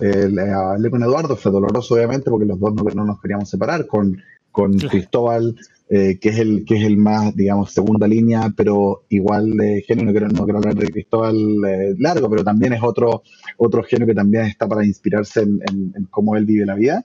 eh, 0.00 0.52
hablé 0.54 0.90
con 0.90 1.02
Eduardo, 1.02 1.36
fue 1.36 1.50
doloroso 1.52 1.94
obviamente 1.94 2.30
porque 2.30 2.46
los 2.46 2.58
dos 2.58 2.74
no, 2.74 3.04
nos 3.04 3.20
queríamos 3.20 3.48
separar, 3.48 3.86
con, 3.86 4.22
con 4.50 4.78
Cristóbal, 4.78 5.56
eh, 5.88 6.18
que, 6.20 6.28
es 6.30 6.38
el, 6.38 6.64
que 6.64 6.76
es 6.76 6.84
el 6.84 6.96
más, 6.96 7.34
digamos, 7.34 7.72
segunda 7.72 8.06
línea, 8.06 8.52
pero 8.56 9.04
igual 9.08 9.56
de 9.56 9.82
genio, 9.86 10.04
no 10.04 10.12
quiero, 10.12 10.28
no 10.28 10.44
quiero 10.44 10.58
hablar 10.58 10.74
de 10.74 10.90
Cristóbal 10.90 11.36
eh, 11.36 11.94
largo, 11.98 12.28
pero 12.30 12.44
también 12.44 12.72
es 12.74 12.82
otro, 12.82 13.22
otro 13.56 13.82
genio 13.82 14.06
que 14.06 14.14
también 14.14 14.44
está 14.44 14.68
para 14.68 14.84
inspirarse 14.84 15.40
en, 15.42 15.60
en, 15.68 16.04
cómo 16.10 16.36
él 16.36 16.44
vive 16.44 16.66
la 16.66 16.74
vida. 16.74 17.04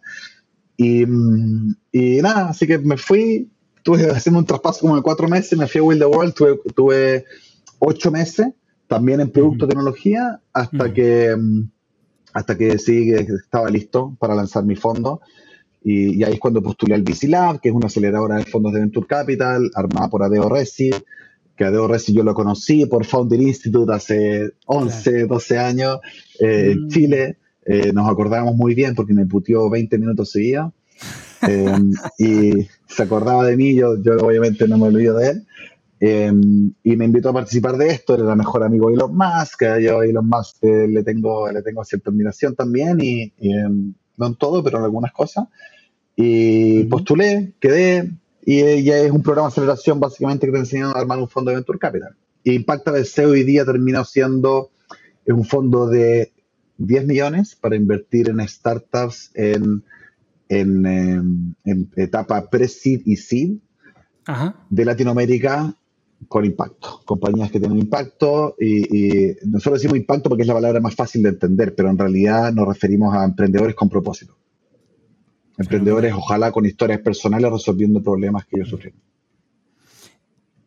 Y, 0.75 1.05
mm, 1.05 1.75
y 1.91 2.21
nada, 2.21 2.49
así 2.49 2.67
que 2.67 2.77
me 2.77 2.97
fui, 2.97 3.49
estuve 3.87 4.11
haciendo 4.11 4.39
un 4.39 4.45
traspaso 4.45 4.81
como 4.81 4.95
de 4.97 5.01
cuatro 5.01 5.27
meses, 5.27 5.57
me 5.57 5.67
fui 5.67 5.79
a 5.79 5.99
the 5.99 6.05
World, 6.05 6.33
tuve, 6.75 7.25
ocho 7.79 8.11
meses 8.11 8.47
también 8.87 9.21
en 9.21 9.29
producto 9.29 9.65
de 9.65 9.69
tecnología 9.69 10.41
hasta 10.51 10.93
que 10.93 11.35
mm, 11.35 11.69
hasta 12.33 12.57
que 12.57 12.67
decidí 12.67 13.11
que 13.11 13.33
estaba 13.33 13.69
listo 13.69 14.15
para 14.19 14.35
lanzar 14.35 14.63
mi 14.65 14.75
fondo. 14.75 15.21
Y, 15.83 16.23
ahí 16.23 16.33
es 16.33 16.39
cuando 16.39 16.61
postulé 16.61 16.95
al 16.95 17.03
VC 17.03 17.29
Lab, 17.29 17.61
que 17.61 17.69
es 17.69 17.75
una 17.75 17.87
aceleradora 17.87 18.35
de 18.35 18.45
fondos 18.45 18.73
de 18.73 18.81
Venture 18.81 19.07
Capital, 19.07 19.71
armada 19.73 20.09
por 20.09 20.23
Adeo 20.23 20.49
Resi, 20.49 20.91
que 21.55 21.63
Adeo 21.63 21.87
Resi 21.87 22.13
yo 22.13 22.23
lo 22.23 22.33
conocí 22.33 22.85
por 22.85 23.05
Founder 23.05 23.41
Institute 23.41 23.91
hace 23.93 24.51
11, 24.65 25.27
12 25.27 25.57
años 25.57 25.99
eh, 26.39 26.71
en 26.73 26.85
mm. 26.85 26.87
Chile. 26.89 27.37
Eh, 27.65 27.91
nos 27.93 28.09
acordábamos 28.09 28.55
muy 28.55 28.75
bien 28.75 28.95
porque 28.95 29.13
me 29.13 29.25
putió 29.25 29.69
20 29.69 29.97
minutos 29.97 30.31
seguidos. 30.31 30.73
Em, 31.41 31.93
y 32.17 32.67
se 32.87 33.03
acordaba 33.03 33.45
de 33.45 33.55
mí, 33.55 33.75
yo, 33.75 34.01
yo 34.01 34.17
obviamente 34.17 34.67
no 34.67 34.77
me 34.77 34.87
olvido 34.87 35.17
de 35.17 35.29
él. 35.29 35.47
Em, 35.99 36.73
y 36.83 36.95
me 36.95 37.05
invitó 37.05 37.29
a 37.29 37.33
participar 37.33 37.77
de 37.77 37.89
esto, 37.89 38.13
era 38.13 38.31
el 38.31 38.37
mejor 38.37 38.63
amigo 38.63 38.89
de 38.89 38.95
Elon 38.95 39.15
Musk, 39.15 39.63
yo 39.81 39.99
a 39.99 40.05
Elon 40.05 40.27
Musk 40.27 40.57
eh, 40.61 40.87
le, 40.87 41.03
tengo, 41.03 41.51
le 41.51 41.63
tengo 41.63 41.83
cierta 41.83 42.11
admiración 42.11 42.55
también, 42.55 42.99
y, 43.01 43.33
em, 43.39 43.93
no 44.17 44.27
en 44.27 44.35
todo, 44.35 44.63
pero 44.63 44.77
en 44.77 44.83
algunas 44.83 45.11
cosas. 45.11 45.47
Y 46.15 46.83
postulé, 46.85 47.53
quedé, 47.59 48.11
y 48.45 48.83
ya 48.83 48.97
es 48.97 49.11
un 49.11 49.21
programa 49.21 49.49
de 49.49 49.53
aceleración 49.53 49.99
básicamente 49.99 50.47
que 50.47 50.53
te 50.53 50.59
enseña 50.59 50.91
a 50.91 50.99
armar 50.99 51.19
un 51.19 51.29
fondo 51.29 51.49
de 51.49 51.55
Venture 51.55 51.79
Capital. 51.79 52.15
Y 52.43 52.53
Impacta 52.53 52.91
BC 52.91 53.25
hoy 53.25 53.43
día 53.43 53.65
termina 53.65 54.03
siendo 54.05 54.71
un 55.27 55.43
fondo 55.43 55.87
de 55.87 56.31
10 56.77 57.05
millones 57.05 57.55
para 57.55 57.75
invertir 57.75 58.29
en 58.29 58.47
startups 58.47 59.31
en 59.33 59.83
Em, 60.49 61.53
en, 61.65 61.91
etapa 61.97 62.49
pre-seed 62.49 63.01
y 63.05 63.17
seed 63.17 63.57
de 64.69 64.85
Latinoamérica 64.85 65.75
con 66.27 66.45
impacto, 66.45 67.01
compañías 67.05 67.51
que 67.51 67.59
tienen 67.59 67.77
impacto 67.79 68.55
y, 68.59 69.35
nosotros 69.45 69.81
decimos 69.81 69.97
impacto 69.97 70.29
porque 70.29 70.43
es 70.43 70.47
la 70.47 70.53
palabra 70.53 70.79
más 70.79 70.95
fácil 70.95 71.23
de 71.23 71.29
entender, 71.29 71.75
pero 71.75 71.89
en 71.89 71.97
realidad 71.97 72.53
nos 72.53 72.67
referimos 72.67 73.13
a 73.13 73.25
emprendedores 73.25 73.75
con 73.75 73.89
propósito. 73.89 74.37
Emprendedores, 75.57 76.13
ojalá 76.13 76.51
con 76.51 76.65
historias 76.65 77.01
personales 77.01 77.51
resolviendo 77.51 78.01
problemas 78.01 78.45
que 78.45 78.57
ellos 78.57 78.69
sufrieron. 78.69 79.01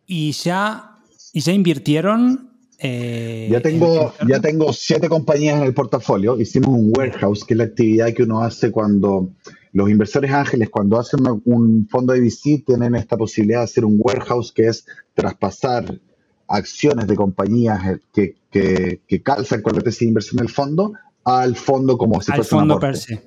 ¿Y 0.07 0.33
ya, 0.33 0.99
y 1.33 1.41
ya 1.41 1.53
invirtieron 1.53 2.51
eh, 2.83 3.49
ya, 3.51 3.61
tengo, 3.61 4.15
ya 4.27 4.41
tengo 4.41 4.73
siete 4.73 5.09
compañías 5.09 5.59
en 5.59 5.65
el 5.65 5.75
portafolio. 5.75 6.41
Hicimos 6.41 6.71
un 6.71 6.93
warehouse, 6.97 7.45
que 7.45 7.53
es 7.53 7.59
la 7.59 7.65
actividad 7.65 8.15
que 8.15 8.23
uno 8.23 8.43
hace 8.43 8.71
cuando 8.71 9.35
los 9.73 9.89
inversores 9.89 10.33
ángeles, 10.33 10.69
cuando 10.69 10.99
hacen 10.99 11.21
un 11.45 11.87
fondo 11.89 12.13
de 12.13 12.21
visita, 12.21 12.67
tienen 12.67 12.95
esta 12.95 13.17
posibilidad 13.17 13.61
de 13.61 13.65
hacer 13.65 13.85
un 13.85 13.97
warehouse, 13.99 14.53
que 14.53 14.67
es 14.67 14.85
traspasar 15.15 16.01
acciones 16.49 17.07
de 17.07 17.15
compañías 17.15 18.01
que, 18.13 18.37
que, 18.51 19.23
calzan 19.23 19.63
con 19.63 19.77
la 19.77 19.83
tesis 19.83 20.01
de 20.01 20.07
inversión 20.07 20.39
del 20.39 20.49
fondo 20.49 20.93
al 21.25 21.55
fondo 21.55 21.97
como 21.97 22.21
si 22.21 22.33
fuese 22.33 22.51
fondo 22.51 22.81
per 22.81 22.97
se. 22.97 23.23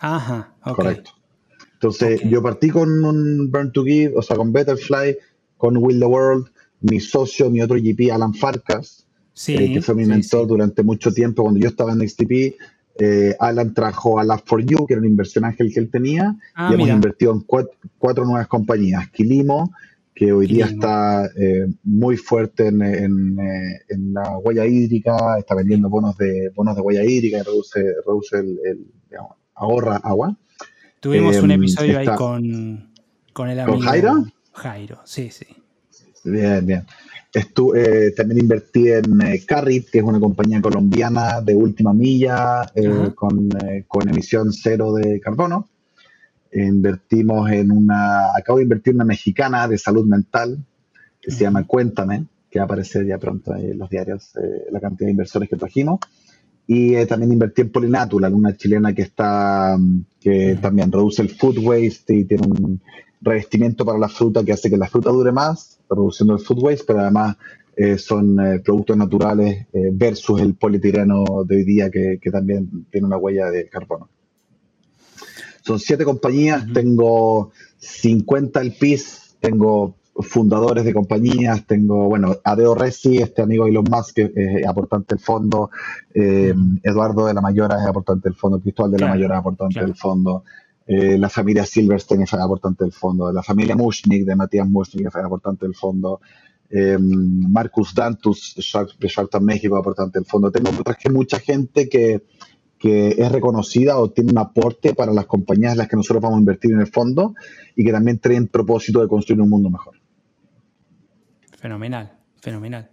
Ajá, 0.00 0.54
Correcto. 0.62 1.12
Entonces, 1.74 2.22
yo 2.24 2.42
partí 2.42 2.70
con 2.70 3.04
un 3.04 3.50
Burn 3.50 3.70
to 3.70 3.84
Give, 3.84 4.14
o 4.16 4.22
sea, 4.22 4.36
con 4.36 4.52
Betterfly, 4.52 5.18
con 5.58 5.76
Will 5.76 6.00
the 6.00 6.06
World, 6.06 6.46
mi 6.80 6.98
socio, 6.98 7.50
mi 7.50 7.60
otro 7.60 7.76
GP, 7.76 8.10
Alan 8.10 8.34
Farkas, 8.34 9.06
eh, 9.48 9.72
que 9.72 9.82
fue 9.82 9.94
mi 9.94 10.06
mentor 10.06 10.46
durante 10.46 10.82
mucho 10.82 11.12
tiempo 11.12 11.42
cuando 11.42 11.60
yo 11.60 11.68
estaba 11.68 11.92
en 11.92 12.08
XTP. 12.08 12.56
Eh, 12.96 13.34
Alan 13.40 13.74
trajo 13.74 14.20
a 14.20 14.24
Lab4U, 14.24 14.86
que 14.86 14.94
era 14.94 15.00
una 15.00 15.08
inversión 15.08 15.44
ángel 15.44 15.72
que 15.72 15.80
él 15.80 15.90
tenía, 15.90 16.36
ah, 16.54 16.68
y 16.70 16.74
hemos 16.74 16.88
invertido 16.88 17.32
en 17.32 17.40
cuatro, 17.40 18.24
nuevas 18.24 18.46
compañías. 18.46 19.10
Quilimo, 19.10 19.72
que 20.14 20.32
hoy 20.32 20.46
día 20.46 20.66
está 20.66 21.26
eh, 21.36 21.66
muy 21.82 22.16
fuerte 22.16 22.68
en, 22.68 23.36
la 24.12 24.38
huella 24.38 24.64
hídrica, 24.64 25.16
está 25.38 25.56
vendiendo 25.56 25.88
bonos 25.88 26.16
de 26.16 26.50
bonos 26.54 26.76
de 26.76 26.82
huella 26.82 27.04
hídrica, 27.04 27.42
reduce, 27.42 27.80
reduce 28.06 28.38
el, 28.38 28.86
ahorra 29.54 29.96
agua. 29.96 30.36
Tuvimos 31.00 31.36
un 31.38 31.50
episodio 31.50 31.98
ahí 31.98 32.06
con, 32.16 32.92
con 33.32 33.50
el 33.50 33.58
amigo. 33.58 33.76
¿Con 33.76 33.86
Jairo? 33.86 34.24
Jairo, 34.52 35.00
sí, 35.04 35.30
sí. 35.30 35.46
Bien, 36.24 36.64
bien. 36.64 36.86
Estuve, 37.34 38.06
eh, 38.06 38.10
también 38.12 38.42
invertí 38.42 38.92
en 38.92 39.20
eh, 39.20 39.42
Carrit, 39.44 39.90
que 39.90 39.98
es 39.98 40.04
una 40.04 40.20
compañía 40.20 40.62
colombiana 40.62 41.40
de 41.40 41.56
última 41.56 41.92
milla 41.92 42.62
eh, 42.76 43.10
con, 43.12 44.08
emisión 44.08 44.52
cero 44.52 44.94
de 44.94 45.18
carbono. 45.18 45.68
Invertimos 46.52 47.50
en 47.50 47.72
una, 47.72 48.28
acabo 48.36 48.58
de 48.58 48.62
invertir 48.62 48.92
en 48.92 48.98
una 48.98 49.06
mexicana 49.06 49.66
de 49.66 49.78
salud 49.78 50.06
mental 50.06 50.64
que 51.20 51.32
se 51.32 51.42
llama 51.42 51.64
Cuéntame, 51.66 52.26
que 52.48 52.60
va 52.60 52.62
a 52.62 52.66
aparecer 52.66 53.04
ya 53.04 53.18
pronto 53.18 53.52
en 53.56 53.78
los 53.78 53.90
diarios 53.90 54.30
la 54.70 54.78
cantidad 54.78 55.08
de 55.08 55.12
inversores 55.12 55.48
que 55.48 55.56
trajimos. 55.56 55.98
Y 56.68 57.04
también 57.06 57.32
invertí 57.32 57.62
en 57.62 57.72
Polinatural, 57.72 58.32
una 58.32 58.56
chilena 58.56 58.94
que 58.94 59.02
está 59.02 59.76
que 60.20 60.56
también 60.62 60.92
reduce 60.92 61.20
el 61.20 61.30
food 61.30 61.58
waste 61.58 62.14
y 62.14 62.24
tiene 62.24 62.46
un 62.46 62.80
revestimiento 63.24 63.84
para 63.84 63.98
la 63.98 64.08
fruta 64.08 64.44
que 64.44 64.52
hace 64.52 64.70
que 64.70 64.76
la 64.76 64.88
fruta 64.88 65.10
dure 65.10 65.32
más, 65.32 65.78
reduciendo 65.88 66.34
el 66.34 66.40
food 66.40 66.62
waste, 66.62 66.84
pero 66.86 67.00
además 67.00 67.36
eh, 67.76 67.98
son 67.98 68.38
eh, 68.38 68.60
productos 68.60 68.96
naturales 68.96 69.66
eh, 69.72 69.90
versus 69.92 70.40
el 70.40 70.54
polietileno 70.54 71.24
de 71.44 71.56
hoy 71.56 71.64
día 71.64 71.90
que, 71.90 72.18
también 72.30 72.86
tiene 72.90 73.06
una 73.06 73.16
huella 73.16 73.50
de 73.50 73.68
carbono. 73.68 74.08
Son 75.62 75.80
siete 75.80 76.04
compañías, 76.04 76.66
tengo 76.72 77.50
50 77.78 78.60
PIS, 78.78 79.36
tengo 79.40 79.96
fundadores 80.20 80.84
de 80.84 80.94
compañías, 80.94 81.66
tengo, 81.66 82.06
bueno, 82.08 82.36
Adeo 82.44 82.74
Resi, 82.74 83.16
este 83.16 83.42
amigo 83.42 83.66
Elon 83.66 83.86
Musk, 83.90 84.14
que 84.14 84.32
es 84.36 84.66
aportante 84.66 85.16
del 85.16 85.24
fondo, 85.24 85.70
Eduardo 86.12 87.26
de 87.26 87.34
la 87.34 87.40
Mayora 87.40 87.80
es 87.80 87.88
aportante 87.88 88.28
del 88.28 88.36
fondo, 88.36 88.60
Cristóbal 88.60 88.92
de 88.92 88.98
la 88.98 89.08
Mayora 89.08 89.36
es 89.36 89.40
aportante 89.40 89.80
del 89.80 89.96
fondo, 89.96 90.44
eh, 90.86 91.16
la 91.18 91.28
familia 91.28 91.64
Silverstein 91.64 92.26
fue 92.26 92.40
aportante 92.42 92.84
del 92.84 92.92
fondo, 92.92 93.32
la 93.32 93.42
familia 93.42 93.76
Mushnik 93.76 94.24
de 94.24 94.36
Matías 94.36 94.68
Mushnik 94.68 95.10
fue 95.10 95.22
aportante 95.22 95.64
del 95.64 95.74
fondo, 95.74 96.20
eh, 96.70 96.98
Marcus 96.98 97.94
Dantus 97.94 98.54
de 98.56 99.08
Shark 99.08 99.40
México 99.40 99.76
aportante 99.76 100.18
del 100.18 100.26
fondo. 100.26 100.50
Tengo 100.50 100.70
mucha 101.10 101.38
gente 101.38 101.88
que, 101.88 102.24
que 102.78 103.08
es 103.10 103.32
reconocida 103.32 103.98
o 103.98 104.10
tiene 104.10 104.32
un 104.32 104.38
aporte 104.38 104.94
para 104.94 105.12
las 105.12 105.26
compañías 105.26 105.72
en 105.72 105.78
las 105.78 105.88
que 105.88 105.96
nosotros 105.96 106.22
vamos 106.22 106.36
a 106.36 106.40
invertir 106.40 106.72
en 106.72 106.80
el 106.80 106.86
fondo 106.86 107.34
y 107.76 107.84
que 107.84 107.92
también 107.92 108.18
traen 108.18 108.48
propósito 108.48 109.00
de 109.00 109.08
construir 109.08 109.40
un 109.40 109.50
mundo 109.50 109.70
mejor. 109.70 109.94
Fenomenal, 111.56 112.12
fenomenal. 112.42 112.90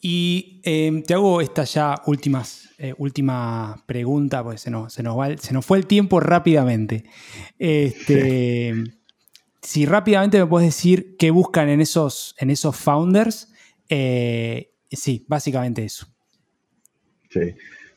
Y 0.00 0.60
em, 0.62 1.02
te 1.02 1.14
hago 1.14 1.40
esta 1.40 1.64
ya 1.64 2.02
últimas, 2.06 2.70
eh, 2.78 2.94
última 2.98 3.82
pregunta, 3.86 4.44
porque 4.44 4.58
se 4.58 4.70
nos, 4.70 4.92
se, 4.92 5.02
nos 5.02 5.40
se 5.40 5.52
nos 5.52 5.66
fue 5.66 5.78
el 5.78 5.86
tiempo 5.86 6.20
rápidamente. 6.20 7.04
Este, 7.58 8.74
si 9.60 9.86
rápidamente 9.86 10.38
me 10.38 10.46
puedes 10.46 10.68
decir 10.68 11.16
qué 11.18 11.30
buscan 11.30 11.68
en 11.68 11.80
esos, 11.80 12.36
en 12.38 12.50
esos 12.50 12.76
founders, 12.76 13.52
eh, 13.88 14.70
sí, 14.90 15.24
básicamente 15.26 15.84
eso. 15.84 16.06
Sí. 17.30 17.40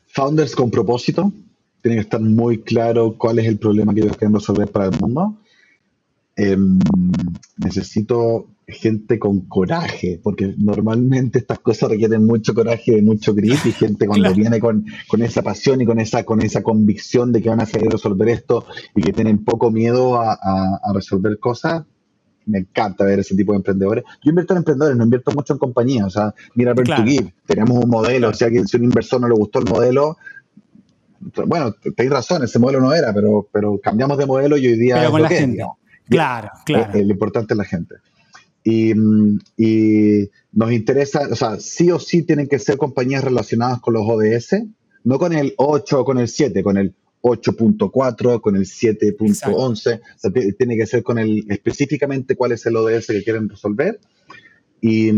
Founders 0.08 0.56
con 0.56 0.72
propósito, 0.72 1.32
tiene 1.82 1.98
que 1.98 2.02
estar 2.02 2.20
muy 2.20 2.62
claro 2.62 3.16
cuál 3.18 3.40
es 3.40 3.46
el 3.46 3.58
problema 3.58 3.94
que 3.94 4.02
ellos 4.02 4.18
quieren 4.18 4.34
resolver 4.34 4.72
para 4.72 4.86
el 4.86 5.00
mundo. 5.00 5.38
Em, 6.36 6.80
necesito 7.58 8.48
gente 8.72 9.20
con 9.20 9.42
coraje, 9.42 10.20
porque 10.22 10.54
normalmente 10.58 11.40
estas 11.40 11.60
cosas 11.60 11.90
requieren 11.90 12.26
mucho 12.26 12.54
coraje 12.54 12.98
y 12.98 13.02
mucho 13.02 13.34
grit, 13.34 13.66
y 13.66 13.72
gente 13.72 14.08
cuando 14.08 14.34
viene 14.34 14.60
con, 14.60 14.86
esa 15.20 15.42
pasión 15.42 15.82
y 15.82 15.86
con 15.86 16.00
esa, 16.00 16.24
con 16.24 16.42
esa 16.42 16.64
convicción 16.64 17.32
de 17.32 17.42
que 17.42 17.50
van 17.50 17.62
a 17.62 17.66
salir 17.66 17.88
a 17.88 17.92
resolver 17.92 18.30
esto 18.30 18.66
y 18.96 19.02
que 19.02 19.14
tienen 19.14 19.44
poco 19.44 19.72
miedo 19.72 20.20
a, 20.20 20.38
resolver 20.94 21.40
cosas, 21.40 21.84
me 22.46 22.60
encanta 22.60 23.06
ver 23.06 23.20
ese 23.20 23.36
tipo 23.36 23.52
de 23.54 23.58
emprendedores. 23.58 24.04
Yo 24.24 24.30
invierto 24.30 24.54
en 24.54 24.58
emprendedores, 24.58 24.98
no 24.98 25.04
invierto 25.04 25.32
mucho 25.32 25.54
en 25.54 25.60
compañías, 25.60 26.08
o 26.08 26.10
sea, 26.10 26.34
mira 26.56 26.74
claro. 26.74 27.04
tenemos 27.46 27.84
un 27.84 27.90
modelo, 27.90 28.30
o 28.30 28.34
sea, 28.34 28.50
que 28.50 28.66
si 28.66 28.78
a 28.78 28.80
un 28.80 28.86
inversor 28.86 29.22
no 29.22 29.28
le 29.28 29.36
gustó 29.36 29.60
el 29.60 29.66
modelo, 29.66 30.18
bueno, 31.46 31.74
tenéis 31.96 32.12
razón, 32.12 32.44
ese 32.44 32.60
modelo 32.60 32.82
no 32.82 32.94
era, 32.94 33.14
pero, 33.14 33.48
pero 33.52 33.80
cambiamos 33.80 34.18
de 34.18 34.26
modelo 34.26 34.58
y 34.58 34.68
hoy 34.68 34.76
día... 34.78 34.96
Pero 34.96 35.12
con 35.12 35.22
la 35.22 35.30
gente. 35.30 35.64
Claro, 36.10 36.50
claro. 36.66 36.92
lo 36.94 37.00
importante 37.00 37.54
es 37.54 37.58
la 37.58 37.64
gente. 37.64 37.96
Y, 38.64 38.94
nos 40.54 40.72
interesa, 40.74 41.28
o 41.32 41.36
sea, 41.36 41.60
sí 41.60 41.92
o 41.92 42.00
sí 42.00 42.24
tienen 42.24 42.48
que 42.48 42.60
ser 42.60 42.78
compañías 42.78 43.24
relacionadas 43.24 43.80
con 43.80 43.94
los 43.94 44.04
ODS, 44.06 44.64
no 45.06 45.18
con 45.18 45.32
el 45.34 45.54
8 45.58 46.02
o 46.02 46.06
con 46.06 46.18
el 46.20 46.28
7, 46.28 46.62
con 46.62 46.78
el 46.78 46.94
8.4, 47.22 48.42
con 48.42 48.56
el 48.58 48.64
7.11, 48.64 50.58
tiene 50.58 50.76
que 50.76 50.86
ser 50.86 51.04
con 51.04 51.20
el 51.20 51.46
específicamente 51.50 52.36
cuál 52.36 52.52
es 52.52 52.66
el 52.66 52.76
ODS 52.76 53.08
que 53.08 53.24
quieren 53.24 53.48
resolver. 53.48 54.00
Y, 54.82 55.12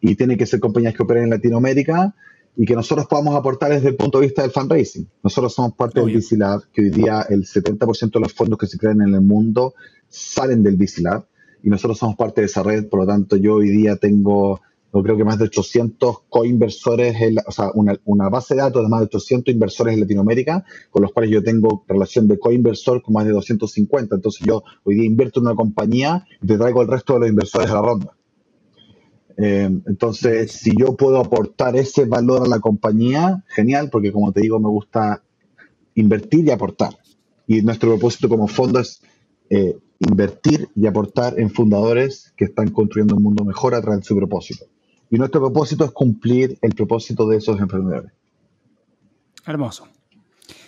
y 0.00 0.14
tiene 0.14 0.36
que 0.36 0.46
ser 0.46 0.60
compañías 0.60 0.94
que 0.94 1.02
operen 1.02 1.24
en 1.24 1.30
Latinoamérica 1.30 2.14
y 2.56 2.64
que 2.64 2.74
nosotros 2.74 3.06
podamos 3.06 3.34
aportar 3.34 3.72
desde 3.72 3.88
el 3.88 3.96
punto 3.96 4.20
de 4.20 4.26
vista 4.26 4.42
del 4.42 4.52
fundraising. 4.52 5.08
Nosotros 5.22 5.52
somos 5.52 5.74
parte 5.74 6.00
del 6.00 6.16
VC 6.16 6.36
Lab, 6.38 6.62
que 6.72 6.82
hoy 6.82 6.90
día 6.90 7.26
el 7.28 7.44
70% 7.44 8.12
de 8.12 8.20
los 8.20 8.32
fondos 8.32 8.58
que 8.58 8.66
se 8.66 8.78
crean 8.78 9.00
en 9.02 9.14
el 9.14 9.20
mundo 9.20 9.74
salen 10.08 10.62
del 10.62 10.76
VC 10.76 11.00
Lab 11.00 11.26
y 11.64 11.70
nosotros 11.70 11.98
somos 11.98 12.16
parte 12.16 12.42
de 12.42 12.46
esa 12.46 12.62
red, 12.62 12.88
por 12.88 13.00
lo 13.00 13.06
tanto 13.06 13.36
yo 13.36 13.54
hoy 13.54 13.70
día 13.70 13.96
tengo, 13.96 14.60
yo 14.92 15.02
creo 15.02 15.16
que 15.16 15.24
más 15.24 15.38
de 15.38 15.46
800 15.46 16.24
coinversores, 16.28 17.16
o 17.46 17.50
sea, 17.50 17.70
una, 17.72 17.98
una, 18.04 18.28
base 18.28 18.54
de 18.54 18.60
datos 18.60 18.82
de 18.82 18.88
más 18.90 19.00
de 19.00 19.06
800 19.06 19.54
inversores 19.54 19.94
en 19.94 20.00
Latinoamérica, 20.00 20.62
con 20.90 21.00
los 21.00 21.12
cuales 21.12 21.30
yo 21.30 21.42
tengo 21.42 21.82
relación 21.88 22.28
de 22.28 22.38
coinversor 22.38 23.00
con 23.00 23.14
más 23.14 23.24
de 23.24 23.32
250. 23.32 24.14
Entonces 24.14 24.46
yo 24.46 24.62
hoy 24.84 24.94
día 24.94 25.06
invierto 25.06 25.40
en 25.40 25.46
una 25.46 25.54
compañía 25.54 26.26
y 26.42 26.46
te 26.46 26.58
traigo 26.58 26.82
el 26.82 26.88
resto 26.88 27.14
de 27.14 27.20
los 27.20 27.28
inversores 27.30 27.70
a 27.70 27.74
la 27.74 27.80
ronda. 27.80 28.14
Eh, 29.38 29.70
entonces, 29.86 30.52
si 30.52 30.74
yo 30.78 30.94
puedo 30.96 31.18
aportar 31.18 31.76
ese 31.76 32.04
valor 32.04 32.42
a 32.42 32.48
la 32.48 32.60
compañía, 32.60 33.42
genial, 33.48 33.88
porque 33.90 34.12
como 34.12 34.32
te 34.32 34.42
digo, 34.42 34.60
me 34.60 34.68
gusta 34.68 35.22
invertir 35.94 36.46
y 36.46 36.50
aportar. 36.50 36.98
Y 37.46 37.62
nuestro 37.62 37.88
propósito 37.88 38.28
como 38.28 38.48
fondo 38.48 38.80
es 38.80 39.00
eh, 39.48 39.76
invertir 40.08 40.68
y 40.74 40.86
aportar 40.86 41.38
en 41.38 41.50
fundadores 41.50 42.32
que 42.36 42.44
están 42.44 42.70
construyendo 42.70 43.16
un 43.16 43.22
mundo 43.22 43.44
mejor 43.44 43.74
a 43.74 43.80
través 43.80 44.00
de 44.00 44.04
su 44.04 44.16
propósito. 44.16 44.66
Y 45.10 45.16
nuestro 45.16 45.40
propósito 45.40 45.84
es 45.84 45.92
cumplir 45.92 46.58
el 46.62 46.74
propósito 46.74 47.28
de 47.28 47.36
esos 47.36 47.60
emprendedores. 47.60 48.12
Hermoso. 49.46 49.88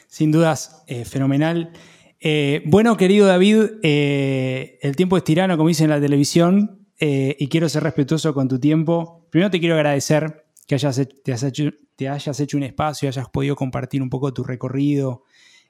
Sin 0.08 0.30
dudas, 0.30 0.82
eh, 0.86 1.04
fenomenal. 1.04 1.72
Eh, 2.20 2.62
bueno, 2.66 2.96
querido 2.96 3.26
David, 3.26 3.64
eh, 3.82 4.78
el 4.82 4.96
tiempo 4.96 5.16
es 5.16 5.24
tirano, 5.24 5.56
como 5.56 5.68
dicen 5.68 5.84
en 5.84 5.90
la 5.90 6.00
televisión, 6.00 6.86
y 6.98 7.48
quiero 7.48 7.68
ser 7.68 7.82
respetuoso 7.82 8.32
con 8.32 8.48
tu 8.48 8.58
tiempo. 8.58 9.26
Primero 9.28 9.50
te 9.50 9.60
quiero 9.60 9.74
agradecer 9.74 10.46
que 10.66 10.76
hayas, 10.76 10.96
te, 10.96 11.32
hecho, 11.32 11.64
te 11.94 12.08
hayas 12.08 12.40
hecho 12.40 12.56
un 12.56 12.62
espacio, 12.62 13.06
hayas 13.06 13.28
podido 13.28 13.54
compartir 13.54 14.00
un 14.00 14.08
poco 14.08 14.32
tu 14.32 14.42
recorrido, 14.42 15.24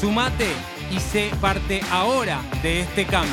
Sumate 0.00 0.52
y 0.90 1.00
sé 1.00 1.32
parte 1.40 1.80
ahora 1.90 2.40
de 2.62 2.82
este 2.82 3.04
cambio. 3.06 3.32